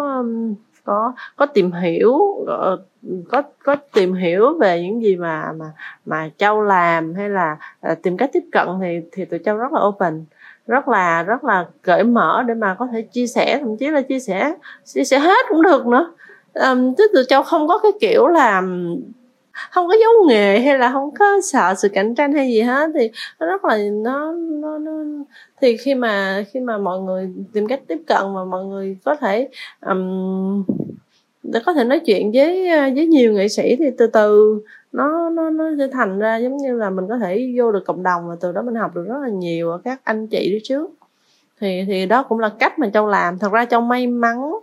có 0.88 1.14
có 1.36 1.46
tìm 1.46 1.72
hiểu 1.72 2.20
ờ, 2.48 2.78
có 3.30 3.42
có 3.64 3.76
tìm 3.94 4.14
hiểu 4.14 4.58
về 4.60 4.82
những 4.82 5.04
gì 5.04 5.16
mà 5.16 5.52
mà 5.58 5.66
mà 6.06 6.30
châu 6.38 6.62
làm 6.62 7.14
hay 7.14 7.30
là 7.30 7.58
ờ, 7.82 7.96
tìm 7.96 8.18
cách 8.18 8.30
tiếp 8.34 8.44
cận 8.52 8.68
thì 8.82 9.02
thì 9.12 9.26
tụi 9.26 9.40
châu 9.46 9.58
rất 9.58 9.74
là 9.74 9.80
open 9.88 10.26
rất 10.68 10.88
là 10.88 11.24
rất 11.24 11.44
là 11.44 11.66
cởi 11.82 12.04
mở 12.04 12.44
để 12.48 12.54
mà 12.54 12.76
có 12.80 12.88
thể 12.94 13.02
chia 13.02 13.28
sẻ 13.28 13.60
thậm 13.60 13.78
chí 13.78 13.88
là 13.88 14.02
chia 14.02 14.20
sẻ 14.20 14.54
chia 14.86 15.04
sẻ 15.04 15.20
hết 15.20 15.46
cũng 15.50 15.62
được 15.62 15.88
nữa. 15.88 16.14
Um, 16.54 16.94
tức 16.98 17.12
tụi 17.14 17.24
châu 17.28 17.44
không 17.44 17.68
có 17.68 17.78
cái 17.78 17.92
kiểu 18.00 18.28
là 18.28 18.62
không 19.72 19.88
có 19.88 19.96
dấu 20.02 20.12
nghề 20.28 20.60
hay 20.60 20.80
là 20.80 20.92
không 20.92 21.12
có 21.20 21.26
sợ 21.44 21.74
sự 21.78 21.90
cạnh 21.90 22.16
tranh 22.16 22.34
hay 22.34 22.48
gì 22.48 22.62
hết 22.62 22.90
thì 22.94 23.12
nó 23.40 23.48
rất 23.48 23.66
là 23.66 23.78
nó 23.92 24.34
nó, 24.34 24.78
nó 24.78 24.92
thì 25.62 25.78
khi 25.78 25.96
mà 25.96 26.44
khi 26.54 26.60
mà 26.60 26.78
mọi 26.78 27.00
người 27.00 27.30
tìm 27.54 27.68
cách 27.68 27.82
tiếp 27.88 28.02
cận 28.08 28.22
và 28.36 28.44
mọi 28.46 28.66
người 28.66 28.98
có 29.06 29.16
thể 29.16 29.50
um, 29.86 30.64
để 31.44 31.60
có 31.66 31.74
thể 31.74 31.84
nói 31.84 32.00
chuyện 32.00 32.32
với 32.32 32.70
ờ, 32.70 32.90
với 32.96 33.06
nhiều 33.06 33.34
nghệ 33.34 33.48
sĩ 33.48 33.76
thì 33.76 33.86
từ 33.98 34.08
từ 34.08 34.60
nó 34.92 35.30
nó 35.30 35.50
nó 35.50 35.64
sẽ 35.78 35.88
thành 35.92 36.20
ra 36.20 36.38
giống 36.38 36.58
như 36.58 36.76
là 36.76 36.90
mình 36.90 37.06
có 37.10 37.18
thể 37.18 37.54
vô 37.58 37.72
được 37.72 37.84
cộng 37.86 38.04
đồng 38.04 38.30
và 38.30 38.36
từ 38.42 38.52
đó 38.52 38.62
mình 38.62 38.76
học 38.76 38.96
được 38.96 39.06
rất 39.08 39.18
là 39.22 39.30
nhiều 39.30 39.72
ở 39.72 39.78
các 39.84 40.02
anh 40.04 40.28
chị 40.28 40.50
đi 40.52 40.60
trước. 40.64 40.92
Thì 41.60 41.84
thì 41.88 42.06
đó 42.06 42.24
cũng 42.24 42.40
là 42.40 42.50
cách 42.60 42.80
mà 42.80 42.90
châu 42.94 43.08
làm. 43.08 43.40
Thật 43.40 43.52
ra 43.52 43.66
châu 43.66 43.82
may 43.82 44.08
mắn 44.08 44.52
uh, 44.52 44.62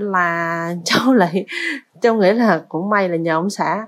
là 0.00 0.74
châu 0.84 1.14
lại 1.14 1.46
châu 2.00 2.14
nghĩ 2.16 2.32
là 2.32 2.62
cũng 2.68 2.88
may 2.88 3.08
là 3.08 3.16
nhờ 3.16 3.34
ông 3.34 3.50
xã. 3.50 3.86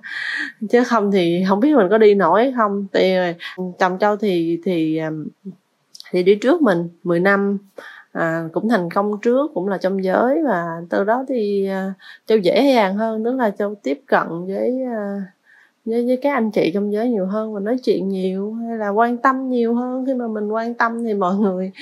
Chứ 0.71 0.85
không 0.85 1.11
thì 1.11 1.45
không 1.49 1.61
biết 1.61 1.75
mình 1.77 1.87
có 1.91 1.99
đi 1.99 2.15
nổi 2.15 2.53
không. 2.57 2.87
Thì 2.93 3.15
ừ, 3.57 3.65
chồng 3.79 3.99
châu 3.99 4.17
thì 4.17 4.61
thì 4.65 4.97
à, 4.97 5.11
thì 6.11 6.23
đi 6.23 6.35
trước 6.35 6.63
mình 6.63 6.89
10 7.05 7.21
năm. 7.21 7.59
À, 8.13 8.49
cũng 8.53 8.69
thành 8.69 8.91
công 8.91 9.21
trước 9.21 9.51
cũng 9.55 9.69
là 9.69 9.79
trong 9.79 10.05
giới. 10.05 10.43
Và 10.49 10.65
từ 10.91 11.05
đó 11.05 11.25
thì 11.29 11.69
à, 11.69 11.93
châu 12.27 12.39
dễ 12.39 12.73
dàng 12.75 12.97
hơn 12.97 13.25
tức 13.25 13.37
là 13.37 13.51
châu 13.51 13.75
tiếp 13.75 14.01
cận 14.07 14.47
với 14.47 14.83
à, 14.83 15.23
với, 15.85 16.07
với 16.07 16.17
các 16.17 16.35
anh 16.35 16.51
chị 16.51 16.71
trong 16.75 16.93
giới 16.93 17.09
nhiều 17.09 17.27
hơn 17.27 17.55
và 17.55 17.61
nói 17.61 17.77
chuyện 17.85 18.09
nhiều 18.09 18.53
hay 18.53 18.79
là 18.79 18.89
quan 18.89 19.17
tâm 19.19 19.49
nhiều 19.51 19.75
hơn. 19.75 20.07
Khi 20.07 20.15
mà 20.15 20.29
mình 20.29 20.49
quan 20.49 20.75
tâm 20.75 21.05
thì 21.05 21.15
mọi 21.15 21.37
người 21.37 21.73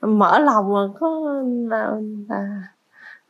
mở 0.00 0.38
lòng 0.38 0.72
mà 0.72 0.80
có 1.00 1.22
à, 1.28 1.36
là 1.68 1.92
là 2.28 2.62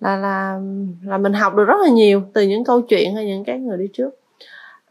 là 0.00 0.16
là 0.16 0.60
là 1.02 1.18
mình 1.18 1.32
học 1.32 1.54
được 1.54 1.64
rất 1.64 1.80
là 1.82 1.88
nhiều 1.88 2.22
từ 2.32 2.42
những 2.42 2.64
câu 2.64 2.80
chuyện 2.80 3.14
hay 3.14 3.26
những 3.26 3.44
cái 3.44 3.58
người 3.58 3.78
đi 3.78 3.88
trước. 3.92 4.10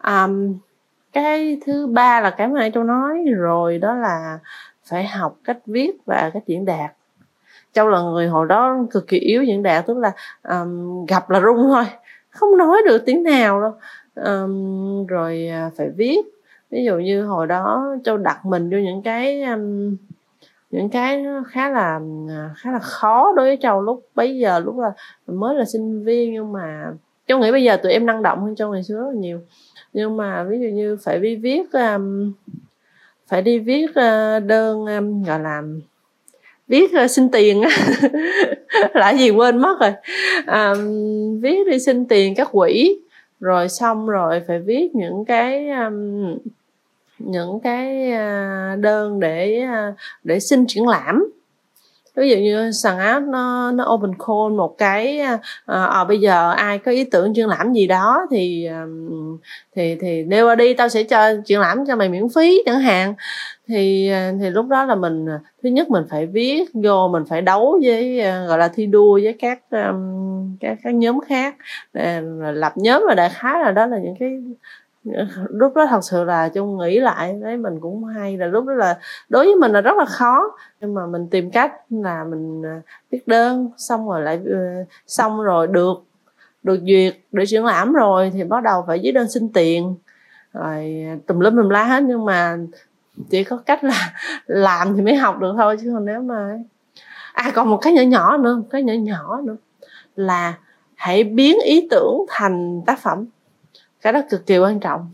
Um, 0.04 0.54
cái 1.14 1.58
thứ 1.66 1.88
ba 1.88 2.22
là 2.22 2.30
cái 2.30 2.48
mà 2.48 2.60
nãy 2.60 2.72
châu 2.74 2.84
nói 2.84 3.26
rồi 3.38 3.78
đó 3.78 3.94
là 3.96 4.40
phải 4.86 5.08
học 5.08 5.38
cách 5.44 5.58
viết 5.66 5.92
và 6.06 6.32
cách 6.34 6.44
diễn 6.48 6.66
đạt. 6.66 6.92
Châu 7.74 7.88
là 7.88 8.02
người 8.02 8.28
hồi 8.28 8.48
đó 8.48 8.78
cực 8.92 9.08
kỳ 9.08 9.18
yếu 9.20 9.44
diễn 9.44 9.64
đạt 9.64 9.88
tức 9.88 9.98
là 9.98 10.12
um, 10.44 11.06
gặp 11.06 11.30
là 11.30 11.42
rung 11.42 11.58
thôi 11.58 11.86
không 12.30 12.58
nói 12.58 12.78
được 12.86 13.06
tiếng 13.06 13.24
nào 13.24 13.62
đâu. 13.62 13.74
Um, 14.16 15.06
rồi 15.06 15.48
à, 15.48 15.72
phải 15.78 15.90
viết. 15.90 16.22
Ví 16.72 16.86
dụ 16.86 16.98
như 16.98 17.26
hồi 17.26 17.48
đó 17.48 17.96
châu 18.04 18.18
đặt 18.18 18.46
mình 18.46 18.70
vô 18.70 18.78
những 18.78 19.02
cái 19.02 19.44
um, 19.44 19.96
những 20.72 20.90
cái 20.90 21.22
nó 21.22 21.44
khá 21.48 21.70
là 21.70 22.00
à, 22.30 22.50
khá 22.58 22.72
là 22.72 22.80
khó 22.80 23.34
đối 23.36 23.46
với 23.46 23.58
châu 23.62 23.82
lúc 23.82 24.06
bấy 24.16 24.38
giờ 24.38 24.60
lúc 24.60 24.76
là 24.80 24.92
mới 25.28 25.56
là 25.56 25.66
sinh 25.66 26.04
viên. 26.04 26.34
Nhưng 26.34 26.52
mà 26.52 26.92
châu 27.28 27.40
nghĩ 27.40 27.52
bây 27.52 27.64
giờ 27.64 27.78
tụi 27.78 27.92
em 27.92 28.06
năng 28.06 28.24
động 28.24 28.42
hơn 28.42 28.56
châu 28.56 28.74
ngày 28.74 28.84
xưa 28.84 28.96
rất 28.96 29.08
là 29.08 29.20
nhiều. 29.20 29.40
Nhưng 29.94 30.18
mà 30.18 30.44
ví 30.44 30.60
dụ 30.60 30.68
như 30.68 30.98
phải 31.04 31.20
đi 31.20 31.36
viết 31.36 31.72
um, 31.72 32.34
phải 33.28 33.42
đi 33.42 33.60
viết 33.60 33.90
uh, 33.90 34.44
đơn 34.44 34.86
um, 34.86 35.24
gọi 35.24 35.40
là 35.40 35.62
viết 36.68 36.92
uh, 37.06 37.12
xin 37.12 37.30
tiền 37.30 37.64
là 38.94 39.10
gì 39.18 39.30
quên 39.30 39.58
mất 39.58 39.78
rồi. 39.80 39.94
Um, 40.48 41.40
viết 41.40 41.68
đi 41.72 41.80
xin 41.80 42.06
tiền 42.06 42.36
các 42.36 42.48
quỹ 42.52 43.00
rồi 43.40 43.70
xong 43.70 44.08
rồi 44.08 44.42
phải 44.48 44.60
viết 44.60 44.96
những 44.96 45.26
cái 45.26 45.70
um, 45.70 46.38
những 47.20 47.60
cái 47.60 48.12
à, 48.12 48.76
đơn 48.80 49.20
để 49.20 49.62
à, 49.62 49.94
để 50.24 50.40
xin 50.40 50.66
triển 50.68 50.88
lãm. 50.88 51.32
Ví 52.16 52.30
dụ 52.30 52.38
như 52.38 52.72
sàn 52.72 52.98
áo 52.98 53.20
nó 53.20 53.72
nó 53.72 53.94
open 53.94 54.12
call 54.28 54.58
một 54.58 54.78
cái 54.78 55.20
à, 55.20 55.40
à, 55.66 55.84
ờ, 55.84 56.06
bây 56.06 56.20
giờ 56.20 56.52
ai 56.52 56.78
có 56.78 56.92
ý 56.92 57.04
tưởng 57.04 57.34
triển 57.34 57.48
lãm 57.48 57.74
gì 57.74 57.88
đó 57.88 58.28
thì 58.32 58.66
à, 58.66 58.86
thì 59.76 59.96
thì 60.02 60.24
nêu 60.24 60.48
qua 60.48 60.56
đi 60.56 60.74
tao 60.74 60.90
sẽ 60.90 61.04
cho 61.04 61.34
triển 61.46 61.60
lãm 61.60 61.86
cho 61.86 61.96
mày 61.96 62.10
miễn 62.10 62.28
phí 62.36 62.62
chẳng 62.66 62.80
hạn. 62.80 63.14
Thì 63.68 64.12
thì 64.42 64.50
lúc 64.50 64.68
đó 64.68 64.86
là 64.86 64.96
mình 64.96 65.26
thứ 65.64 65.70
nhất 65.70 65.90
mình 65.90 66.04
phải 66.10 66.26
viết 66.26 66.64
vô 66.74 67.08
mình 67.08 67.24
phải 67.30 67.42
đấu 67.42 67.80
với 67.84 68.22
gọi 68.48 68.58
là 68.58 68.68
thi 68.68 68.86
đua 68.86 69.20
với 69.24 69.36
các 69.40 69.60
các 70.60 70.76
các 70.84 70.94
nhóm 70.94 71.20
khác. 71.22 71.56
Lập 72.54 72.74
nhóm 72.76 73.04
và 73.08 73.16
đại 73.16 73.30
khái 73.30 73.60
là 73.64 73.72
đó 73.72 73.86
là 73.86 73.98
những 73.98 74.16
cái 74.20 74.40
lúc 75.50 75.76
đó 75.76 75.86
thật 75.90 76.00
sự 76.04 76.24
là 76.24 76.50
chung 76.50 76.78
nghĩ 76.78 77.00
lại 77.00 77.34
đấy 77.42 77.58
mình 77.58 77.80
cũng 77.80 78.04
hay 78.04 78.38
là 78.38 78.48
lúc 78.48 78.66
đó 78.66 78.74
là 78.74 79.00
đối 79.30 79.46
với 79.46 79.56
mình 79.56 79.72
là 79.72 79.82
rất 79.82 79.98
là 79.98 80.06
khó. 80.06 80.58
Nhưng 80.82 80.94
mà 80.94 81.06
mình 81.06 81.28
tìm 81.32 81.52
cách 81.52 81.74
là 81.90 82.24
mình 82.24 82.66
à, 82.66 82.82
viết 83.12 83.28
đơn, 83.28 83.70
xong 83.78 84.10
rồi 84.10 84.22
lại 84.22 84.40
ờ, 84.46 84.86
xong 85.08 85.44
rồi 85.44 85.68
được 85.68 86.04
được 86.64 86.80
duyệt 86.88 87.16
để 87.32 87.46
triển 87.46 87.66
lãm 87.66 87.94
rồi 87.94 88.32
thì 88.34 88.44
bắt 88.44 88.64
đầu 88.64 88.84
phải 88.88 89.00
viết 89.04 89.12
đơn 89.12 89.30
xin 89.30 89.50
tiền. 89.54 89.96
Rồi 90.54 91.06
à, 91.08 91.18
tùm 91.28 91.40
lum 91.40 91.56
tùm 91.56 91.70
la 91.70 91.84
hết, 91.84 92.04
nhưng 92.04 92.26
mà 92.26 92.58
chỉ 93.30 93.44
có 93.44 93.58
cách 93.58 93.84
là 93.84 94.14
làm 94.48 94.96
thì 94.96 95.02
mới 95.02 95.16
học 95.16 95.40
được 95.40 95.54
thôi, 95.58 95.78
chứ 95.82 95.92
còn 95.94 96.06
nếu 96.06 96.22
mà 96.22 96.60
à 97.34 97.52
còn 97.56 97.70
một 97.70 97.78
cái 97.78 97.94
nhỏ 97.94 98.02
nhỏ 98.02 98.38
nữa, 98.38 98.56
một 98.56 98.68
cái 98.70 98.84
nhỏ 98.84 98.94
nhỏ 98.94 99.42
nữa 99.44 99.56
là 100.16 100.54
hãy 100.96 101.24
biến 101.24 101.60
ý 101.60 101.88
tưởng 101.92 102.26
thành 102.30 102.82
tác 102.86 103.00
phẩm 103.00 103.26
cái 104.02 104.14
đó 104.14 104.22
cực 104.30 104.46
kỳ 104.46 104.58
quan 104.58 104.80
trọng. 104.80 105.08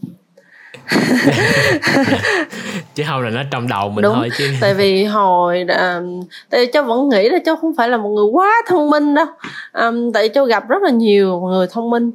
Chứ 2.96 3.04
không 3.08 3.22
là 3.22 3.30
nó 3.30 3.42
trong 3.52 3.68
đầu 3.68 3.90
mình 3.90 4.04
Đúng, 4.04 4.14
thôi 4.16 4.30
chứ. 4.38 4.50
Tại 4.62 4.74
vì 4.74 5.04
hồi 5.04 5.66
uh, 5.72 6.28
tại 6.50 6.66
cháu 6.66 6.84
vẫn 6.84 7.10
nghĩ 7.10 7.30
là 7.30 7.40
cháu 7.46 7.56
không 7.56 7.76
phải 7.78 7.90
là 7.90 7.98
một 7.98 8.10
người 8.10 8.26
quá 8.32 8.54
thông 8.68 8.90
minh 8.90 9.14
đâu. 9.14 9.26
Um, 9.74 10.12
tại 10.12 10.30
cháu 10.30 10.46
gặp 10.46 10.70
rất 10.70 10.84
là 10.84 10.90
nhiều 10.90 11.40
người 11.40 11.68
thông 11.72 11.90
minh. 11.90 12.12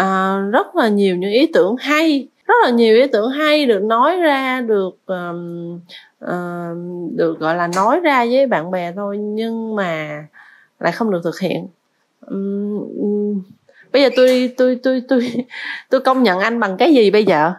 Uh, 0.00 0.52
rất 0.52 0.76
là 0.76 0.88
nhiều 0.88 1.16
những 1.16 1.30
ý 1.30 1.46
tưởng 1.54 1.76
hay. 1.76 2.28
Rất 2.46 2.54
là 2.64 2.70
nhiều 2.70 2.96
ý 2.96 3.06
tưởng 3.06 3.30
hay 3.30 3.66
được 3.66 3.82
nói 3.82 4.16
ra 4.16 4.60
được 4.60 4.96
um, 5.06 5.74
uh, 6.24 7.12
được 7.16 7.38
gọi 7.38 7.56
là 7.56 7.66
nói 7.66 8.00
ra 8.00 8.26
với 8.30 8.46
bạn 8.46 8.70
bè 8.70 8.92
thôi 8.92 9.18
nhưng 9.18 9.76
mà 9.76 10.24
lại 10.80 10.92
không 10.92 11.10
được 11.10 11.20
thực 11.24 11.40
hiện. 11.40 11.66
Um, 12.26 13.42
bây 13.92 14.02
giờ 14.02 14.08
tôi 14.16 14.54
tôi 14.56 14.78
tôi 14.82 15.02
tôi 15.08 15.46
tôi 15.90 16.00
công 16.00 16.22
nhận 16.22 16.40
anh 16.40 16.60
bằng 16.60 16.76
cái 16.76 16.94
gì 16.94 17.10
bây 17.10 17.24
giờ? 17.24 17.52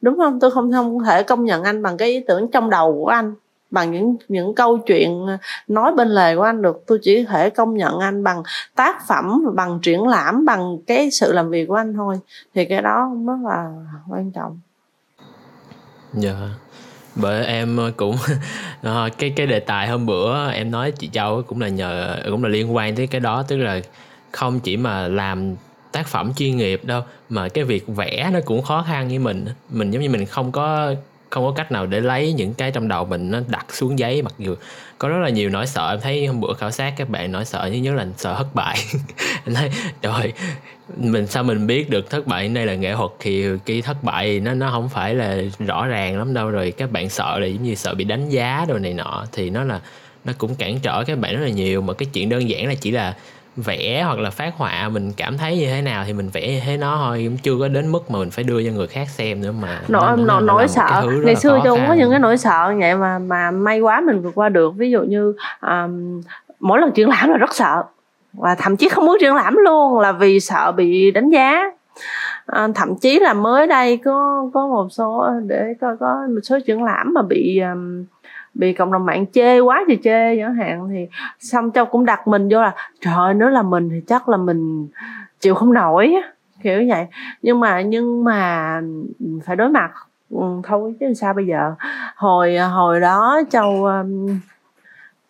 Đúng 0.00 0.16
không? 0.16 0.40
Tôi 0.40 0.50
không 0.50 0.72
không 0.72 1.04
thể 1.04 1.22
công 1.22 1.44
nhận 1.44 1.62
anh 1.62 1.82
bằng 1.82 1.96
cái 1.96 2.08
ý 2.08 2.20
tưởng 2.28 2.50
trong 2.50 2.70
đầu 2.70 2.92
của 2.92 3.06
anh, 3.06 3.34
bằng 3.70 3.92
những 3.92 4.16
những 4.28 4.54
câu 4.54 4.78
chuyện 4.78 5.26
nói 5.68 5.92
bên 5.92 6.08
lề 6.08 6.36
của 6.36 6.42
anh 6.42 6.62
được. 6.62 6.82
Tôi 6.86 6.98
chỉ 7.02 7.24
thể 7.24 7.50
công 7.50 7.76
nhận 7.76 7.98
anh 7.98 8.24
bằng 8.24 8.42
tác 8.74 9.06
phẩm, 9.08 9.44
bằng 9.54 9.78
triển 9.82 10.06
lãm, 10.06 10.44
bằng 10.44 10.78
cái 10.86 11.10
sự 11.10 11.32
làm 11.32 11.50
việc 11.50 11.66
của 11.68 11.74
anh 11.74 11.94
thôi. 11.94 12.18
Thì 12.54 12.64
cái 12.64 12.82
đó 12.82 13.10
rất 13.26 13.38
là 13.44 13.70
quan 14.08 14.30
trọng. 14.30 14.60
Dạ. 16.12 16.30
Yeah. 16.30 16.50
bởi 17.14 17.46
em 17.46 17.78
cũng 17.96 18.16
ờ, 18.82 19.08
cái 19.18 19.32
cái 19.36 19.46
đề 19.46 19.60
tài 19.60 19.88
hôm 19.88 20.06
bữa 20.06 20.50
em 20.50 20.70
nói 20.70 20.90
chị 20.90 21.10
châu 21.12 21.42
cũng 21.46 21.60
là 21.60 21.68
nhờ, 21.68 22.16
cũng 22.30 22.42
là 22.44 22.48
liên 22.48 22.74
quan 22.74 22.96
tới 22.96 23.06
cái 23.06 23.20
đó. 23.20 23.42
Tức 23.48 23.56
là 23.56 23.80
không 24.32 24.60
chỉ 24.60 24.76
mà 24.76 25.08
làm 25.08 25.54
tác 25.92 26.06
phẩm 26.08 26.32
chuyên 26.36 26.56
nghiệp 26.56 26.84
đâu, 26.84 27.02
mà 27.28 27.48
cái 27.48 27.64
việc 27.64 27.86
vẽ 27.86 28.30
nó 28.32 28.40
cũng 28.44 28.62
khó 28.62 28.84
khăn 28.88 29.08
với 29.08 29.18
mình. 29.18 29.46
Mình 29.70 29.90
giống 29.90 30.02
như 30.02 30.10
mình 30.10 30.26
không 30.26 30.52
có 30.52 30.94
không 31.30 31.44
có 31.44 31.52
cách 31.56 31.72
nào 31.72 31.86
để 31.86 32.00
lấy 32.00 32.32
những 32.32 32.54
cái 32.54 32.70
trong 32.70 32.88
đầu 32.88 33.04
mình 33.04 33.30
nó 33.30 33.40
đặt 33.48 33.66
xuống 33.74 33.98
giấy. 33.98 34.22
Mặc 34.22 34.34
dù 34.38 34.54
có 34.98 35.08
rất 35.08 35.18
là 35.18 35.28
nhiều 35.28 35.50
nỗi 35.50 35.66
sợ, 35.66 35.90
em 35.90 36.00
thấy 36.00 36.26
hôm 36.26 36.40
bữa 36.40 36.52
khảo 36.52 36.70
sát 36.70 36.94
các 36.96 37.08
bạn 37.08 37.32
nỗi 37.32 37.44
sợ 37.44 37.66
nhất 37.66 37.78
nhất 37.78 37.94
là 37.94 38.06
sợ 38.16 38.34
thất 38.34 38.54
bại. 38.54 38.78
Em 39.46 39.54
thấy, 39.54 39.70
trời, 40.02 40.32
mình 40.96 41.26
sao 41.26 41.42
mình 41.42 41.66
biết 41.66 41.90
được 41.90 42.10
thất 42.10 42.26
bại 42.26 42.48
đây 42.48 42.66
là 42.66 42.74
nghệ 42.74 42.94
thuật? 42.94 43.10
Thì 43.20 43.46
cái 43.64 43.82
thất 43.82 44.04
bại 44.04 44.40
nó 44.40 44.54
nó 44.54 44.70
không 44.70 44.88
phải 44.88 45.14
là 45.14 45.36
rõ 45.58 45.86
ràng 45.86 46.18
lắm 46.18 46.34
đâu. 46.34 46.50
Rồi 46.50 46.70
các 46.70 46.92
bạn 46.92 47.08
sợ 47.08 47.38
là 47.38 47.46
giống 47.46 47.62
như 47.62 47.74
sợ 47.74 47.94
bị 47.94 48.04
đánh 48.04 48.28
giá 48.28 48.64
đồ 48.68 48.78
này 48.78 48.94
nọ, 48.94 49.26
thì 49.32 49.50
nó 49.50 49.64
là, 49.64 49.80
nó 50.24 50.32
cũng 50.38 50.54
cản 50.54 50.78
trở 50.78 51.04
các 51.04 51.18
bạn 51.18 51.34
rất 51.36 51.44
là 51.44 51.50
nhiều. 51.50 51.82
Mà 51.82 51.92
cái 51.94 52.08
chuyện 52.12 52.28
đơn 52.28 52.48
giản 52.48 52.66
là 52.66 52.74
chỉ 52.74 52.90
là 52.90 53.14
vẽ 53.62 54.02
hoặc 54.06 54.18
là 54.18 54.30
phát 54.30 54.54
họa 54.56 54.88
mình 54.88 55.12
cảm 55.16 55.38
thấy 55.38 55.58
như 55.58 55.66
thế 55.66 55.82
nào 55.82 56.04
thì 56.06 56.12
mình 56.12 56.28
vẽ 56.32 56.48
như 56.48 56.60
thế 56.66 56.76
nó 56.76 56.96
thôi. 56.96 57.22
Cũng 57.24 57.36
chưa 57.42 57.56
có 57.60 57.68
đến 57.68 57.92
mức 57.92 58.10
mà 58.10 58.18
mình 58.18 58.30
phải 58.30 58.44
đưa 58.44 58.62
cho 58.62 58.70
người 58.70 58.86
khác 58.86 59.08
xem 59.08 59.40
nữa 59.40 59.52
mà. 59.62 59.80
Nỗi 59.88 60.16
nỗi 60.16 60.42
nỗi 60.42 60.68
sợ. 60.68 61.06
ngày 61.24 61.36
xưa 61.36 61.60
châu 61.64 61.78
có 61.88 61.92
những 61.92 62.10
cái 62.10 62.18
nỗi 62.18 62.36
sợ 62.36 62.74
vậy 62.78 62.94
mà 62.94 63.18
mà 63.18 63.50
may 63.50 63.80
quá 63.80 64.00
mình 64.00 64.22
vượt 64.22 64.34
qua 64.34 64.48
được. 64.48 64.74
Ví 64.76 64.90
dụ 64.90 65.02
như 65.02 65.34
um, 65.60 66.22
mỗi 66.60 66.80
lần 66.80 66.92
triển 66.92 67.08
lãm 67.08 67.30
là 67.30 67.36
rất 67.36 67.54
sợ. 67.54 67.82
Và 68.32 68.54
thậm 68.54 68.76
chí 68.76 68.88
không 68.88 69.06
muốn 69.06 69.16
triển 69.20 69.34
lãm 69.34 69.56
luôn 69.56 70.00
là 70.00 70.12
vì 70.12 70.40
sợ 70.40 70.72
bị 70.72 71.10
đánh 71.10 71.30
giá. 71.30 71.62
À, 72.46 72.68
thậm 72.74 72.94
chí 73.00 73.18
là 73.18 73.34
mới 73.34 73.66
đây 73.66 73.96
có 73.96 74.50
có 74.54 74.66
một 74.66 74.88
số 74.90 75.30
để 75.46 75.74
có 75.80 75.96
có 76.00 76.26
một 76.34 76.40
số 76.42 76.58
triển 76.66 76.82
lãm 76.82 77.14
mà 77.14 77.22
bị 77.22 77.60
um, 77.72 78.04
bị 78.58 78.72
cộng 78.72 78.92
đồng 78.92 79.06
mạng 79.06 79.26
chê 79.32 79.60
quá 79.60 79.84
thì 79.88 79.98
chê 80.04 80.36
chẳng 80.36 80.54
hạn 80.54 80.88
thì 80.90 81.08
xong 81.40 81.70
châu 81.70 81.84
cũng 81.84 82.04
đặt 82.04 82.28
mình 82.28 82.48
vô 82.50 82.60
là 82.60 82.74
trời 83.00 83.14
ơi 83.14 83.34
nếu 83.34 83.48
là 83.48 83.62
mình 83.62 83.88
thì 83.90 84.00
chắc 84.06 84.28
là 84.28 84.36
mình 84.36 84.88
chịu 85.40 85.54
không 85.54 85.72
nổi 85.72 86.14
kiểu 86.62 86.82
vậy. 86.88 87.06
Nhưng 87.42 87.60
mà 87.60 87.80
nhưng 87.80 88.24
mà 88.24 88.80
phải 89.44 89.56
đối 89.56 89.68
mặt 89.68 89.90
ừ, 90.30 90.42
thôi 90.64 90.94
chứ 91.00 91.14
sao 91.14 91.34
bây 91.34 91.46
giờ. 91.46 91.74
Hồi 92.16 92.58
hồi 92.58 93.00
đó 93.00 93.40
châu 93.50 93.84
ờ, 93.84 94.04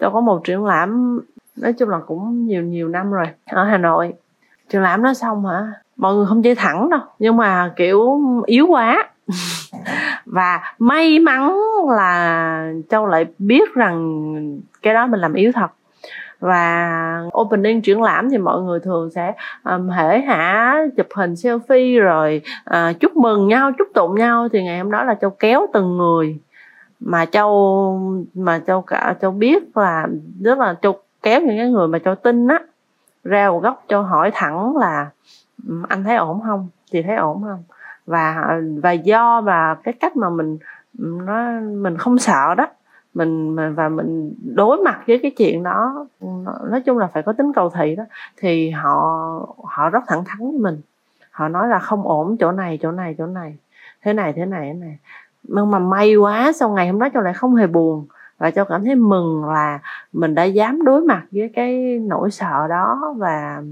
châu 0.01 0.11
có 0.11 0.21
một 0.21 0.41
triển 0.45 0.65
lãm 0.65 1.21
nói 1.57 1.73
chung 1.73 1.89
là 1.89 1.99
cũng 1.99 2.47
nhiều 2.47 2.63
nhiều 2.63 2.89
năm 2.89 3.13
rồi 3.13 3.27
ở 3.47 3.65
hà 3.65 3.79
nội. 3.79 4.13
Triển 4.69 4.83
lãm 4.83 5.03
nó 5.03 5.15
xong 5.15 5.47
hả? 5.47 5.73
Mọi 5.97 6.15
người 6.15 6.27
không 6.27 6.43
chơi 6.43 6.55
thẳng 6.55 6.91
đâu 6.91 7.01
nhưng 7.19 7.37
mà 7.37 7.73
kiểu 7.77 8.21
yếu 8.47 8.67
quá 8.67 9.08
và 10.27 10.75
may 10.79 11.19
mắn 11.19 11.59
là 11.89 12.73
châu 12.91 13.07
lại 13.07 13.27
biết 13.39 13.75
rằng 13.75 14.61
cái 14.83 14.95
đó 14.95 15.07
mình 15.07 15.21
làm 15.21 15.35
yếu 15.35 15.53
thật. 15.53 15.71
Và 16.41 17.23
opening 17.39 17.83
triển 17.83 18.03
lãm 18.03 18.31
thì 18.31 18.39
mọi 18.39 18.63
người 18.63 18.81
thường 18.81 19.11
sẽ 19.11 19.35
um, 19.65 19.89
hễ 19.89 20.21
hả 20.21 20.77
chụp 20.97 21.07
hình 21.15 21.35
selfie 21.35 22.01
rồi 22.01 22.43
uh, 22.71 23.01
chúc 23.01 23.17
mừng 23.17 23.49
nhau 23.49 23.73
chúc 23.79 23.89
tụng 23.95 24.15
nhau 24.15 24.49
thì 24.53 24.63
ngày 24.63 24.79
hôm 24.79 24.91
đó 24.91 25.05
là 25.05 25.15
châu 25.15 25.31
kéo 25.31 25.67
từng 25.73 25.97
người. 25.97 26.39
Mà 27.01 27.27
châu 27.27 28.01
mà 28.35 28.61
châu 28.67 28.83
cả 28.83 29.15
châu 29.21 29.31
biết 29.31 29.77
là 29.77 30.07
rất 30.41 30.59
là 30.59 30.75
châu 30.83 31.01
kéo 31.23 31.41
những 31.41 31.59
cái 31.59 31.71
người 31.71 31.89
mà 31.89 31.99
châu 31.99 32.15
tin 32.15 32.49
á 32.49 32.59
ra 33.25 33.51
một 33.51 33.63
góc 33.63 33.85
châu 33.89 34.03
hỏi 34.03 34.31
thẳng 34.35 34.77
là 34.77 35.11
anh 35.89 36.05
thấy 36.05 36.17
ổn 36.17 36.41
không? 36.47 36.69
Chị 36.93 37.03
thấy 37.03 37.17
ổn 37.17 37.43
không? 37.43 37.63
Và 38.09 38.59
và 38.83 38.93
do 38.93 39.41
và 39.41 39.77
cái 39.85 39.95
cách 40.01 40.17
mà 40.17 40.31
mình, 40.31 40.59
nó, 40.99 41.61
mình 41.61 41.97
không 41.97 42.19
sợ 42.19 42.55
đó, 42.55 42.67
mình 43.15 43.57
và 43.75 43.89
mình 43.89 44.35
đối 44.55 44.79
mặt 44.85 45.01
với 45.07 45.19
cái 45.23 45.31
chuyện 45.31 45.63
đó 45.63 46.07
nói 46.71 46.81
chung 46.81 46.99
là 46.99 47.07
phải 47.07 47.23
có 47.23 47.33
tính 47.33 47.53
cầu 47.53 47.71
thị 47.71 47.97
đó, 47.97 48.05
thì 48.37 48.71
họ 48.71 48.95
họ 49.65 49.91
rất 49.91 50.05
thẳng 50.07 50.25
thắn 50.25 50.39
với 50.39 50.61
mình. 50.61 50.81
Họ 51.31 51.49
nói 51.49 51.69
là 51.69 51.79
không 51.79 52.09
ổn 52.09 52.37
chỗ 52.37 52.53
này 52.53 52.79
chỗ 52.83 52.91
này 52.91 53.15
chỗ 53.19 53.27
này, 53.27 53.57
thế 54.03 54.13
này 54.13 54.33
thế 54.33 54.45
này 54.47 54.71
thế 54.73 54.79
này. 54.81 54.99
Nhưng 55.43 55.71
mà 55.71 55.79
may 55.79 56.17
quá 56.17 56.53
sau 56.53 56.71
ngày 56.71 56.89
hôm 56.89 56.99
đó 56.99 57.09
cho 57.15 57.21
lại 57.21 57.35
không 57.35 57.55
hề 57.55 57.67
buồn, 57.67 58.07
và 58.39 58.51
cho 58.51 58.65
cảm 58.65 58.85
thấy 58.85 58.95
mừng 58.95 59.45
là 59.45 59.79
mình 60.13 60.35
đã 60.35 60.45
dám 60.45 60.85
đối 60.85 61.01
mặt 61.01 61.23
với 61.31 61.51
cái 61.55 61.99
nỗi 61.99 62.31
sợ 62.31 62.67
đó, 62.69 63.15
và 63.17 63.63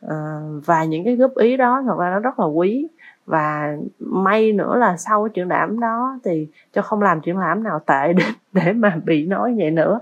ờ, 0.00 0.16
và 0.64 0.84
những 0.84 1.04
cái 1.04 1.16
góp 1.16 1.34
ý 1.34 1.56
đó 1.56 1.82
thật 1.86 1.98
ra 1.98 2.10
nó 2.10 2.18
rất 2.18 2.40
là 2.40 2.46
quý 2.46 2.88
và 3.26 3.76
may 3.98 4.52
nữa 4.52 4.76
là 4.76 4.96
sau 4.96 5.28
triển 5.28 5.48
lãm 5.48 5.80
đó 5.80 6.18
thì 6.24 6.48
cho 6.72 6.82
không 6.82 7.02
làm 7.02 7.20
triển 7.20 7.38
lãm 7.38 7.62
nào 7.62 7.80
tệ 7.86 8.12
để 8.16 8.24
để 8.52 8.72
mà 8.72 8.96
bị 9.04 9.26
nói 9.26 9.54
vậy 9.58 9.70
nữa. 9.70 10.00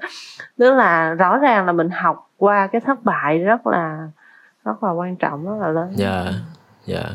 Tức 0.59 0.75
là 0.75 1.14
rõ 1.14 1.39
ràng 1.39 1.66
là 1.66 1.73
mình 1.73 1.91
học 1.91 2.31
qua 2.37 2.66
cái 2.66 2.81
thất 2.81 3.05
bại 3.05 3.39
rất 3.39 3.66
là 3.66 4.09
rất 4.64 4.83
là 4.83 4.91
quan 4.91 5.16
trọng 5.16 5.45
rất 5.45 5.66
là 5.66 5.68
lớn. 5.68 5.93
Dạ 5.97 6.23
yeah, 6.23 6.35
dạ. 6.87 7.01
Yeah. 7.01 7.12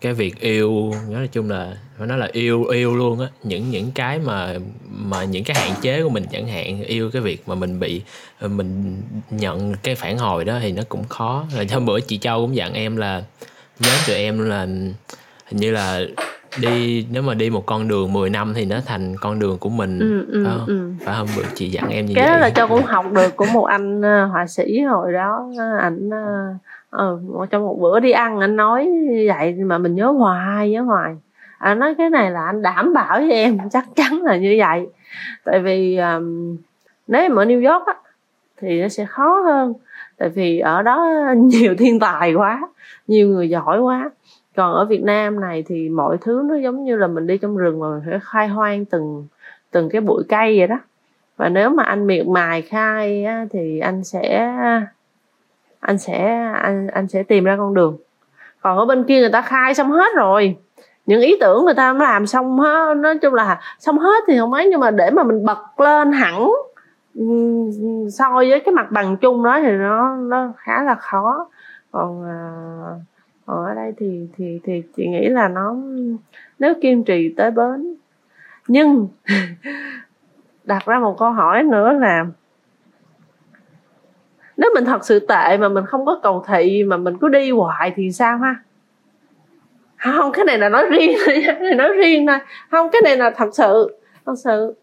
cái 0.00 0.12
việc 0.12 0.40
yêu 0.40 0.92
nói 1.08 1.28
chung 1.32 1.50
là 1.50 1.72
phải 1.98 2.06
nói 2.06 2.18
là 2.18 2.28
yêu 2.32 2.64
yêu 2.64 2.96
luôn 2.96 3.20
á. 3.20 3.26
Những 3.42 3.70
những 3.70 3.90
cái 3.94 4.18
mà 4.18 4.54
mà 4.88 5.24
những 5.24 5.44
cái 5.44 5.56
hạn 5.56 5.72
chế 5.80 6.02
của 6.02 6.08
mình 6.08 6.24
chẳng 6.30 6.48
hạn 6.48 6.82
yêu 6.82 7.10
cái 7.12 7.22
việc 7.22 7.48
mà 7.48 7.54
mình 7.54 7.80
bị 7.80 8.02
mình 8.40 9.02
nhận 9.30 9.74
cái 9.82 9.94
phản 9.94 10.18
hồi 10.18 10.44
đó 10.44 10.58
thì 10.62 10.72
nó 10.72 10.82
cũng 10.88 11.04
khó. 11.04 11.44
Rồi 11.56 11.66
hôm 11.72 11.86
bữa 11.86 12.00
chị 12.00 12.18
châu 12.18 12.40
cũng 12.40 12.56
dặn 12.56 12.74
em 12.74 12.96
là 12.96 13.22
nhớ 13.80 13.92
tụi 14.06 14.16
em 14.16 14.48
là 14.48 14.66
hình 15.48 15.60
như 15.60 15.70
là 15.70 16.00
đi 16.62 17.06
nếu 17.12 17.22
mà 17.22 17.34
đi 17.34 17.50
một 17.50 17.66
con 17.66 17.88
đường 17.88 18.12
10 18.12 18.30
năm 18.30 18.52
thì 18.56 18.64
nó 18.64 18.76
thành 18.86 19.14
con 19.20 19.38
đường 19.38 19.58
của 19.58 19.68
mình 19.68 19.98
ừ, 19.98 20.26
ừ, 20.32 20.44
phải, 20.44 20.54
không? 20.58 20.66
Ừ. 20.66 20.92
phải 21.04 21.14
không? 21.18 21.28
Bữa 21.36 21.42
chị 21.54 21.68
dặn 21.68 21.88
em 21.88 22.06
như 22.06 22.14
cái 22.14 22.24
vậy. 22.24 22.34
đó 22.34 22.40
là 22.40 22.50
cho 22.50 22.66
cũng 22.66 22.82
học 22.82 23.12
được 23.12 23.36
của 23.36 23.46
một 23.52 23.64
anh 23.64 24.00
uh, 24.00 24.30
họa 24.32 24.46
sĩ 24.46 24.80
hồi 24.80 25.12
đó. 25.12 25.50
Ảnh 25.80 26.08
uh, 26.08 27.42
uh, 27.42 27.50
trong 27.50 27.62
một 27.62 27.78
bữa 27.80 28.00
đi 28.00 28.10
ăn 28.10 28.40
anh 28.40 28.56
nói 28.56 28.88
vậy 29.28 29.52
mà 29.52 29.78
mình 29.78 29.94
nhớ 29.94 30.06
hoài 30.06 30.70
nhớ 30.70 30.82
hoài. 30.82 31.16
Anh 31.58 31.78
nói 31.78 31.94
cái 31.98 32.10
này 32.10 32.30
là 32.30 32.46
anh 32.46 32.62
đảm 32.62 32.92
bảo 32.94 33.18
với 33.18 33.32
em 33.32 33.58
chắc 33.72 33.84
chắn 33.96 34.22
là 34.22 34.36
như 34.36 34.56
vậy. 34.58 34.86
Tại 35.44 35.60
vì 35.60 35.96
um, 35.96 36.56
nếu 37.06 37.22
em 37.22 37.34
ở 37.34 37.44
New 37.44 37.72
York 37.72 37.86
á, 37.86 37.94
thì 38.60 38.82
nó 38.82 38.88
sẽ 38.88 39.04
khó 39.04 39.40
hơn. 39.40 39.72
Tại 40.16 40.28
vì 40.28 40.58
ở 40.58 40.82
đó 40.82 41.24
nhiều 41.36 41.74
thiên 41.78 42.00
tài 42.00 42.34
quá 42.34 42.60
nhiều 43.08 43.28
người 43.28 43.48
giỏi 43.48 43.80
quá 43.80 44.10
còn 44.58 44.74
ở 44.74 44.84
Việt 44.84 45.02
Nam 45.02 45.40
này 45.40 45.64
thì 45.66 45.88
mọi 45.88 46.16
thứ 46.20 46.42
nó 46.48 46.54
giống 46.54 46.84
như 46.84 46.96
là 46.96 47.06
mình 47.06 47.26
đi 47.26 47.38
trong 47.38 47.56
rừng 47.56 47.80
mà 47.80 47.86
mình 47.90 48.02
phải 48.10 48.18
khai 48.22 48.48
hoang 48.48 48.84
từng 48.84 49.26
từng 49.70 49.88
cái 49.90 50.00
bụi 50.00 50.22
cây 50.28 50.58
vậy 50.58 50.66
đó. 50.66 50.76
Và 51.36 51.48
nếu 51.48 51.70
mà 51.70 51.82
anh 51.82 52.06
miệt 52.06 52.26
mài 52.26 52.62
khai 52.62 53.24
á, 53.24 53.46
thì 53.50 53.78
anh 53.78 54.04
sẽ 54.04 54.52
anh 55.80 55.98
sẽ 55.98 56.50
anh 56.54 56.86
anh 56.86 57.08
sẽ 57.08 57.22
tìm 57.22 57.44
ra 57.44 57.56
con 57.56 57.74
đường. 57.74 57.96
Còn 58.60 58.78
ở 58.78 58.84
bên 58.84 59.04
kia 59.04 59.20
người 59.20 59.32
ta 59.32 59.40
khai 59.40 59.74
xong 59.74 59.90
hết 59.90 60.16
rồi. 60.16 60.56
Những 61.06 61.20
ý 61.20 61.36
tưởng 61.40 61.64
người 61.64 61.74
ta 61.74 61.92
làm 61.92 62.26
xong 62.26 62.58
hết. 62.58 62.94
Nói 62.94 63.18
chung 63.18 63.34
là 63.34 63.60
xong 63.78 63.98
hết 63.98 64.24
thì 64.26 64.38
không 64.38 64.52
ấy 64.52 64.68
nhưng 64.70 64.80
mà 64.80 64.90
để 64.90 65.10
mà 65.10 65.22
mình 65.22 65.44
bật 65.44 65.80
lên 65.80 66.12
hẳn 66.12 66.50
so 68.12 68.34
với 68.34 68.60
cái 68.60 68.74
mặt 68.74 68.90
bằng 68.90 69.16
chung 69.16 69.44
đó 69.44 69.60
thì 69.62 69.72
nó 69.72 70.16
nó 70.16 70.52
khá 70.56 70.82
là 70.82 70.94
khó. 70.94 71.48
Còn 71.92 72.22
uh, 72.22 73.02
ở 73.48 73.74
đây 73.74 73.92
thì 73.96 74.28
thì 74.36 74.60
thì 74.64 74.82
chị 74.96 75.06
nghĩ 75.08 75.28
là 75.28 75.48
nó 75.48 75.76
nếu 76.58 76.74
kiên 76.82 77.04
trì 77.04 77.34
tới 77.36 77.50
bến. 77.50 77.94
Nhưng 78.68 79.08
đặt 80.64 80.86
ra 80.86 80.98
một 80.98 81.16
câu 81.18 81.30
hỏi 81.30 81.62
nữa 81.62 81.92
là 81.92 82.26
nếu 84.56 84.70
mình 84.74 84.84
thật 84.84 85.04
sự 85.04 85.18
tệ 85.18 85.56
mà 85.56 85.68
mình 85.68 85.86
không 85.86 86.06
có 86.06 86.20
cầu 86.22 86.44
thị 86.48 86.84
mà 86.84 86.96
mình 86.96 87.18
cứ 87.20 87.28
đi 87.28 87.50
hoài 87.50 87.92
thì 87.96 88.12
sao 88.12 88.38
ha? 88.38 88.56
Không 89.96 90.32
cái 90.32 90.44
này 90.44 90.58
là 90.58 90.68
nói 90.68 90.86
riêng 90.90 91.16
thôi 91.26 91.44
này 91.60 91.74
nói 91.74 91.92
riêng 91.92 92.26
thôi. 92.26 92.38
Không 92.70 92.88
cái 92.92 93.02
này 93.04 93.16
là 93.16 93.30
thật 93.30 93.48
sự 93.52 93.98
thật 94.26 94.34
sự 94.44 94.74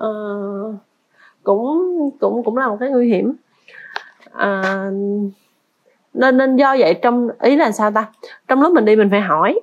uh, 0.00 0.74
cũng 1.42 2.10
cũng 2.20 2.44
cũng 2.44 2.56
là 2.56 2.68
một 2.68 2.76
cái 2.80 2.90
nguy 2.90 3.08
hiểm. 3.08 3.34
Uh, 4.34 5.32
nên 6.14 6.36
nên 6.36 6.56
do 6.56 6.76
vậy 6.78 6.94
trong, 7.02 7.28
ý 7.40 7.56
là 7.56 7.72
sao 7.72 7.90
ta? 7.90 8.06
Trong 8.48 8.62
lúc 8.62 8.72
mình 8.72 8.84
đi 8.84 8.96
mình 8.96 9.10
phải 9.10 9.20
hỏi. 9.20 9.60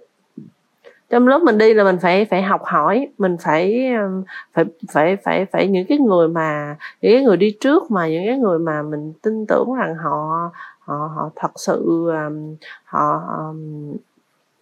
Trong 1.09 1.27
lúc 1.27 1.43
mình 1.43 1.57
đi 1.57 1.73
là 1.73 1.83
mình 1.83 1.97
phải 2.01 2.25
phải 2.25 2.41
học 2.41 2.61
hỏi. 2.63 3.07
Mình 3.17 3.37
phải 3.41 3.93
um, 3.93 4.23
phải 4.53 4.65
phải 4.91 5.17
phải 5.23 5.45
phải 5.45 5.67
những 5.67 5.85
cái 5.87 5.97
người 5.97 6.27
mà, 6.27 6.75
những 7.01 7.13
cái 7.13 7.23
người 7.23 7.37
đi 7.37 7.57
trước 7.59 7.91
mà, 7.91 8.07
những 8.07 8.23
cái 8.27 8.37
người 8.37 8.59
mà 8.59 8.81
mình 8.81 9.13
tin 9.21 9.45
tưởng 9.45 9.73
rằng 9.73 9.95
họ 9.95 10.51
họ 10.79 11.11
họ 11.15 11.29
thật 11.35 11.51
sự 11.55 12.09
um, 12.09 12.55
họ 12.83 13.23
um, 13.37 13.91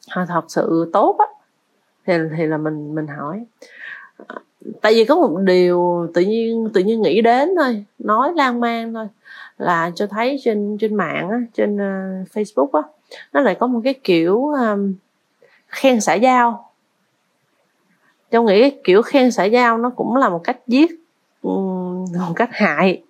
họ 0.09 0.25
thật 0.27 0.43
sự 0.47 0.89
tốt 0.93 1.15
á, 1.19 1.25
thì 2.05 2.13
thì 2.37 2.45
là 2.45 2.57
mình 2.57 2.95
mình 2.95 3.07
hỏi. 3.07 3.45
Tại 4.81 4.93
vì 4.93 5.05
có 5.05 5.15
một 5.15 5.37
điều 5.43 6.07
tự 6.13 6.21
nhiên 6.21 6.69
tự 6.73 6.81
nhiên 6.81 7.01
nghĩ 7.01 7.21
đến 7.21 7.49
thôi. 7.57 7.85
Nói 7.99 8.33
lan 8.35 8.59
man 8.59 8.93
thôi 8.93 9.07
là 9.59 9.91
cho 9.95 10.07
thấy 10.07 10.37
trên 10.43 10.77
trên 10.79 10.95
mạng 10.95 11.29
á, 11.29 11.37
trên 11.53 11.75
uh, 11.75 12.27
Facebook 12.33 12.69
á 12.71 12.81
nó 13.33 13.41
lại 13.41 13.55
có 13.55 13.67
một 13.67 13.81
cái 13.83 13.93
kiểu 14.03 14.47
um, 14.47 14.93
khen 15.67 16.01
xã 16.01 16.13
giao. 16.13 16.71
Cho 18.31 18.41
nghĩ 18.43 18.61
cái 18.61 18.79
kiểu 18.83 19.01
khen 19.01 19.31
xã 19.31 19.43
giao 19.43 19.77
nó 19.77 19.89
cũng 19.89 20.15
là 20.15 20.29
một 20.29 20.43
cách 20.43 20.57
giết 20.67 20.91
um, 21.41 22.05
một 22.19 22.33
cách 22.35 22.49
hại 22.51 23.03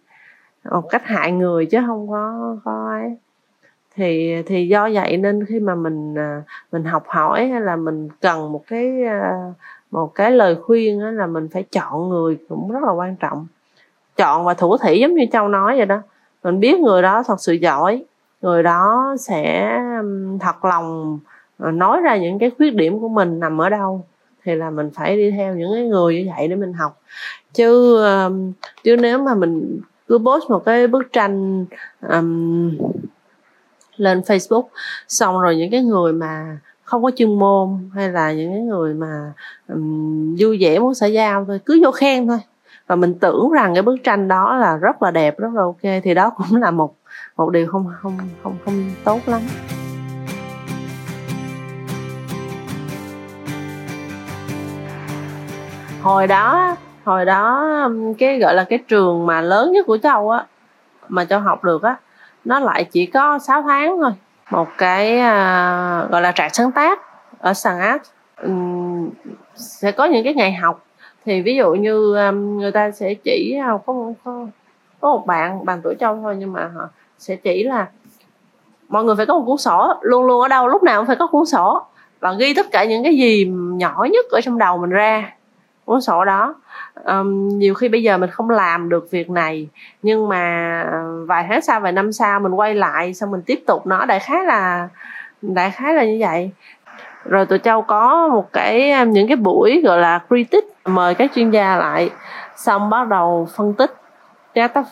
một 0.64 0.90
cách 0.90 1.06
hại 1.06 1.32
người 1.32 1.66
chứ 1.66 1.78
không 1.88 2.10
có 2.10 2.56
có 2.64 2.90
ấy. 2.92 3.18
Thì 3.96 4.36
thì 4.46 4.68
do 4.68 4.90
vậy 4.94 5.18
nên 5.18 5.46
khi 5.46 5.60
mà 5.60 5.76
mình 5.76 6.16
ờ, 6.16 6.42
mình 6.72 6.84
học 6.84 7.04
hỏi 7.08 7.48
hay 7.48 7.62
là 7.62 7.76
mình 7.76 8.10
cần 8.22 8.52
một 8.52 8.64
cái 8.68 9.04
ờ, 9.04 9.54
một 9.92 10.16
cái 10.16 10.32
lời 10.32 10.56
khuyên 10.56 11.00
là 11.00 11.28
mình 11.28 11.48
phải 11.52 11.64
chọn 11.64 12.10
người 12.10 12.38
cũng 12.50 12.72
rất 12.72 12.84
là 12.84 12.92
quan 12.92 13.16
trọng. 13.16 13.48
Chọn 14.16 14.46
và 14.46 14.54
thủ 14.54 14.78
thỉ 14.78 15.00
giống 15.00 15.14
như 15.14 15.26
châu 15.32 15.48
nói 15.48 15.78
vậy 15.78 15.86
đó 15.86 16.02
mình 16.44 16.60
biết 16.60 16.80
người 16.80 17.02
đó 17.02 17.24
thật 17.28 17.36
sự 17.40 17.54
giỏi. 17.54 18.04
Người 18.42 18.64
đó 18.64 19.16
sẽ 19.20 19.72
thật 20.40 20.66
lòng 20.66 21.20
ờ, 21.58 21.72
nói 21.72 22.02
ra 22.02 22.18
những 22.18 22.40
cái 22.40 22.52
khuyết 22.58 22.76
điểm 22.76 23.00
của 23.00 23.10
mình 23.10 23.40
nằm 23.40 23.62
ở 23.62 23.70
đâu. 23.70 24.06
Thì 24.44 24.56
là 24.56 24.70
mình 24.70 24.90
phải 24.94 25.18
đi 25.18 25.32
theo 25.32 25.56
những 25.56 25.74
cái 25.74 25.86
người 25.86 26.16
như 26.16 26.32
vậy 26.36 26.48
để 26.48 26.56
mình 26.56 26.74
học. 26.74 27.02
Chứ 27.54 28.00
chứ 28.84 28.96
nếu 28.96 29.20
mà 29.20 29.36
mình 29.36 29.80
cứ 30.08 30.18
post 30.18 30.50
một 30.50 30.66
cái 30.66 30.88
bức 30.88 31.14
tranh 31.14 31.66
um, 32.10 32.78
lên 33.96 34.20
Facebook 34.20 34.64
xong 35.08 35.42
rồi 35.42 35.56
những 35.56 35.72
cái 35.72 35.84
người 35.84 36.14
mà 36.14 36.58
không 36.84 37.04
có 37.04 37.12
chuyên 37.16 37.40
môn 37.40 37.90
hay 37.94 38.10
là 38.10 38.34
những 38.34 38.52
cái 38.52 38.62
người 38.62 38.94
mà 38.94 39.34
um, 39.68 40.36
vui 40.40 40.58
vẻ 40.62 40.80
muốn 40.80 40.94
xã 40.94 41.06
giao 41.06 41.46
thôi 41.46 41.60
cứ 41.66 41.80
vô 41.84 41.92
khen 41.92 42.28
thôi 42.28 42.40
và 42.90 42.96
mình 42.96 43.20
tưởng 43.20 43.50
rằng 43.52 43.74
cái 43.74 43.82
bức 43.82 43.98
tranh 44.04 44.28
đó 44.28 44.58
là 44.58 44.78
rất 44.78 45.02
là 45.02 45.12
đẹp 45.12 45.40
rất 45.40 45.54
là 45.54 45.62
ok 45.62 46.02
thì 46.04 46.14
đó 46.14 46.30
cũng 46.30 46.62
là 46.62 46.72
một 46.72 46.96
một 47.38 47.50
điều 47.50 47.68
không 47.68 47.86
không 48.02 48.18
không 48.44 48.56
không 48.66 48.92
tốt 49.04 49.20
lắm. 49.26 49.42
Hồi 56.02 56.28
đó 56.28 56.76
hồi 57.04 57.26
đó 57.26 57.90
cái 58.20 58.40
gọi 58.40 58.56
là 58.56 58.64
cái 58.64 58.80
trường 58.88 59.26
mà 59.26 59.42
lớn 59.42 59.72
nhất 59.72 59.86
của 59.86 59.98
châu 59.98 60.30
á 60.30 60.46
mà 61.10 61.26
châu 61.26 61.40
học 61.40 61.64
được 61.64 61.84
á 61.84 61.96
nó 62.46 62.60
lại 62.60 62.84
chỉ 62.84 63.06
có 63.06 63.40
6 63.40 63.62
tháng 63.62 63.98
thôi. 64.02 64.12
Một 64.52 64.68
cái 64.78 65.20
à, 65.20 66.08
gọi 66.12 66.22
là 66.22 66.32
trại 66.32 66.50
sáng 66.50 66.72
tác 66.72 67.00
ở 67.40 67.54
sàn 67.54 67.80
áp 67.80 68.02
uhm, 68.48 69.10
sẽ 69.56 69.92
có 69.92 70.06
những 70.06 70.24
cái 70.24 70.34
ngày 70.34 70.54
học 70.54 70.84
thì 71.30 71.42
ví 71.42 71.56
dụ 71.56 71.74
như 71.74 72.16
um, 72.16 72.58
người 72.58 72.72
ta 72.72 72.92
sẽ 72.92 73.14
chỉ 73.14 73.60
à, 73.62 73.74
có, 73.86 74.14
có 74.24 74.48
có 75.02 75.12
một 75.12 75.26
bạn 75.26 75.66
bằng 75.66 75.82
tuổi 75.84 75.96
châu 76.00 76.16
thôi 76.16 76.36
nhưng 76.40 76.54
mà 76.54 76.72
họ 76.76 76.90
sẽ 77.18 77.36
chỉ 77.36 77.64
là 77.64 77.88
mọi 78.90 79.04
người 79.04 79.16
phải 79.16 79.26
có 79.26 79.40
một 79.40 79.44
cuốn 79.46 79.58
sổ 79.58 79.94
luôn 80.02 80.26
luôn 80.26 80.42
ở 80.42 80.48
đâu 80.48 80.68
lúc 80.68 80.84
nào 80.84 81.00
cũng 81.00 81.08
phải 81.08 81.16
có 81.16 81.28
cuốn 81.28 81.46
sổ 81.46 81.82
và 82.20 82.34
ghi 82.34 82.54
tất 82.54 82.66
cả 82.72 82.86
những 82.86 83.04
cái 83.04 83.16
gì 83.18 83.46
nhỏ 83.56 84.06
nhất 84.12 84.26
ở 84.32 84.42
trong 84.42 84.58
đầu 84.58 84.78
mình 84.78 84.90
ra 84.90 85.34
cuốn 85.86 86.02
sổ 86.02 86.26
đó. 86.26 86.56
Um, 87.04 87.48
nhiều 87.48 87.74
khi 87.74 87.90
bây 87.90 88.04
giờ 88.04 88.18
mình 88.18 88.30
không 88.30 88.50
làm 88.50 88.90
được 88.90 89.12
việc 89.12 89.30
này 89.30 89.68
nhưng 90.02 90.30
mà 90.30 90.82
ờ, 90.92 91.26
vài 91.26 91.46
tháng 91.50 91.62
sau 91.62 91.80
vài 91.80 91.92
năm 91.92 92.12
sau 92.12 92.40
mình 92.40 92.52
quay 92.52 92.76
lại 92.76 93.14
xong 93.14 93.32
mình 93.32 93.42
tiếp 93.42 93.64
tục 93.68 93.88
nó 93.88 94.06
đại 94.06 94.20
khái 94.20 94.46
là 94.46 94.90
đại 95.42 95.72
khái 95.72 95.94
là 95.94 96.06
như 96.06 96.18
vậy. 96.20 96.52
Rồi 97.26 97.46
tụi 97.46 97.60
châu 97.60 97.82
có 97.82 98.28
một 98.28 98.54
cái 98.54 99.06
những 99.06 99.28
cái 99.28 99.38
buổi 99.38 99.82
gọi 99.86 99.98
là 100.00 100.20
critic 100.28 100.66
mời 100.90 101.16
các 101.16 101.32
chuyên 101.36 101.52
gia 101.52 101.78
lại 101.78 102.10
xong 102.56 102.90
bắt 102.90 103.08
đầu 103.08 103.48
phân 103.56 103.74
tích 103.74 103.94
cái 104.54 104.68
tác 104.68 104.86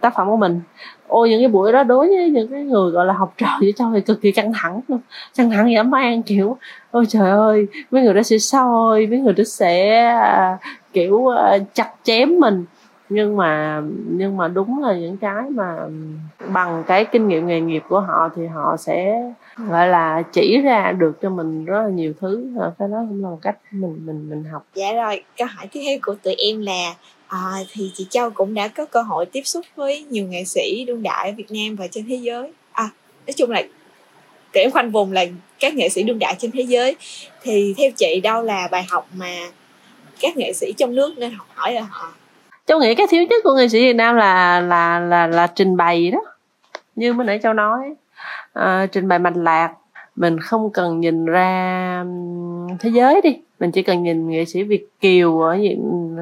tác 0.00 0.14
phẩm 0.16 0.30
của 0.30 0.36
mình. 0.36 0.60
Ôi 1.08 1.28
những 1.30 1.40
cái 1.40 1.48
buổi 1.48 1.72
đó 1.72 1.82
đối 1.82 2.06
với 2.06 2.30
những 2.30 2.48
cái 2.48 2.64
người 2.64 2.90
gọi 2.90 3.06
là 3.06 3.12
học 3.12 3.34
trò 3.36 3.46
với 3.60 3.72
trong 3.76 3.92
thì 3.94 4.00
cực 4.00 4.20
kỳ 4.20 4.32
căng 4.32 4.52
thẳng 4.52 4.80
luôn 4.88 5.00
căng 5.36 5.50
thẳng 5.50 5.72
dã 5.72 5.82
man 5.82 6.22
kiểu 6.22 6.56
ôi 6.90 7.06
trời 7.08 7.30
ơi 7.30 7.66
mấy 7.90 8.02
người 8.02 8.14
đó 8.14 8.22
sẽ 8.22 8.38
soi 8.38 9.06
mấy 9.06 9.18
người 9.18 9.32
đó 9.32 9.44
sẽ 9.44 10.04
à, 10.06 10.58
kiểu 10.92 11.28
à, 11.28 11.58
chặt 11.74 11.90
chém 12.02 12.40
mình. 12.40 12.64
Nhưng 13.08 13.36
mà 13.36 13.82
nhưng 14.06 14.36
mà 14.36 14.48
đúng 14.48 14.82
là 14.82 14.94
những 14.94 15.16
cái 15.16 15.50
mà 15.50 15.76
bằng 16.48 16.84
cái 16.86 17.04
kinh 17.04 17.28
nghiệm 17.28 17.46
nghề 17.46 17.60
nghiệp 17.60 17.82
của 17.88 18.00
họ 18.00 18.28
thì 18.36 18.46
họ 18.46 18.76
sẽ 18.76 19.22
gọi 19.56 19.88
là 19.88 20.22
chỉ 20.32 20.60
ra 20.60 20.92
được 20.92 21.12
cho 21.22 21.30
mình 21.30 21.64
rất 21.64 21.82
là 21.82 21.88
nhiều 21.88 22.12
thứ 22.20 22.46
cái 22.78 22.88
đó 22.88 22.96
cũng 23.08 23.22
là 23.22 23.30
một 23.30 23.38
cách 23.42 23.56
mình 23.70 24.00
mình 24.06 24.30
mình 24.30 24.44
học. 24.52 24.66
Dạ 24.74 24.92
rồi 24.92 25.22
câu 25.36 25.48
hỏi 25.50 25.66
tiếp 25.72 25.80
theo 25.86 25.98
của 26.02 26.14
tụi 26.14 26.34
em 26.34 26.60
là 26.60 26.94
à, 27.26 27.52
thì 27.72 27.90
chị 27.94 28.06
Châu 28.10 28.30
cũng 28.30 28.54
đã 28.54 28.68
có 28.68 28.84
cơ 28.84 29.02
hội 29.02 29.26
tiếp 29.26 29.42
xúc 29.44 29.64
với 29.76 30.06
nhiều 30.10 30.26
nghệ 30.26 30.44
sĩ 30.44 30.84
đương 30.84 31.02
đại 31.02 31.30
ở 31.30 31.34
Việt 31.36 31.50
Nam 31.50 31.76
và 31.76 31.86
trên 31.86 32.04
thế 32.08 32.16
giới. 32.16 32.52
À 32.72 32.90
nói 33.26 33.34
chung 33.36 33.50
là 33.50 33.62
tụi 34.52 34.62
em 34.62 34.70
khoanh 34.70 34.90
vùng 34.90 35.12
là 35.12 35.24
các 35.60 35.74
nghệ 35.74 35.88
sĩ 35.88 36.02
đương 36.02 36.18
đại 36.18 36.34
trên 36.38 36.50
thế 36.50 36.62
giới. 36.62 36.96
Thì 37.42 37.74
theo 37.76 37.90
chị 37.96 38.20
đâu 38.22 38.42
là 38.42 38.68
bài 38.70 38.84
học 38.88 39.08
mà 39.16 39.34
các 40.20 40.36
nghệ 40.36 40.52
sĩ 40.52 40.72
trong 40.72 40.94
nước 40.94 41.18
nên 41.18 41.32
học 41.32 41.46
hỏi 41.54 41.76
ở 41.76 41.84
họ? 41.90 42.12
Châu 42.66 42.80
nghĩ 42.80 42.94
cái 42.94 43.06
thiếu 43.10 43.24
nhất 43.30 43.44
của 43.44 43.54
nghệ 43.56 43.68
sĩ 43.68 43.80
Việt 43.80 43.92
Nam 43.92 44.16
là 44.16 44.60
là 44.60 45.00
là 45.00 45.26
là 45.26 45.46
trình 45.46 45.76
bày 45.76 46.10
đó 46.10 46.18
như 46.96 47.12
mới 47.12 47.26
nãy 47.26 47.40
Châu 47.42 47.52
nói 47.52 47.94
uh, 48.58 48.92
trình 48.92 49.08
bày 49.08 49.18
mạch 49.18 49.36
lạc 49.36 49.70
mình 50.16 50.40
không 50.40 50.70
cần 50.70 51.00
nhìn 51.00 51.24
ra 51.24 52.04
thế 52.80 52.90
giới 52.90 53.20
đi. 53.20 53.38
Mình 53.60 53.70
chỉ 53.70 53.82
cần 53.82 54.02
nhìn 54.02 54.30
nghệ 54.30 54.44
sĩ 54.44 54.62
việt 54.62 54.88
kiều 55.00 55.40
ở 55.40 55.56
những 55.56 56.16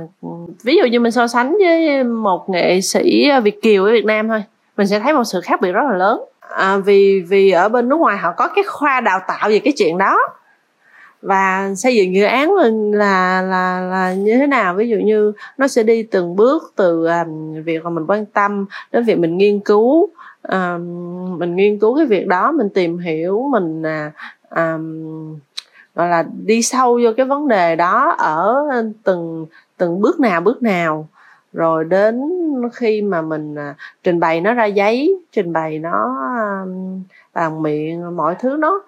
ví 0.65 0.77
dụ 0.77 0.85
như 0.85 1.01
mình 1.01 1.13
so 1.13 1.27
sánh 1.27 1.57
với 1.59 2.05
một 2.05 2.51
nghệ 2.51 2.81
sĩ 2.81 3.31
việt 3.45 3.63
kiều 3.63 3.85
ở 3.85 3.93
việt 3.93 4.05
nam 4.05 4.29
thôi 4.29 4.45
mình 4.77 4.87
sẽ 4.87 5.01
thấy 5.01 5.13
một 5.13 5.25
sự 5.25 5.41
khác 5.41 5.61
biệt 5.61 5.73
rất 5.73 5.83
là 5.91 5.97
lớn. 5.97 6.21
À, 6.41 6.77
vì 6.77 7.25
vì 7.29 7.51
ở 7.51 7.69
bên 7.69 7.89
nước 7.89 7.97
ngoài 7.97 8.19
họ 8.19 8.33
có 8.37 8.49
cái 8.55 8.65
khoa 8.65 9.01
đào 9.01 9.21
tạo 9.29 9.49
về 9.49 9.59
cái 9.59 9.73
chuyện 9.77 9.99
đó. 9.99 10.19
Và 11.23 11.71
xây 11.77 11.97
dựng 11.97 12.15
dự 12.15 12.25
án 12.25 12.55
là 12.93 13.43
là 13.43 13.81
là 13.81 14.15
như 14.15 14.39
thế 14.39 14.47
nào? 14.47 14.75
Ví 14.75 14.89
dụ 14.89 14.97
như 14.97 15.33
nó 15.59 15.69
sẽ 15.69 15.83
đi 15.83 16.03
từng 16.03 16.37
bước 16.37 16.73
từ 16.77 17.07
um, 17.07 17.63
việc 17.65 17.85
mà 17.85 17.91
mình 17.91 18.05
quan 18.09 18.27
tâm 18.27 18.67
đến 18.93 19.05
việc 19.05 19.19
mình 19.19 19.39
nghiên 19.39 19.61
cứu 19.61 20.09
um, 20.49 21.39
mình 21.39 21.57
nghiên 21.57 21.79
cứu 21.79 21.97
cái 21.97 22.07
việc 22.07 22.27
đó 22.27 22.53
mình 22.53 22.69
tìm 22.69 22.99
hiểu 22.99 23.49
mình 23.53 23.83
um, 24.51 25.39
gọi 25.95 26.09
là 26.09 26.25
đi 26.45 26.63
sâu 26.63 27.01
vô 27.05 27.11
cái 27.17 27.27
vấn 27.27 27.49
đề 27.49 27.77
đó 27.77 28.15
ở 28.19 28.65
từng 29.05 29.47
từng 29.77 30.01
bước 30.01 30.21
nào 30.21 30.41
bước 30.41 30.63
nào. 30.63 31.09
Rồi 31.53 31.85
đến 31.85 32.23
khi 32.73 33.03
mà 33.03 33.23
mình 33.23 33.55
à, 33.55 33.75
trình 34.03 34.21
bày 34.21 34.41
nó 34.41 34.55
ra 34.55 34.65
giấy 34.65 35.15
trình 35.33 35.53
bày 35.53 35.79
nó 35.79 36.17
bằng 37.35 37.63
miệng 37.63 38.17
mọi 38.17 38.35
thứ 38.39 38.57
nó 38.59 38.81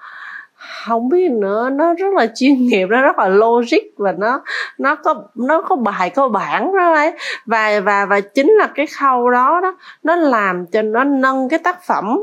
không 0.87 1.09
biết 1.09 1.31
nữa 1.31 1.71
nó 1.71 1.95
rất 1.95 2.15
là 2.15 2.27
chuyên 2.35 2.67
nghiệp 2.67 2.87
nó 2.91 3.03
rất 3.03 3.19
là 3.19 3.29
logic 3.29 3.97
và 3.97 4.13
nó 4.13 4.43
nó 4.79 4.95
có 4.95 5.15
nó 5.35 5.63
có 5.63 5.77
bài 5.77 6.11
có 6.11 6.29
bản 6.29 6.77
đó 6.77 6.93
ấy. 6.95 7.13
Và 7.47 7.81
và 7.81 8.07
và 8.07 8.21
chính 8.21 8.51
là 8.51 8.67
cái 8.75 8.87
khâu 8.87 9.31
đó 9.31 9.61
đó 9.63 9.77
nó 10.03 10.17
làm 10.17 10.67
cho 10.67 10.83
nó 10.83 11.05
nâng 11.05 11.49
cái 11.49 11.59
tác 11.59 11.83
phẩm 11.83 12.19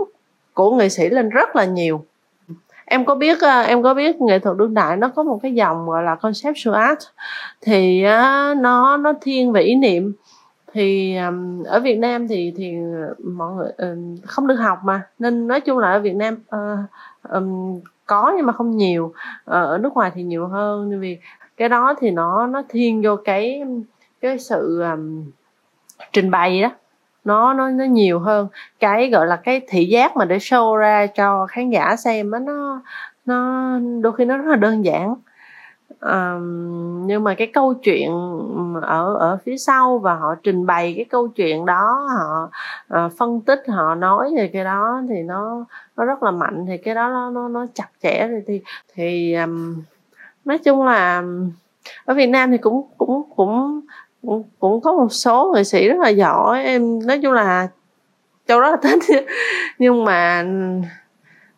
của 0.53 0.75
nghệ 0.75 0.89
sĩ 0.89 1.09
lên 1.09 1.29
rất 1.29 1.55
là 1.55 1.65
nhiều. 1.65 2.05
Em 2.85 3.05
có 3.05 3.15
biết 3.15 3.41
ờ, 3.41 3.61
em 3.61 3.83
có 3.83 3.93
biết 3.93 4.21
nghệ 4.21 4.39
thuật 4.39 4.57
đương 4.57 4.73
đại 4.73 4.97
nó 4.97 5.07
có 5.15 5.23
một 5.23 5.39
cái 5.43 5.53
dòng 5.53 5.85
gọi 5.89 6.03
là 6.03 6.15
conceptual 6.15 6.75
art. 6.75 6.99
Thì 7.61 8.03
nó 8.57 8.97
nó 8.97 9.13
thiên 9.21 9.51
về 9.51 9.61
ý 9.61 9.75
niệm. 9.75 10.13
Thì 10.73 11.17
ở 11.65 11.79
Việt 11.79 11.97
Nam 11.97 12.27
thì 12.27 12.53
thì 12.57 12.73
mọi 13.23 13.51
người 13.53 13.71
không 14.25 14.47
được 14.47 14.55
học 14.55 14.79
mà. 14.83 15.01
Nên 15.19 15.47
nói 15.47 15.61
chung 15.61 15.77
là 15.77 15.91
ở 15.91 15.99
Việt 15.99 16.15
Nam 16.15 16.35
uh, 16.55 16.79
um, 17.29 17.79
có 18.05 18.33
nhưng 18.37 18.45
mà 18.45 18.53
không 18.53 18.77
nhiều. 18.77 19.13
Ờ, 19.45 19.65
ở 19.65 19.77
nước 19.77 19.93
ngoài 19.93 20.11
thì 20.15 20.23
nhiều 20.23 20.47
hơn 20.47 20.99
vì 20.99 21.17
cái 21.57 21.69
đó 21.69 21.93
thì 21.99 22.11
nó 22.11 22.47
nó 22.47 22.63
thiên 22.69 23.01
vô 23.01 23.15
cái 23.25 23.63
cái 24.21 24.39
sự 24.39 24.81
um, 24.81 25.23
trình 26.13 26.31
bày 26.31 26.61
đó. 26.61 26.71
Nó 27.25 27.53
nó 27.53 27.69
nó 27.69 27.85
nhiều 27.85 28.19
hơn. 28.19 28.47
Cái 28.79 29.09
gọi 29.09 29.27
là 29.27 29.35
cái 29.35 29.61
thị 29.67 29.85
giác 29.85 30.17
mà 30.17 30.25
để 30.25 30.37
show 30.37 30.75
ra 30.75 31.07
cho 31.07 31.47
khán 31.49 31.69
giả 31.69 31.95
xem 31.95 32.31
á 32.31 32.39
nó 32.39 32.81
nó 33.25 33.69
đôi 34.01 34.13
khi 34.13 34.25
nó 34.25 34.37
rất 34.37 34.45
là 34.49 34.55
đơn 34.55 34.85
giản 34.85 35.15
um, 36.05 37.07
nhưng 37.07 37.23
mà 37.23 37.33
cái 37.33 37.47
câu 37.47 37.73
chuyện 37.73 38.11
ở 38.81 39.15
ở 39.19 39.37
phía 39.45 39.57
sau 39.57 39.97
và 39.99 40.15
họ 40.15 40.35
trình 40.43 40.65
bày 40.65 40.93
cái 40.95 41.05
câu 41.05 41.27
chuyện 41.27 41.65
đó 41.65 42.07
họ 42.17 42.49
uh, 43.05 43.11
phân 43.17 43.41
tích 43.41 43.63
họ 43.67 43.95
nói 43.95 44.33
về 44.37 44.49
cái 44.53 44.63
đó 44.63 45.01
thì 45.09 45.21
nó 45.21 45.65
nó 45.97 46.05
rất 46.05 46.23
là 46.23 46.31
mạnh 46.31 46.65
thì 46.67 46.77
cái 46.77 46.95
đó 46.95 47.09
nó 47.09 47.29
nó, 47.29 47.47
nó 47.47 47.65
chặt 47.73 47.89
chẽ 48.03 48.27
thì 48.27 48.39
thì, 48.47 48.61
thì 48.95 49.33
um, 49.33 49.81
nói 50.45 50.57
chung 50.57 50.85
là 50.85 51.23
ở 52.05 52.13
Việt 52.13 52.27
Nam 52.27 52.51
thì 52.51 52.57
cũng 52.57 52.87
cũng 52.97 53.23
cũng 53.35 53.81
cũng, 54.25 54.43
cũng 54.59 54.81
có 54.81 54.93
một 54.93 55.07
số 55.09 55.53
nghệ 55.55 55.63
sĩ 55.63 55.87
rất 55.87 55.99
là 55.99 56.09
giỏi 56.09 56.63
em 56.63 57.07
nói 57.07 57.19
chung 57.23 57.33
là 57.33 57.67
châu 58.47 58.59
rất 58.59 58.71
là 58.71 58.77
thích. 58.81 59.25
Nhưng 59.79 60.05
mà 60.05 60.45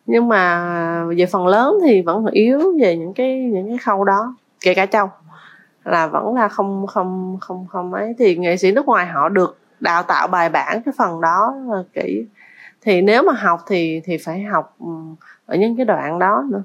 nhưng 0.06 0.28
mà 0.28 1.04
về 1.16 1.26
phần 1.26 1.46
lớn 1.46 1.74
thì 1.86 2.02
vẫn 2.02 2.26
yếu 2.26 2.60
về 2.80 2.96
những 2.96 3.14
cái 3.14 3.38
những 3.38 3.68
cái 3.68 3.78
khâu 3.78 4.04
đó 4.04 4.36
kể 4.60 4.74
cả 4.74 4.86
châu 4.86 5.10
là 5.84 6.06
vẫn 6.06 6.34
là 6.34 6.48
không 6.48 6.86
không 6.86 7.38
không 7.40 7.66
không 7.68 7.94
ấy. 7.94 8.14
Thì 8.18 8.36
nghệ 8.36 8.56
sĩ 8.56 8.72
nước 8.72 8.86
ngoài 8.86 9.06
họ 9.06 9.28
được 9.28 9.58
đào 9.80 10.02
tạo 10.02 10.28
bài 10.28 10.48
bản 10.48 10.82
cái 10.84 10.94
phần 10.98 11.20
đó 11.20 11.54
là 11.68 11.82
kỹ. 11.94 12.26
Thì 12.82 13.00
nếu 13.00 13.22
mà 13.22 13.32
học 13.32 13.60
thì 13.66 14.00
thì 14.04 14.16
phải 14.24 14.42
học 14.42 14.76
ừ, 14.80 14.86
ở 15.46 15.56
những 15.56 15.76
cái 15.76 15.84
đoạn 15.84 16.18
đó 16.18 16.44
nữa. 16.50 16.62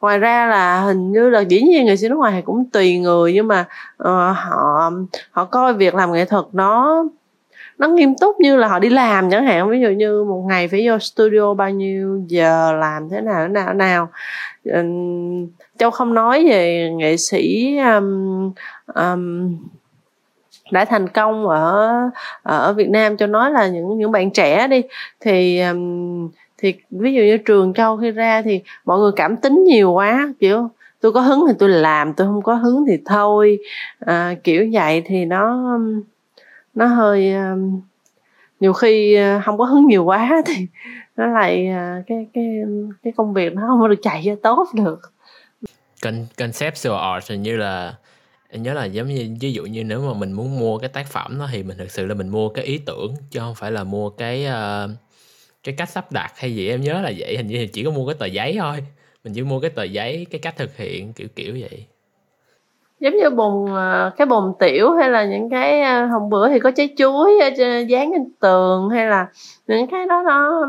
Ngoài 0.00 0.18
ra 0.18 0.46
là 0.46 0.80
hình 0.80 1.12
như 1.12 1.30
là 1.30 1.40
dĩ 1.40 1.62
nhiên 1.62 1.86
nghệ 1.86 1.96
sĩ 1.96 2.08
nước 2.08 2.14
ngoài 2.16 2.32
thì 2.32 2.42
cũng 2.42 2.64
tùy 2.70 2.98
người 2.98 3.32
nhưng 3.32 3.48
mà 3.48 3.60
uh, 4.02 4.36
họ 4.36 4.90
họ 5.30 5.44
coi 5.44 5.74
việc 5.74 5.94
làm 5.94 6.12
nghệ 6.12 6.24
thuật 6.24 6.44
nó 6.52 7.04
nó 7.78 7.88
nghiêm 7.88 8.14
túc 8.20 8.40
như 8.40 8.56
là 8.56 8.68
họ 8.68 8.78
đi 8.78 8.88
làm 8.88 9.30
chẳng 9.30 9.46
hạn. 9.46 9.70
Ví 9.70 9.80
dụ 9.80 9.88
như 9.88 10.24
một 10.24 10.44
ngày 10.48 10.68
phải 10.68 10.88
vô 10.88 10.98
studio 10.98 11.54
bao 11.54 11.70
nhiêu 11.70 12.22
giờ 12.26 12.72
làm 12.72 13.08
thế 13.08 13.20
nào 13.20 13.46
thế 13.46 13.48
nào 13.48 13.66
thế 13.68 13.74
nào 13.74 14.08
châu 15.78 15.90
không 15.90 16.14
nói 16.14 16.46
về 16.48 16.90
nghệ 16.96 17.16
sĩ 17.16 17.76
um, 17.78 18.52
um, 18.94 19.56
đã 20.70 20.84
thành 20.84 21.08
công 21.08 21.48
ở 21.48 21.90
ở 22.42 22.72
Việt 22.72 22.88
Nam. 22.88 23.16
Cho 23.16 23.26
nói 23.26 23.50
là 23.50 23.68
những 23.68 23.98
những 23.98 24.12
bạn 24.12 24.30
trẻ 24.30 24.68
đi. 24.68 24.82
Thì 25.20 25.60
um, 25.60 26.30
thì 26.58 26.74
ví 26.90 27.14
dụ 27.14 27.22
như 27.22 27.36
trường 27.36 27.74
châu 27.74 27.96
khi 27.96 28.10
ra 28.10 28.42
thì 28.42 28.60
mọi 28.84 28.98
người 28.98 29.12
cảm 29.16 29.36
tính 29.36 29.64
nhiều 29.64 29.92
quá 29.92 30.32
kiểu 30.40 30.68
tôi 31.00 31.12
có 31.12 31.20
hứng 31.20 31.44
thì 31.48 31.54
tôi 31.58 31.68
làm 31.68 32.12
tôi 32.12 32.26
không 32.26 32.42
có 32.42 32.54
hứng 32.54 32.84
thì 32.88 32.98
thôi. 33.04 33.58
À, 34.00 34.34
kiểu 34.44 34.66
vậy 34.72 35.02
thì 35.06 35.24
nó 35.24 35.78
nó 36.76 36.86
hơi 36.86 37.32
ờ, 37.32 37.56
nhiều 38.60 38.72
khi 38.72 39.14
ờ, 39.14 39.40
không 39.44 39.58
có 39.58 39.64
hứng 39.64 39.86
nhiều 39.86 40.04
quá 40.04 40.42
thì 40.46 40.66
nó 41.16 41.26
lại 41.26 41.68
ờ, 41.68 42.02
cái 42.06 42.26
cái 42.34 42.44
cái 43.02 43.12
công 43.16 43.34
việc 43.34 43.54
nó 43.54 43.62
không 43.66 43.88
được 43.88 44.02
chạy 44.02 44.22
cho 44.24 44.36
tốt 44.42 44.68
được. 44.74 45.00
Con, 46.02 46.26
conceptual 46.38 47.14
art 47.14 47.30
hình 47.30 47.42
như 47.42 47.56
là 47.56 47.94
em 48.48 48.62
nhớ 48.62 48.74
là 48.74 48.84
giống 48.84 49.08
như 49.08 49.36
ví 49.40 49.52
dụ 49.52 49.62
như 49.62 49.84
nếu 49.84 50.12
mà 50.12 50.18
mình 50.18 50.32
muốn 50.32 50.60
mua 50.60 50.78
cái 50.78 50.88
tác 50.88 51.06
phẩm 51.06 51.38
đó 51.38 51.48
thì 51.52 51.62
mình 51.62 51.78
thực 51.78 51.90
sự 51.90 52.06
là 52.06 52.14
mình 52.14 52.28
mua 52.28 52.48
cái 52.48 52.64
ý 52.64 52.78
tưởng 52.78 53.14
chứ 53.30 53.40
không 53.40 53.54
phải 53.54 53.72
là 53.72 53.84
mua 53.84 54.10
cái 54.10 54.46
uh, 54.46 54.90
cái 55.62 55.74
cách 55.78 55.90
sắp 55.90 56.12
đặt 56.12 56.32
hay 56.36 56.54
gì. 56.54 56.68
Em 56.68 56.80
nhớ 56.80 57.00
là 57.00 57.12
vậy 57.18 57.36
hình 57.36 57.46
như 57.46 57.66
chỉ 57.72 57.84
có 57.84 57.90
mua 57.90 58.06
cái 58.06 58.16
tờ 58.18 58.26
giấy 58.26 58.56
thôi. 58.58 58.84
Mình 59.24 59.32
chỉ 59.34 59.42
mua 59.42 59.60
cái 59.60 59.70
tờ 59.70 59.84
giấy 59.84 60.26
cái 60.30 60.38
cách 60.38 60.56
thực 60.56 60.76
hiện 60.76 61.12
kiểu 61.12 61.28
kiểu 61.36 61.56
vậy 61.60 61.86
giống 63.00 63.16
như 63.16 63.30
bồn 63.30 63.74
ờ, 63.74 64.10
cái 64.16 64.26
bồn 64.26 64.52
tiểu 64.58 64.92
hay 64.92 65.10
là 65.10 65.24
những 65.24 65.50
cái 65.50 65.82
ờ, 65.82 66.06
hôm 66.06 66.30
bữa 66.30 66.48
thì 66.48 66.58
có 66.58 66.70
trái 66.70 66.94
chuối 66.96 67.38
dán 67.88 68.10
trên 68.12 68.30
tường 68.40 68.90
hay 68.90 69.06
là 69.06 69.26
những 69.66 69.86
cái 69.86 70.06
đó 70.06 70.22
nó 70.26 70.66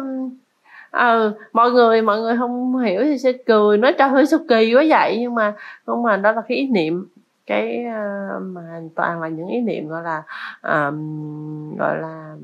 ờ 0.91 1.33
mọi 1.53 1.71
người 1.71 2.01
mọi 2.01 2.19
người 2.19 2.37
không 2.37 2.77
hiểu 2.77 3.03
thì 3.03 3.17
sẽ 3.17 3.31
cười 3.45 3.77
nói 3.77 3.93
trời 3.97 4.09
hơi 4.09 4.25
sao 4.25 4.39
kỳ 4.49 4.75
quá 4.75 4.83
vậy 4.89 5.17
nhưng 5.19 5.35
mà 5.35 5.53
không 5.85 6.03
mà 6.03 6.17
đó 6.17 6.31
là 6.31 6.41
cái 6.47 6.57
ý 6.57 6.67
niệm. 6.67 7.07
Cái 7.45 7.85
uh, 7.87 8.41
mà 8.41 8.61
toàn 8.95 9.21
là 9.21 9.27
những 9.27 9.47
ý 9.47 9.61
niệm 9.61 9.87
gọi 9.87 10.03
là 10.03 10.23
um, 10.61 11.77
gọi 11.77 11.97
là 11.97 12.35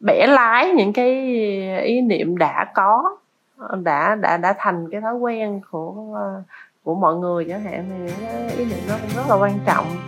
bẻ 0.00 0.26
lái 0.26 0.72
những 0.72 0.92
cái 0.92 1.08
ý 1.82 2.00
niệm 2.00 2.38
đã 2.38 2.72
có 2.74 3.16
đã 3.82 4.14
đã 4.14 4.36
đã 4.36 4.54
thành 4.58 4.88
cái 4.90 5.00
thói 5.00 5.14
quen 5.14 5.60
của 5.70 5.94
của 6.86 6.94
mọi 6.94 7.14
người 7.16 7.44
chẳng 7.48 7.64
hạn 7.64 7.90
thì 7.90 8.28
ý 8.58 8.64
niệm 8.64 8.78
nó 8.88 8.98
cũng 9.02 9.10
rất 9.16 9.22
là 9.28 9.34
quan 9.34 9.58
trọng. 9.66 10.06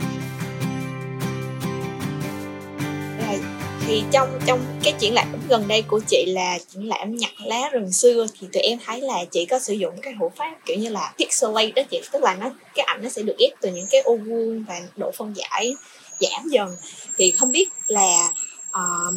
Thì 3.86 4.04
trong 4.10 4.40
trong 4.46 4.60
cái 4.82 4.94
triển 4.98 5.14
lãm 5.14 5.26
gần 5.48 5.68
đây 5.68 5.82
của 5.82 6.00
chị 6.06 6.24
là 6.26 6.58
triển 6.68 6.88
lãm 6.88 7.16
nhặt 7.16 7.30
lá 7.44 7.68
rừng 7.72 7.92
xưa 7.92 8.26
thì 8.40 8.48
tụi 8.52 8.62
em 8.62 8.78
thấy 8.86 9.00
là 9.00 9.24
chị 9.30 9.46
có 9.46 9.58
sử 9.58 9.72
dụng 9.74 9.94
cái 10.02 10.14
thủ 10.20 10.30
pháp 10.36 10.56
kiểu 10.66 10.76
như 10.78 10.88
là 10.88 11.12
pixelate 11.18 11.72
đó 11.76 11.82
chị 11.90 12.00
tức 12.12 12.22
là 12.22 12.34
nó 12.34 12.50
cái 12.74 12.84
ảnh 12.84 13.02
nó 13.02 13.08
sẽ 13.08 13.22
được 13.22 13.36
ép 13.38 13.52
từ 13.60 13.70
những 13.70 13.86
cái 13.90 14.00
ô 14.00 14.16
vuông 14.16 14.64
và 14.68 14.80
độ 14.96 15.10
phân 15.16 15.34
giải 15.36 15.74
giảm 16.20 16.48
dần. 16.50 16.76
Thì 17.16 17.30
không 17.30 17.52
biết 17.52 17.68
là 17.86 18.32
uh, 18.70 19.14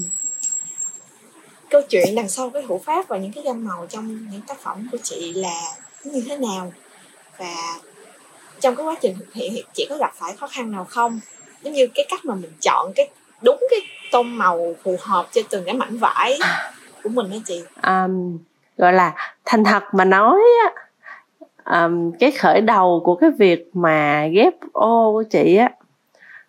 câu 1.70 1.82
chuyện 1.90 2.16
đằng 2.16 2.30
sau 2.30 2.50
cái 2.50 2.64
thủ 2.68 2.82
pháp 2.86 3.08
và 3.08 3.18
những 3.18 3.32
cái 3.32 3.44
gam 3.44 3.66
màu 3.66 3.86
trong 3.90 4.28
những 4.32 4.42
tác 4.48 4.62
phẩm 4.64 4.88
của 4.92 4.98
chị 5.04 5.34
là 5.34 5.62
như 6.04 6.24
thế 6.30 6.38
nào? 6.38 6.72
Và 7.42 7.80
trong 8.60 8.76
cái 8.76 8.86
quá 8.86 8.96
trình 9.02 9.16
thực 9.20 9.34
hiện 9.34 9.52
thì 9.56 9.64
chị 9.74 9.88
có 9.90 9.98
gặp 9.98 10.12
phải 10.14 10.36
khó 10.36 10.48
khăn 10.48 10.72
nào 10.72 10.86
không? 10.90 11.20
Giống 11.62 11.74
như 11.74 11.88
cái 11.96 12.06
cách 12.10 12.26
mà 12.26 12.36
mình 12.36 12.52
chọn 12.62 12.92
cái 12.96 13.10
đúng 13.42 13.58
cái 13.70 13.80
tông 14.12 14.38
màu 14.38 14.76
phù 14.84 14.96
hợp 15.00 15.26
cho 15.32 15.42
từng 15.50 15.64
cái 15.66 15.76
mảnh 15.76 15.98
vải 15.98 16.40
của 17.04 17.10
mình 17.10 17.32
đó 17.32 17.38
chị. 17.46 17.64
Um, 17.84 18.38
gọi 18.78 18.94
là 18.94 19.14
thành 19.46 19.64
thật 19.64 19.84
mà 19.94 20.06
nói 20.06 20.40
á 20.64 20.72
um, 21.84 22.12
cái 22.20 22.32
khởi 22.32 22.62
đầu 22.62 23.02
của 23.06 23.16
cái 23.16 23.30
việc 23.40 23.70
mà 23.74 24.28
ghép 24.28 24.54
ô 24.74 25.12
của 25.12 25.24
chị 25.24 25.56
á 25.56 25.72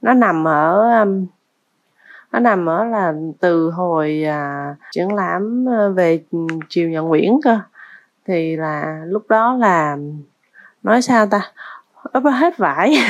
nó 0.03 0.15
nằm 0.15 0.49
ở 0.49 0.99
um, 1.01 1.27
nó 2.33 2.39
nằm 2.39 2.69
ở 2.69 2.85
là 2.85 3.13
từ 3.41 3.71
hồi 3.71 4.25
à, 4.25 4.75
triển 4.91 5.15
lãm 5.15 5.69
à, 5.69 5.89
về 5.89 6.23
triều 6.69 6.89
nhà 6.89 7.01
Nguyễn 7.01 7.41
cơ. 7.45 7.59
Thì 8.27 8.57
là 8.57 9.03
lúc 9.07 9.29
đó 9.29 9.55
là 9.55 9.97
nói 10.83 11.03
sao 11.03 11.27
ta? 11.27 11.53
Ấp 12.03 12.23
hết 12.25 12.59
vải. 12.59 12.95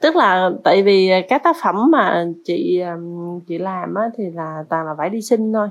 Tức 0.00 0.16
là 0.16 0.50
tại 0.64 0.82
vì 0.82 1.10
các 1.28 1.42
tác 1.44 1.56
phẩm 1.62 1.90
mà 1.90 2.24
chị 2.44 2.82
chị 3.46 3.58
làm 3.58 3.94
á 3.94 4.10
thì 4.16 4.30
là 4.30 4.64
toàn 4.68 4.86
là 4.86 4.94
vải 4.94 5.10
đi 5.10 5.22
sinh 5.22 5.52
thôi. 5.52 5.68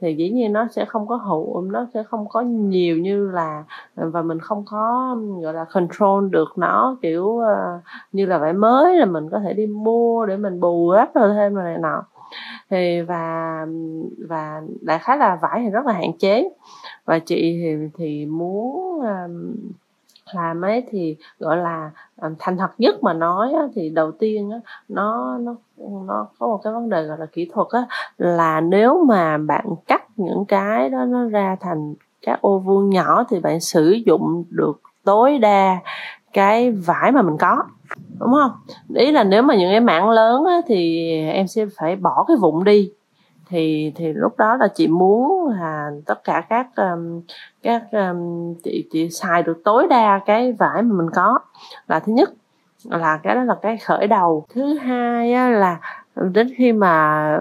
Thì 0.00 0.14
dĩ 0.14 0.30
nhiên 0.30 0.52
nó 0.52 0.68
sẽ 0.70 0.84
không 0.84 1.06
có 1.06 1.16
hữu 1.16 1.60
nó 1.60 1.86
sẽ 1.94 2.02
không 2.02 2.28
có 2.28 2.40
nhiều 2.40 2.96
như 2.96 3.30
là 3.30 3.64
và 3.94 4.22
mình 4.22 4.38
không 4.40 4.64
có 4.66 5.16
gọi 5.42 5.54
là 5.54 5.64
control 5.64 6.28
được 6.30 6.58
nó 6.58 6.96
kiểu 7.02 7.24
uh, 7.24 7.44
như 8.12 8.26
là 8.26 8.38
vải 8.38 8.52
mới 8.52 8.96
là 8.96 9.04
mình 9.04 9.30
có 9.30 9.40
thể 9.44 9.52
đi 9.52 9.66
mua 9.66 10.26
để 10.26 10.36
mình 10.36 10.60
bù 10.60 10.94
đắp 10.94 11.14
rồi 11.14 11.34
thêm 11.34 11.54
rồi 11.54 11.64
này 11.64 11.78
nọ 11.78 12.02
thì 12.72 13.00
và 13.00 13.66
và 14.28 14.62
đại 14.80 14.98
khái 14.98 15.18
là 15.18 15.38
vải 15.42 15.60
thì 15.64 15.70
rất 15.70 15.86
là 15.86 15.92
hạn 15.92 16.12
chế. 16.18 16.48
Và 17.04 17.18
chị 17.18 17.60
thì 17.62 17.76
thì 17.98 18.26
muốn 18.26 19.00
um, 19.00 19.54
làm 20.32 20.62
ấy 20.62 20.84
thì 20.90 21.16
gọi 21.38 21.56
là 21.56 21.90
thành 22.38 22.56
thật 22.56 22.70
nhất 22.78 23.02
mà 23.02 23.12
nói 23.12 23.52
á, 23.52 23.62
thì 23.74 23.90
đầu 23.90 24.12
tiên 24.12 24.50
á, 24.50 24.58
nó 24.88 25.38
nó 25.38 25.54
nó 26.06 26.26
có 26.38 26.46
một 26.46 26.60
cái 26.64 26.72
vấn 26.72 26.88
đề 26.88 27.02
gọi 27.02 27.18
là 27.18 27.26
kỹ 27.26 27.50
thuật 27.52 27.68
á, 27.70 27.86
là 28.18 28.60
nếu 28.60 29.04
mà 29.04 29.38
bạn 29.38 29.64
cắt 29.86 30.02
những 30.16 30.44
cái 30.44 30.90
đó 30.90 31.04
nó 31.04 31.24
ra 31.24 31.56
thành 31.60 31.94
các 32.22 32.40
ô 32.40 32.58
vuông 32.58 32.90
nhỏ 32.90 33.24
thì 33.30 33.40
bạn 33.40 33.60
sử 33.60 33.90
dụng 33.90 34.44
được 34.50 34.80
tối 35.04 35.38
đa 35.38 35.78
cái 36.32 36.70
vải 36.70 37.12
mà 37.12 37.22
mình 37.22 37.36
có 37.40 37.62
đúng 38.20 38.32
không? 38.32 38.50
Ý 38.94 39.12
là 39.12 39.24
nếu 39.24 39.42
mà 39.42 39.54
những 39.54 39.70
cái 39.70 39.80
mảng 39.80 40.10
lớn 40.10 40.44
á, 40.44 40.60
thì 40.66 41.08
em 41.32 41.46
sẽ 41.46 41.66
phải 41.78 41.96
bỏ 41.96 42.24
cái 42.28 42.36
vụn 42.40 42.64
đi. 42.64 42.92
Thì 43.48 43.92
thì 43.96 44.12
lúc 44.12 44.38
đó 44.38 44.56
là 44.56 44.68
chị 44.74 44.88
muốn 44.88 45.48
là 45.48 45.90
tất 46.06 46.24
cả 46.24 46.44
các 46.48 46.66
um, 46.76 47.20
các 47.62 47.82
um, 47.92 48.54
chị 48.64 48.88
chị 48.92 49.10
xài 49.10 49.42
được 49.42 49.60
tối 49.64 49.86
đa 49.90 50.20
cái 50.26 50.52
vải 50.52 50.82
mà 50.82 50.94
mình 50.96 51.10
có. 51.14 51.38
Là 51.88 52.00
thứ 52.00 52.12
nhất 52.12 52.32
là 52.84 53.20
cái 53.22 53.34
đó 53.34 53.42
là 53.44 53.54
cái 53.62 53.76
khởi 53.76 54.06
đầu. 54.06 54.46
Thứ 54.54 54.74
hai 54.74 55.32
á, 55.32 55.50
là 55.50 55.78
đến 56.16 56.48
khi 56.56 56.72
mà 56.72 57.38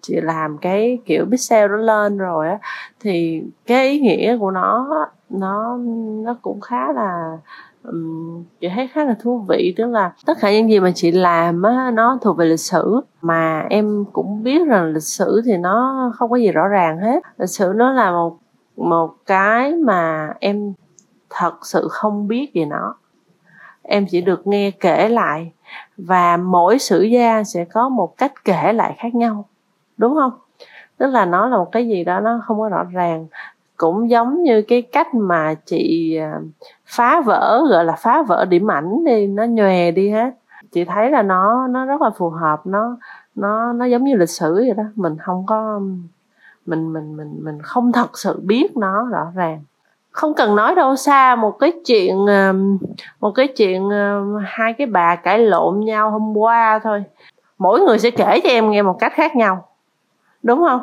chị 0.00 0.14
làm 0.22 0.58
cái 0.58 0.98
kiểu 1.06 1.26
pixel 1.30 1.70
đó 1.70 1.76
lên 1.76 2.18
rồi 2.18 2.48
á 2.48 2.58
thì 3.00 3.42
cái 3.66 3.88
ý 3.88 4.00
nghĩa 4.00 4.36
của 4.38 4.50
nó 4.50 4.88
nó 5.30 5.76
nó 6.24 6.36
cũng 6.42 6.60
khá 6.60 6.92
là 6.92 7.38
um, 7.82 8.44
chị 8.60 8.68
thấy 8.74 8.88
khá 8.88 9.04
là 9.04 9.14
thú 9.20 9.44
vị 9.48 9.74
tức 9.76 9.86
là 9.86 10.12
tất 10.26 10.38
cả 10.40 10.52
những 10.52 10.70
gì 10.70 10.80
mà 10.80 10.90
chị 10.94 11.10
làm 11.10 11.62
á 11.62 11.90
nó 11.94 12.18
thuộc 12.22 12.36
về 12.36 12.46
lịch 12.46 12.60
sử. 12.60 13.00
Mà 13.22 13.66
em 13.70 14.04
cũng 14.12 14.42
biết 14.42 14.66
rằng 14.66 14.92
lịch 14.92 15.02
sử 15.02 15.42
thì 15.44 15.56
nó 15.56 16.10
không 16.16 16.30
có 16.30 16.36
gì 16.36 16.50
rõ 16.52 16.68
ràng 16.68 16.98
hết. 16.98 17.22
Lịch 17.38 17.50
sử 17.50 17.72
nó 17.76 17.92
là 17.92 18.10
một 18.10 18.38
một 18.76 19.14
cái 19.26 19.74
mà 19.76 20.32
em 20.40 20.72
thật 21.30 21.66
sự 21.66 21.88
không 21.90 22.28
biết 22.28 22.50
về 22.54 22.64
nó. 22.64 22.94
Em 23.82 24.06
chỉ 24.10 24.20
được 24.20 24.46
nghe 24.46 24.70
kể 24.70 25.08
lại 25.08 25.52
và 25.96 26.36
mỗi 26.36 26.78
sử 26.78 27.02
gia 27.02 27.44
sẽ 27.44 27.64
có 27.64 27.88
một 27.88 28.16
cách 28.16 28.32
kể 28.44 28.72
lại 28.72 28.94
khác 28.98 29.14
nhau. 29.14 29.48
Đúng 29.96 30.14
không? 30.14 30.32
Tức 30.98 31.06
là 31.06 31.24
nó 31.24 31.48
là 31.48 31.56
một 31.56 31.72
cái 31.72 31.88
gì 31.88 32.04
đó 32.04 32.20
nó 32.20 32.40
không 32.44 32.58
có 32.58 32.68
rõ 32.68 32.84
ràng. 32.84 33.26
Cũng 33.76 34.10
giống 34.10 34.42
như 34.42 34.62
cái 34.62 34.82
cách 34.82 35.14
mà 35.14 35.54
chị 35.54 36.16
à, 36.16 36.40
phá 36.90 37.20
vỡ, 37.20 37.66
gọi 37.70 37.84
là 37.84 37.92
phá 37.92 38.22
vỡ 38.22 38.44
điểm 38.44 38.70
ảnh 38.70 39.04
đi, 39.04 39.26
nó 39.26 39.44
nhòe 39.44 39.90
đi 39.90 40.10
hết 40.10 40.30
chị 40.72 40.84
thấy 40.84 41.10
là 41.10 41.22
nó 41.22 41.66
nó 41.66 41.84
rất 41.84 42.02
là 42.02 42.10
phù 42.10 42.30
hợp, 42.30 42.66
nó 42.66 42.96
nó 43.34 43.72
nó 43.72 43.84
giống 43.84 44.04
như 44.04 44.14
lịch 44.14 44.30
sử 44.30 44.54
vậy 44.54 44.74
đó. 44.76 44.82
Mình 44.94 45.16
không 45.18 45.46
có, 45.46 45.80
mình 46.66 46.92
mình 46.92 47.16
mình 47.16 47.38
mình 47.42 47.62
không 47.62 47.92
thật 47.92 48.18
sự 48.18 48.40
biết 48.42 48.76
nó 48.76 49.08
rõ 49.10 49.26
ràng. 49.34 49.62
Không 50.10 50.34
cần 50.34 50.56
nói 50.56 50.74
đâu, 50.74 50.96
xa 50.96 51.36
một 51.36 51.58
cái 51.58 51.72
chuyện 51.86 52.16
một 53.20 53.30
cái 53.34 53.48
chuyện 53.56 53.88
hai 54.44 54.72
cái 54.72 54.86
bà 54.86 55.16
cãi 55.16 55.38
lộn 55.38 55.80
nhau 55.80 56.10
hôm 56.10 56.36
qua 56.36 56.80
thôi. 56.82 57.04
Mỗi 57.58 57.80
người 57.80 57.98
sẽ 57.98 58.10
kể 58.10 58.40
cho 58.42 58.48
em 58.48 58.70
nghe 58.70 58.82
một 58.82 58.96
cách 58.98 59.12
khác 59.14 59.36
nhau. 59.36 59.68
Đúng 60.42 60.58
không? 60.68 60.80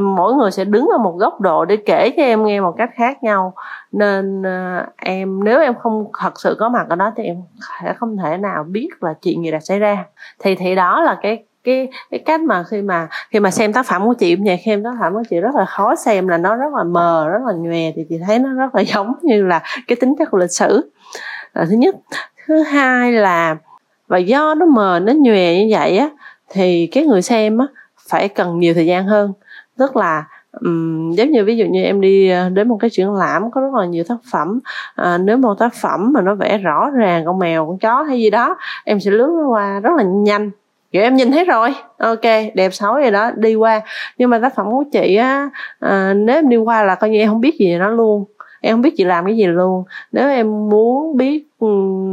Mỗi 0.00 0.34
người 0.34 0.50
sẽ 0.50 0.64
đứng 0.64 0.88
ở 0.92 0.98
một 0.98 1.16
góc 1.18 1.40
độ 1.40 1.64
để 1.64 1.76
kể 1.76 2.10
cho 2.16 2.22
em 2.22 2.44
nghe 2.44 2.60
một 2.60 2.74
cách 2.78 2.90
khác 2.94 3.22
nhau. 3.22 3.54
Nên 3.92 4.46
à, 4.46 4.86
em, 4.96 5.44
nếu 5.44 5.60
em 5.60 5.74
không 5.74 6.06
thật 6.20 6.40
sự 6.40 6.56
có 6.58 6.68
mặt 6.68 6.86
ở 6.88 6.96
đó 6.96 7.12
thì 7.16 7.24
em 7.24 7.36
sẽ 7.82 7.92
không 7.92 8.16
thể 8.16 8.36
nào 8.36 8.64
biết 8.64 8.88
là 9.00 9.14
chuyện 9.22 9.44
gì 9.44 9.50
đã 9.50 9.60
xảy 9.60 9.78
ra. 9.78 10.04
Thì 10.38 10.54
thì 10.54 10.74
đó 10.74 11.00
là 11.00 11.18
cái 11.22 11.44
cái 11.64 11.88
cái 12.10 12.20
cách 12.26 12.40
mà 12.40 12.64
khi 12.70 12.82
mà 12.82 13.08
khi 13.30 13.40
mà 13.40 13.50
xem 13.50 13.72
tác 13.72 13.86
phẩm 13.86 14.06
của 14.06 14.14
chị 14.14 14.36
cũng 14.36 14.44
vậy. 14.46 14.60
Xem 14.64 14.84
tác 14.84 14.94
phẩm 15.00 15.14
của 15.14 15.22
chị 15.30 15.40
rất 15.40 15.54
là 15.54 15.64
khó 15.64 15.94
xem, 15.96 16.28
là 16.28 16.38
nó 16.38 16.56
rất 16.56 16.74
là 16.76 16.84
mờ, 16.84 17.28
rất 17.28 17.42
là 17.46 17.52
nhòe 17.52 17.92
thì 17.96 18.04
chị 18.08 18.18
thấy 18.26 18.38
nó 18.38 18.52
rất 18.52 18.74
là 18.74 18.80
giống 18.86 19.12
như 19.22 19.46
là 19.46 19.62
cái 19.88 19.96
tính 19.96 20.14
chất 20.18 20.30
của 20.30 20.38
lịch 20.38 20.52
sử. 20.52 20.90
Là 21.54 21.64
thứ 21.64 21.76
nhất. 21.76 21.94
Thứ 22.46 22.62
hai 22.62 23.12
là, 23.12 23.56
và 24.08 24.18
do 24.18 24.54
nó 24.54 24.66
mờ, 24.66 25.00
nó 25.02 25.12
nhòe 25.12 25.54
như 25.54 25.68
vậy 25.70 25.98
á, 25.98 26.10
thì 26.48 26.88
cái 26.92 27.04
người 27.04 27.22
xem 27.22 27.58
á, 27.58 27.66
phải 28.08 28.28
cần 28.28 28.58
nhiều 28.58 28.74
thời 28.74 28.86
gian 28.86 29.06
hơn 29.06 29.32
tức 29.82 29.96
là 29.96 30.24
um, 30.60 31.12
giống 31.12 31.30
như 31.30 31.44
ví 31.44 31.56
dụ 31.56 31.64
như 31.66 31.82
em 31.82 32.00
đi 32.00 32.30
ờ, 32.30 32.48
đến 32.48 32.68
một 32.68 32.76
cái 32.80 32.90
triển 32.90 33.12
lãm 33.12 33.50
có 33.50 33.60
rất 33.60 33.74
là 33.74 33.86
nhiều 33.86 34.04
tác 34.08 34.16
phẩm 34.32 34.60
à, 34.94 35.18
nếu 35.18 35.36
một 35.36 35.54
tác 35.58 35.74
phẩm 35.74 36.12
mà 36.12 36.20
nó 36.20 36.34
vẽ 36.34 36.58
rõ 36.58 36.90
ràng 36.90 37.24
con 37.24 37.38
mèo 37.38 37.66
con 37.66 37.78
chó 37.78 38.02
hay 38.02 38.20
gì 38.20 38.30
đó 38.30 38.56
em 38.84 39.00
sẽ 39.00 39.10
lướt 39.10 39.46
qua 39.48 39.80
rất 39.80 39.90
là 39.96 40.02
nhanh. 40.02 40.50
Kiểu 40.92 41.02
em 41.02 41.16
nhìn 41.16 41.30
thấy 41.32 41.44
rồi 41.44 41.74
ok 41.98 42.20
đẹp 42.54 42.74
xấu 42.74 43.00
gì 43.04 43.10
đó 43.10 43.30
đi 43.36 43.54
qua. 43.54 43.80
Nhưng 44.18 44.30
mà 44.30 44.38
tác 44.38 44.54
phẩm 44.54 44.66
của 44.70 44.84
chị 44.92 45.16
á 45.16 45.50
à, 45.80 46.14
nếu 46.14 46.36
em 46.36 46.48
đi 46.48 46.56
qua 46.56 46.84
là 46.84 46.94
coi 46.94 47.10
như 47.10 47.18
em 47.18 47.28
không 47.28 47.40
biết 47.40 47.58
gì 47.58 47.76
nó 47.76 47.88
luôn. 47.88 48.24
Em 48.60 48.74
không 48.74 48.82
biết 48.82 48.94
chị 48.96 49.04
làm 49.04 49.24
cái 49.24 49.36
gì 49.36 49.46
luôn. 49.46 49.84
Nếu 50.12 50.28
em 50.28 50.68
muốn 50.68 51.16
biết 51.16 51.44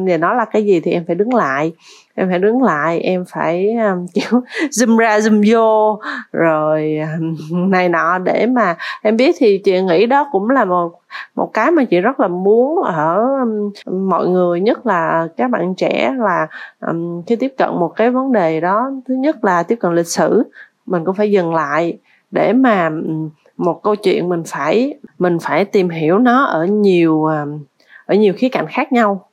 về 0.06 0.18
nó 0.18 0.34
là 0.34 0.46
cái 0.46 0.66
gì 0.66 0.80
thì 0.80 0.92
em 0.92 1.04
phải 1.08 1.16
đứng 1.16 1.34
lại 1.34 1.72
em 2.20 2.30
phải 2.30 2.40
đứng 2.40 2.64
lại 2.64 3.00
em 3.00 3.26
phải 3.28 3.74
um, 3.74 4.06
kiểu 4.14 4.42
zoom 4.70 4.98
ra 4.98 5.20
zoom 5.20 5.44
vô. 5.54 6.00
Rồi 6.32 7.00
um, 7.18 7.72
này 7.72 7.90
nọ 7.90 8.18
để 8.18 8.46
mà 8.46 8.76
em 9.02 9.18
biết 9.18 9.36
thì 9.40 9.58
chị 9.58 9.82
nghĩ 9.82 10.06
đó 10.06 10.28
cũng 10.32 10.50
là 10.50 10.66
một 10.66 10.92
một 11.36 11.50
cái 11.54 11.72
mà 11.72 11.84
chị 11.84 12.00
rất 12.00 12.20
là 12.20 12.28
muốn 12.28 12.84
ở 12.84 13.26
um, 13.40 13.72
mọi 14.10 14.28
người 14.28 14.60
nhất 14.60 14.86
là 14.86 15.28
các 15.38 15.50
bạn 15.52 15.76
trẻ 15.76 16.14
là 16.18 16.48
um, 16.88 17.22
khi 17.28 17.36
tiếp 17.36 17.54
cận 17.58 17.70
một 17.70 17.94
cái 17.96 18.10
vấn 18.10 18.32
đề 18.32 18.60
đó. 18.60 18.92
Thứ 19.08 19.14
nhất 19.14 19.44
là 19.46 19.64
tiếp 19.64 19.76
cận 19.76 19.96
lịch 19.96 20.08
sử 20.08 20.44
mình 20.86 21.06
cũng 21.06 21.16
phải 21.16 21.32
dừng 21.32 21.54
lại 21.54 21.98
để 22.32 22.54
mà 22.54 22.88
um, 22.88 23.30
một 23.58 23.84
câu 23.84 23.96
chuyện 23.96 24.30
mình 24.30 24.44
phải 24.46 24.94
mình 25.20 25.38
phải 25.42 25.66
tìm 25.66 25.90
hiểu 25.90 26.20
nó 26.20 26.44
ở 26.44 26.66
nhiều 26.66 27.26
um, 27.26 27.60
ở 28.06 28.16
nhiều 28.16 28.34
khía 28.38 28.50
cạnh 28.50 28.66
khác 28.68 28.92
nhau 28.92 29.29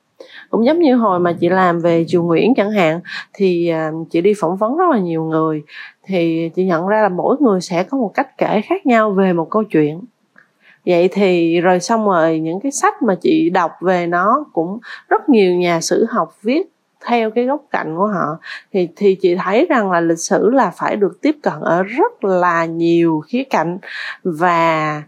cũng 0.49 0.65
giống 0.65 0.79
như 0.79 0.95
hồi 0.95 1.19
mà 1.19 1.33
chị 1.39 1.49
làm 1.49 1.79
về 1.79 2.05
chùa 2.07 2.23
Nguyễn 2.23 2.53
chẳng 2.55 2.71
hạn, 2.71 2.99
thì 3.33 3.69
à, 3.69 3.91
chị 4.09 4.21
đi 4.21 4.33
phỏng 4.39 4.57
vấn 4.57 4.77
rất 4.77 4.85
là 4.91 4.99
nhiều 4.99 5.23
người. 5.23 5.63
Thì 6.05 6.49
chị 6.55 6.65
nhận 6.65 6.87
ra 6.87 7.01
là 7.01 7.09
mỗi 7.09 7.35
người 7.39 7.61
sẽ 7.61 7.83
có 7.83 7.97
một 7.97 8.11
cách 8.13 8.37
kể 8.37 8.61
khác 8.61 8.85
nhau 8.85 9.11
về 9.11 9.33
một 9.33 9.49
câu 9.49 9.63
chuyện. 9.63 10.01
Vậy 10.85 11.09
thì 11.11 11.61
rồi 11.61 11.79
xong 11.79 12.05
rồi 12.05 12.39
những 12.39 12.59
cái 12.59 12.71
sách 12.71 13.01
mà 13.01 13.15
chị 13.15 13.49
đọc 13.49 13.71
về 13.81 14.07
nó 14.07 14.45
cũng 14.53 14.79
rất 15.09 15.29
nhiều 15.29 15.55
nhà 15.55 15.81
sử 15.81 16.05
học 16.09 16.37
viết 16.41 16.67
theo 17.05 17.31
cái 17.31 17.45
góc 17.45 17.65
cạnh 17.71 17.95
của 17.97 18.07
họ. 18.07 18.37
Thì 18.73 18.87
thì 18.95 19.15
chị 19.15 19.35
thấy 19.35 19.65
rằng 19.69 19.91
là 19.91 20.01
lịch 20.01 20.19
sử 20.19 20.49
là 20.49 20.71
phải 20.75 20.95
được 20.95 21.21
tiếp 21.21 21.35
cận 21.43 21.53
ở 21.61 21.83
rất 21.83 22.23
là 22.23 22.65
nhiều 22.65 23.21
khía 23.27 23.43
cạnh 23.43 23.77
và 24.23 25.03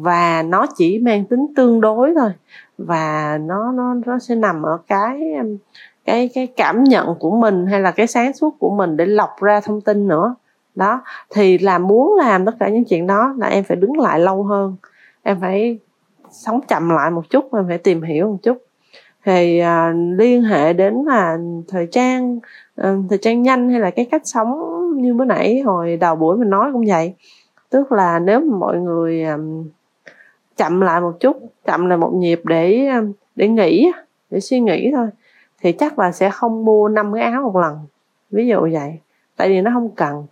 và 0.00 0.42
nó 0.42 0.66
chỉ 0.76 0.98
mang 0.98 1.24
tính 1.24 1.46
tương 1.56 1.80
đối 1.80 2.14
thôi 2.14 2.30
và 2.78 3.38
nó 3.40 3.72
nó 3.72 3.94
nó 4.06 4.18
sẽ 4.18 4.34
nằm 4.34 4.62
ở 4.62 4.78
cái 4.86 5.34
cái 6.04 6.30
cái 6.34 6.46
cảm 6.46 6.84
nhận 6.84 7.14
của 7.20 7.30
mình 7.30 7.66
hay 7.66 7.80
là 7.80 7.90
cái 7.90 8.06
sáng 8.06 8.32
suốt 8.32 8.54
của 8.58 8.70
mình 8.70 8.96
để 8.96 9.06
lọc 9.06 9.30
ra 9.40 9.60
thông 9.60 9.80
tin 9.80 10.08
nữa. 10.08 10.34
Đó 10.74 11.02
thì 11.30 11.58
là 11.58 11.78
muốn 11.78 12.16
làm 12.18 12.44
tất 12.44 12.52
cả 12.60 12.68
những 12.68 12.84
chuyện 12.84 13.06
đó 13.06 13.34
là 13.38 13.46
em 13.46 13.64
phải 13.64 13.76
đứng 13.76 13.98
lại 13.98 14.20
lâu 14.20 14.42
hơn. 14.42 14.76
Em 15.22 15.40
phải 15.40 15.78
sống 16.30 16.60
chậm 16.68 16.90
lại 16.90 17.10
một 17.10 17.30
chút 17.30 17.54
em 17.54 17.64
phải 17.68 17.78
tìm 17.78 18.02
hiểu 18.02 18.26
một 18.26 18.38
chút. 18.42 18.58
Thì 19.24 19.58
à, 19.58 19.92
liên 20.18 20.42
hệ 20.42 20.72
đến 20.72 20.94
là 21.06 21.38
thời 21.68 21.86
trang 21.86 22.38
à, 22.76 22.96
thời 23.08 23.18
trang 23.18 23.42
nhanh 23.42 23.70
hay 23.70 23.80
là 23.80 23.90
cái 23.90 24.04
cách 24.10 24.22
sống 24.24 24.60
như 25.02 25.14
bữa 25.14 25.24
nãy 25.24 25.60
hồi 25.60 25.96
đầu 25.96 26.16
buổi 26.16 26.36
mình 26.36 26.50
nói 26.50 26.70
cũng 26.72 26.84
vậy. 26.86 27.14
Tức 27.70 27.92
là 27.92 28.18
nếu 28.18 28.40
mà 28.40 28.56
mọi 28.58 28.78
người 28.78 29.24
à, 29.24 29.36
chậm 30.58 30.80
lại 30.80 31.00
một 31.00 31.12
chút 31.20 31.36
chậm 31.66 31.86
lại 31.86 31.98
một 31.98 32.12
nhịp 32.14 32.40
để 32.44 32.88
để 33.36 33.48
nghĩ 33.48 33.90
để 34.30 34.40
suy 34.40 34.60
nghĩ 34.60 34.90
thôi. 34.96 35.06
Thì 35.62 35.72
chắc 35.72 35.98
là 35.98 36.12
sẽ 36.12 36.30
không 36.30 36.64
mua 36.64 36.88
năm 36.88 37.14
cái 37.14 37.22
áo 37.22 37.42
một 37.42 37.56
lần 37.56 37.78
ví 38.30 38.46
dụ 38.46 38.68
vậy. 38.72 38.98
Tại 39.36 39.48
vì 39.48 39.60
nó 39.60 39.70
không 39.74 39.90
cần. 39.96 40.26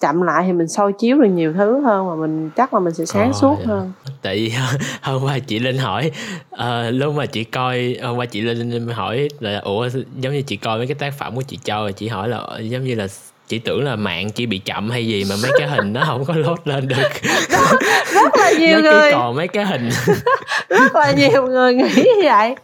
Chậm 0.00 0.22
lại 0.22 0.44
thì 0.46 0.52
mình 0.52 0.68
soi 0.68 0.92
chiếu 0.92 1.18
được 1.18 1.28
nhiều 1.28 1.52
thứ 1.52 1.80
hơn 1.80 2.06
mà 2.06 2.14
mình 2.14 2.50
chắc 2.56 2.74
là 2.74 2.80
mình 2.80 2.94
sẽ 2.94 3.04
sáng 3.06 3.28
oh, 3.30 3.36
suốt 3.36 3.56
yeah. 3.56 3.68
hơn. 3.68 3.92
tại 4.22 4.36
vì 4.36 4.52
hôm 5.02 5.22
qua 5.24 5.38
chị 5.38 5.58
linh 5.58 5.78
hỏi 5.78 6.10
uh, 6.54 6.60
lúc 6.90 7.14
mà 7.14 7.26
chị 7.26 7.44
coi 7.44 7.96
hôm 8.02 8.16
qua 8.16 8.26
chị 8.26 8.40
linh 8.40 8.88
hỏi 8.88 9.28
là 9.40 9.58
ủa 9.58 9.88
giống 10.20 10.32
như 10.32 10.42
chị 10.42 10.56
coi 10.56 10.78
mấy 10.78 10.86
cái 10.86 10.94
tác 10.94 11.14
phẩm 11.18 11.36
của 11.36 11.42
chị 11.42 11.58
châu 11.64 11.92
chị 11.92 12.08
hỏi 12.08 12.28
là 12.28 12.58
giống 12.60 12.84
như 12.84 12.94
là 12.94 13.06
chị 13.48 13.58
tưởng 13.58 13.84
là 13.84 13.96
mạng 13.96 14.30
chỉ 14.30 14.46
bị 14.46 14.58
chậm 14.58 14.90
hay 14.90 15.06
gì 15.06 15.24
mà 15.30 15.36
mấy 15.42 15.50
cái 15.58 15.68
hình 15.68 15.92
nó 15.92 16.04
không 16.06 16.24
có 16.24 16.34
load 16.34 16.58
lên 16.64 16.88
được 16.88 17.08
rất 18.22 18.36
là 18.36 18.52
nhiều 18.58 18.80
nó 18.80 18.90
người. 18.90 19.12
còn 19.12 19.36
mấy 19.36 19.48
cái 19.48 19.64
hình. 19.64 19.88
Rất 20.68 20.94
là 20.94 21.12
nhiều 21.12 21.46
người 21.46 21.74
nghĩ 21.74 21.92
như 21.94 22.22
vậy. 22.22 22.56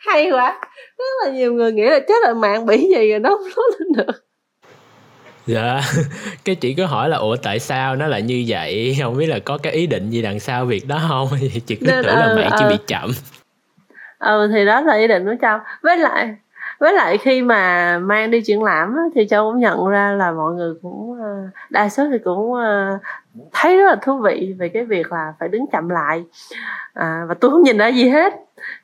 Hay 0.00 0.30
quá. 0.30 0.60
Rất 0.98 1.24
là 1.24 1.30
nhiều 1.30 1.52
người 1.52 1.72
nghĩ 1.72 1.84
là 1.84 1.98
chắc 2.08 2.22
là 2.24 2.34
mạng 2.34 2.66
bị 2.66 2.78
gì 2.78 3.10
rồi 3.10 3.18
nó 3.18 3.38
không 3.54 3.64
lên 3.78 4.06
được. 4.06 4.24
Dạ. 5.46 5.80
Cái 6.44 6.54
chị 6.54 6.74
cứ 6.74 6.84
hỏi 6.84 7.08
là 7.08 7.16
ủa 7.16 7.36
tại 7.36 7.58
sao 7.58 7.96
nó 7.96 8.06
lại 8.06 8.22
như 8.22 8.44
vậy? 8.48 8.96
Không 9.02 9.16
biết 9.16 9.26
là 9.26 9.38
có 9.38 9.58
cái 9.58 9.72
ý 9.72 9.86
định 9.86 10.10
gì 10.10 10.22
đằng 10.22 10.40
sau 10.40 10.64
việc 10.64 10.88
đó 10.88 11.00
không? 11.08 11.28
Chị 11.66 11.76
cứ 11.76 11.86
tưởng 11.86 12.06
là 12.06 12.34
mạng 12.36 12.50
chỉ 12.58 12.64
bị 12.68 12.76
chậm. 12.86 13.10
ừ 14.18 14.50
thì 14.54 14.64
đó 14.64 14.80
là 14.80 14.96
ý 14.96 15.08
định 15.08 15.24
của 15.24 15.34
châu 15.42 15.58
với 15.82 15.96
lại 15.96 16.34
với 16.84 16.92
lại 16.92 17.18
khi 17.18 17.42
mà 17.42 17.98
mang 17.98 18.30
đi 18.30 18.40
triển 18.40 18.62
lãm 18.62 18.96
thì 19.14 19.26
châu 19.28 19.52
cũng 19.52 19.60
nhận 19.60 19.88
ra 19.88 20.12
là 20.12 20.32
mọi 20.32 20.54
người 20.54 20.74
cũng 20.82 21.20
ờ, 21.20 21.48
đa 21.70 21.88
số 21.88 22.04
thì 22.12 22.18
cũng 22.24 22.54
ờ, 22.54 22.98
thấy 23.52 23.76
rất 23.76 23.86
là 23.86 23.96
thú 24.02 24.18
vị 24.18 24.54
về 24.58 24.68
cái 24.68 24.84
việc 24.84 25.12
là 25.12 25.34
phải 25.38 25.48
đứng 25.48 25.66
chậm 25.72 25.88
lại. 25.88 26.24
À, 26.94 27.24
và 27.28 27.34
tôi 27.34 27.50
không 27.50 27.62
nhìn 27.62 27.78
ra 27.78 27.88
gì 27.88 28.08
hết. 28.08 28.34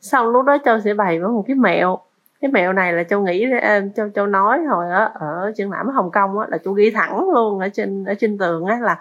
Xong 0.00 0.28
lúc 0.28 0.44
đó 0.44 0.58
châu 0.64 0.80
sẽ 0.80 0.94
bày 0.94 1.20
với 1.20 1.28
một 1.28 1.44
cái 1.46 1.56
mẹo. 1.56 1.98
Cái 2.40 2.50
mẹo 2.50 2.72
này 2.72 2.92
là 2.92 3.02
châu 3.02 3.22
nghĩ 3.22 3.46
ờ, 3.62 3.80
châu 3.96 4.08
châu 4.14 4.26
nói 4.26 4.58
hồi 4.70 4.90
ở 4.90 5.10
ở 5.14 5.52
triển 5.56 5.70
lãm 5.70 5.86
ở 5.86 5.92
hồng 5.92 6.10
kông 6.10 6.38
á 6.38 6.46
là 6.50 6.58
châu 6.64 6.74
ghi 6.74 6.90
thẳng 6.90 7.30
luôn 7.30 7.58
ở 7.58 7.68
trên 7.68 8.04
ở 8.04 8.14
trên 8.14 8.38
tường 8.38 8.64
á 8.66 8.78
là 8.82 8.96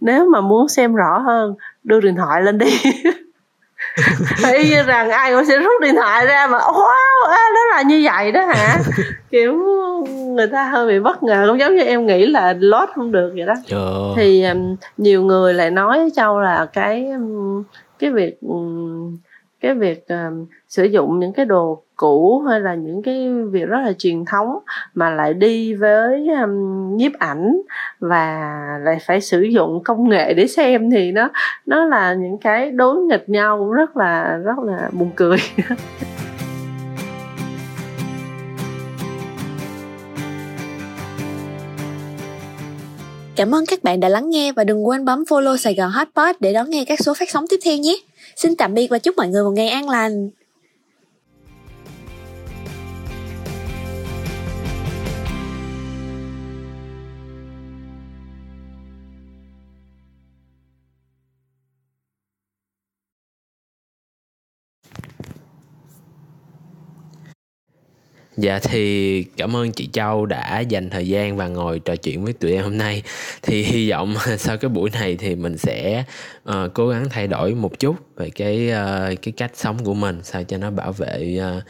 nếu 0.00 0.30
mà 0.30 0.40
muốn 0.40 0.68
xem 0.68 0.94
rõ 0.94 1.18
hơn 1.18 1.54
đưa 1.84 2.00
điện 2.00 2.16
thoại 2.16 2.42
lên 2.42 2.58
đi. 2.58 2.70
y 4.54 4.70
như 4.70 4.82
rằng 4.82 5.10
ai 5.10 5.32
cũng 5.32 5.44
sẽ 5.44 5.58
rút 5.58 5.82
điện 5.82 5.94
thoại 5.94 6.26
ra 6.26 6.46
mà 6.46 6.58
wow 6.58 7.28
à, 7.30 7.42
đó 7.54 7.60
là 7.70 7.82
như 7.82 8.02
vậy 8.04 8.32
đó 8.32 8.44
hả 8.44 8.78
kiểu 9.30 9.58
người 10.34 10.46
ta 10.46 10.64
hơi 10.64 10.86
bị 10.86 10.98
bất 10.98 11.22
ngờ 11.22 11.44
cũng 11.48 11.58
giống 11.58 11.76
như 11.76 11.82
em 11.82 12.06
nghĩ 12.06 12.26
là 12.26 12.54
lót 12.58 12.88
không 12.94 13.12
được 13.12 13.32
vậy 13.36 13.46
đó 13.46 13.54
Trời. 13.66 14.14
thì 14.16 14.44
um, 14.44 14.76
nhiều 14.96 15.22
người 15.22 15.54
lại 15.54 15.70
nói 15.70 16.10
châu 16.16 16.40
là 16.40 16.66
cái 16.72 17.06
um, 17.06 17.62
cái 17.98 18.10
việc 18.10 18.36
um, 18.40 19.16
cái 19.62 19.74
việc 19.74 20.04
uh, 20.12 20.48
sử 20.68 20.84
dụng 20.84 21.18
những 21.18 21.32
cái 21.32 21.46
đồ 21.46 21.82
cũ 21.96 22.44
hay 22.48 22.60
là 22.60 22.74
những 22.74 23.02
cái 23.02 23.32
việc 23.50 23.64
rất 23.64 23.78
là 23.84 23.92
truyền 23.98 24.24
thống 24.24 24.58
mà 24.94 25.10
lại 25.10 25.34
đi 25.34 25.74
với 25.74 26.28
um, 26.42 26.96
nhiếp 26.96 27.12
ảnh 27.18 27.60
và 27.98 28.50
lại 28.82 28.98
phải 29.06 29.20
sử 29.20 29.42
dụng 29.42 29.82
công 29.84 30.08
nghệ 30.08 30.34
để 30.34 30.46
xem 30.46 30.90
thì 30.90 31.12
nó 31.12 31.28
nó 31.66 31.84
là 31.84 32.14
những 32.14 32.38
cái 32.38 32.70
đối 32.70 32.96
nghịch 32.96 33.28
nhau 33.28 33.58
cũng 33.58 33.72
rất 33.72 33.96
là 33.96 34.36
rất 34.36 34.58
là 34.58 34.90
buồn 34.92 35.10
cười 35.16 35.38
Cảm 43.36 43.54
ơn 43.54 43.66
các 43.66 43.82
bạn 43.82 44.00
đã 44.00 44.08
lắng 44.08 44.30
nghe 44.30 44.52
và 44.52 44.64
đừng 44.64 44.86
quên 44.86 45.04
bấm 45.04 45.24
follow 45.28 45.56
Sài 45.56 45.74
Gòn 45.74 45.90
Hotpot 45.90 46.36
để 46.40 46.52
đón 46.52 46.70
nghe 46.70 46.84
các 46.84 46.98
số 47.02 47.14
phát 47.14 47.30
sóng 47.30 47.44
tiếp 47.50 47.56
theo 47.64 47.76
nhé. 47.76 47.96
Xin 48.36 48.56
tạm 48.56 48.74
biệt 48.74 48.88
và 48.90 48.98
chúc 48.98 49.16
mọi 49.16 49.28
người 49.28 49.44
một 49.44 49.50
ngày 49.50 49.68
an 49.68 49.88
lành. 49.88 50.30
Dạ 68.36 68.58
thì 68.58 69.22
cảm 69.36 69.56
ơn 69.56 69.72
chị 69.72 69.88
Châu 69.92 70.26
đã 70.26 70.60
dành 70.60 70.90
thời 70.90 71.08
gian 71.08 71.36
và 71.36 71.48
ngồi 71.48 71.78
trò 71.78 71.96
chuyện 71.96 72.24
với 72.24 72.32
tụi 72.32 72.52
em 72.52 72.64
hôm 72.64 72.78
nay. 72.78 73.02
Thì 73.42 73.62
hy 73.62 73.90
vọng 73.90 74.14
sau 74.38 74.56
cái 74.56 74.68
buổi 74.68 74.90
này 74.90 75.16
thì 75.16 75.34
mình 75.34 75.58
sẽ 75.58 76.04
uh, 76.48 76.54
cố 76.74 76.88
gắng 76.88 77.08
thay 77.10 77.26
đổi 77.26 77.54
một 77.54 77.78
chút 77.78 77.96
về 78.16 78.30
cái 78.30 78.70
uh, 78.70 79.22
cái 79.22 79.32
cách 79.36 79.50
sống 79.54 79.84
của 79.84 79.94
mình 79.94 80.20
sao 80.22 80.44
cho 80.44 80.58
nó 80.58 80.70
bảo 80.70 80.92
vệ 80.92 81.40
uh, 81.56 81.62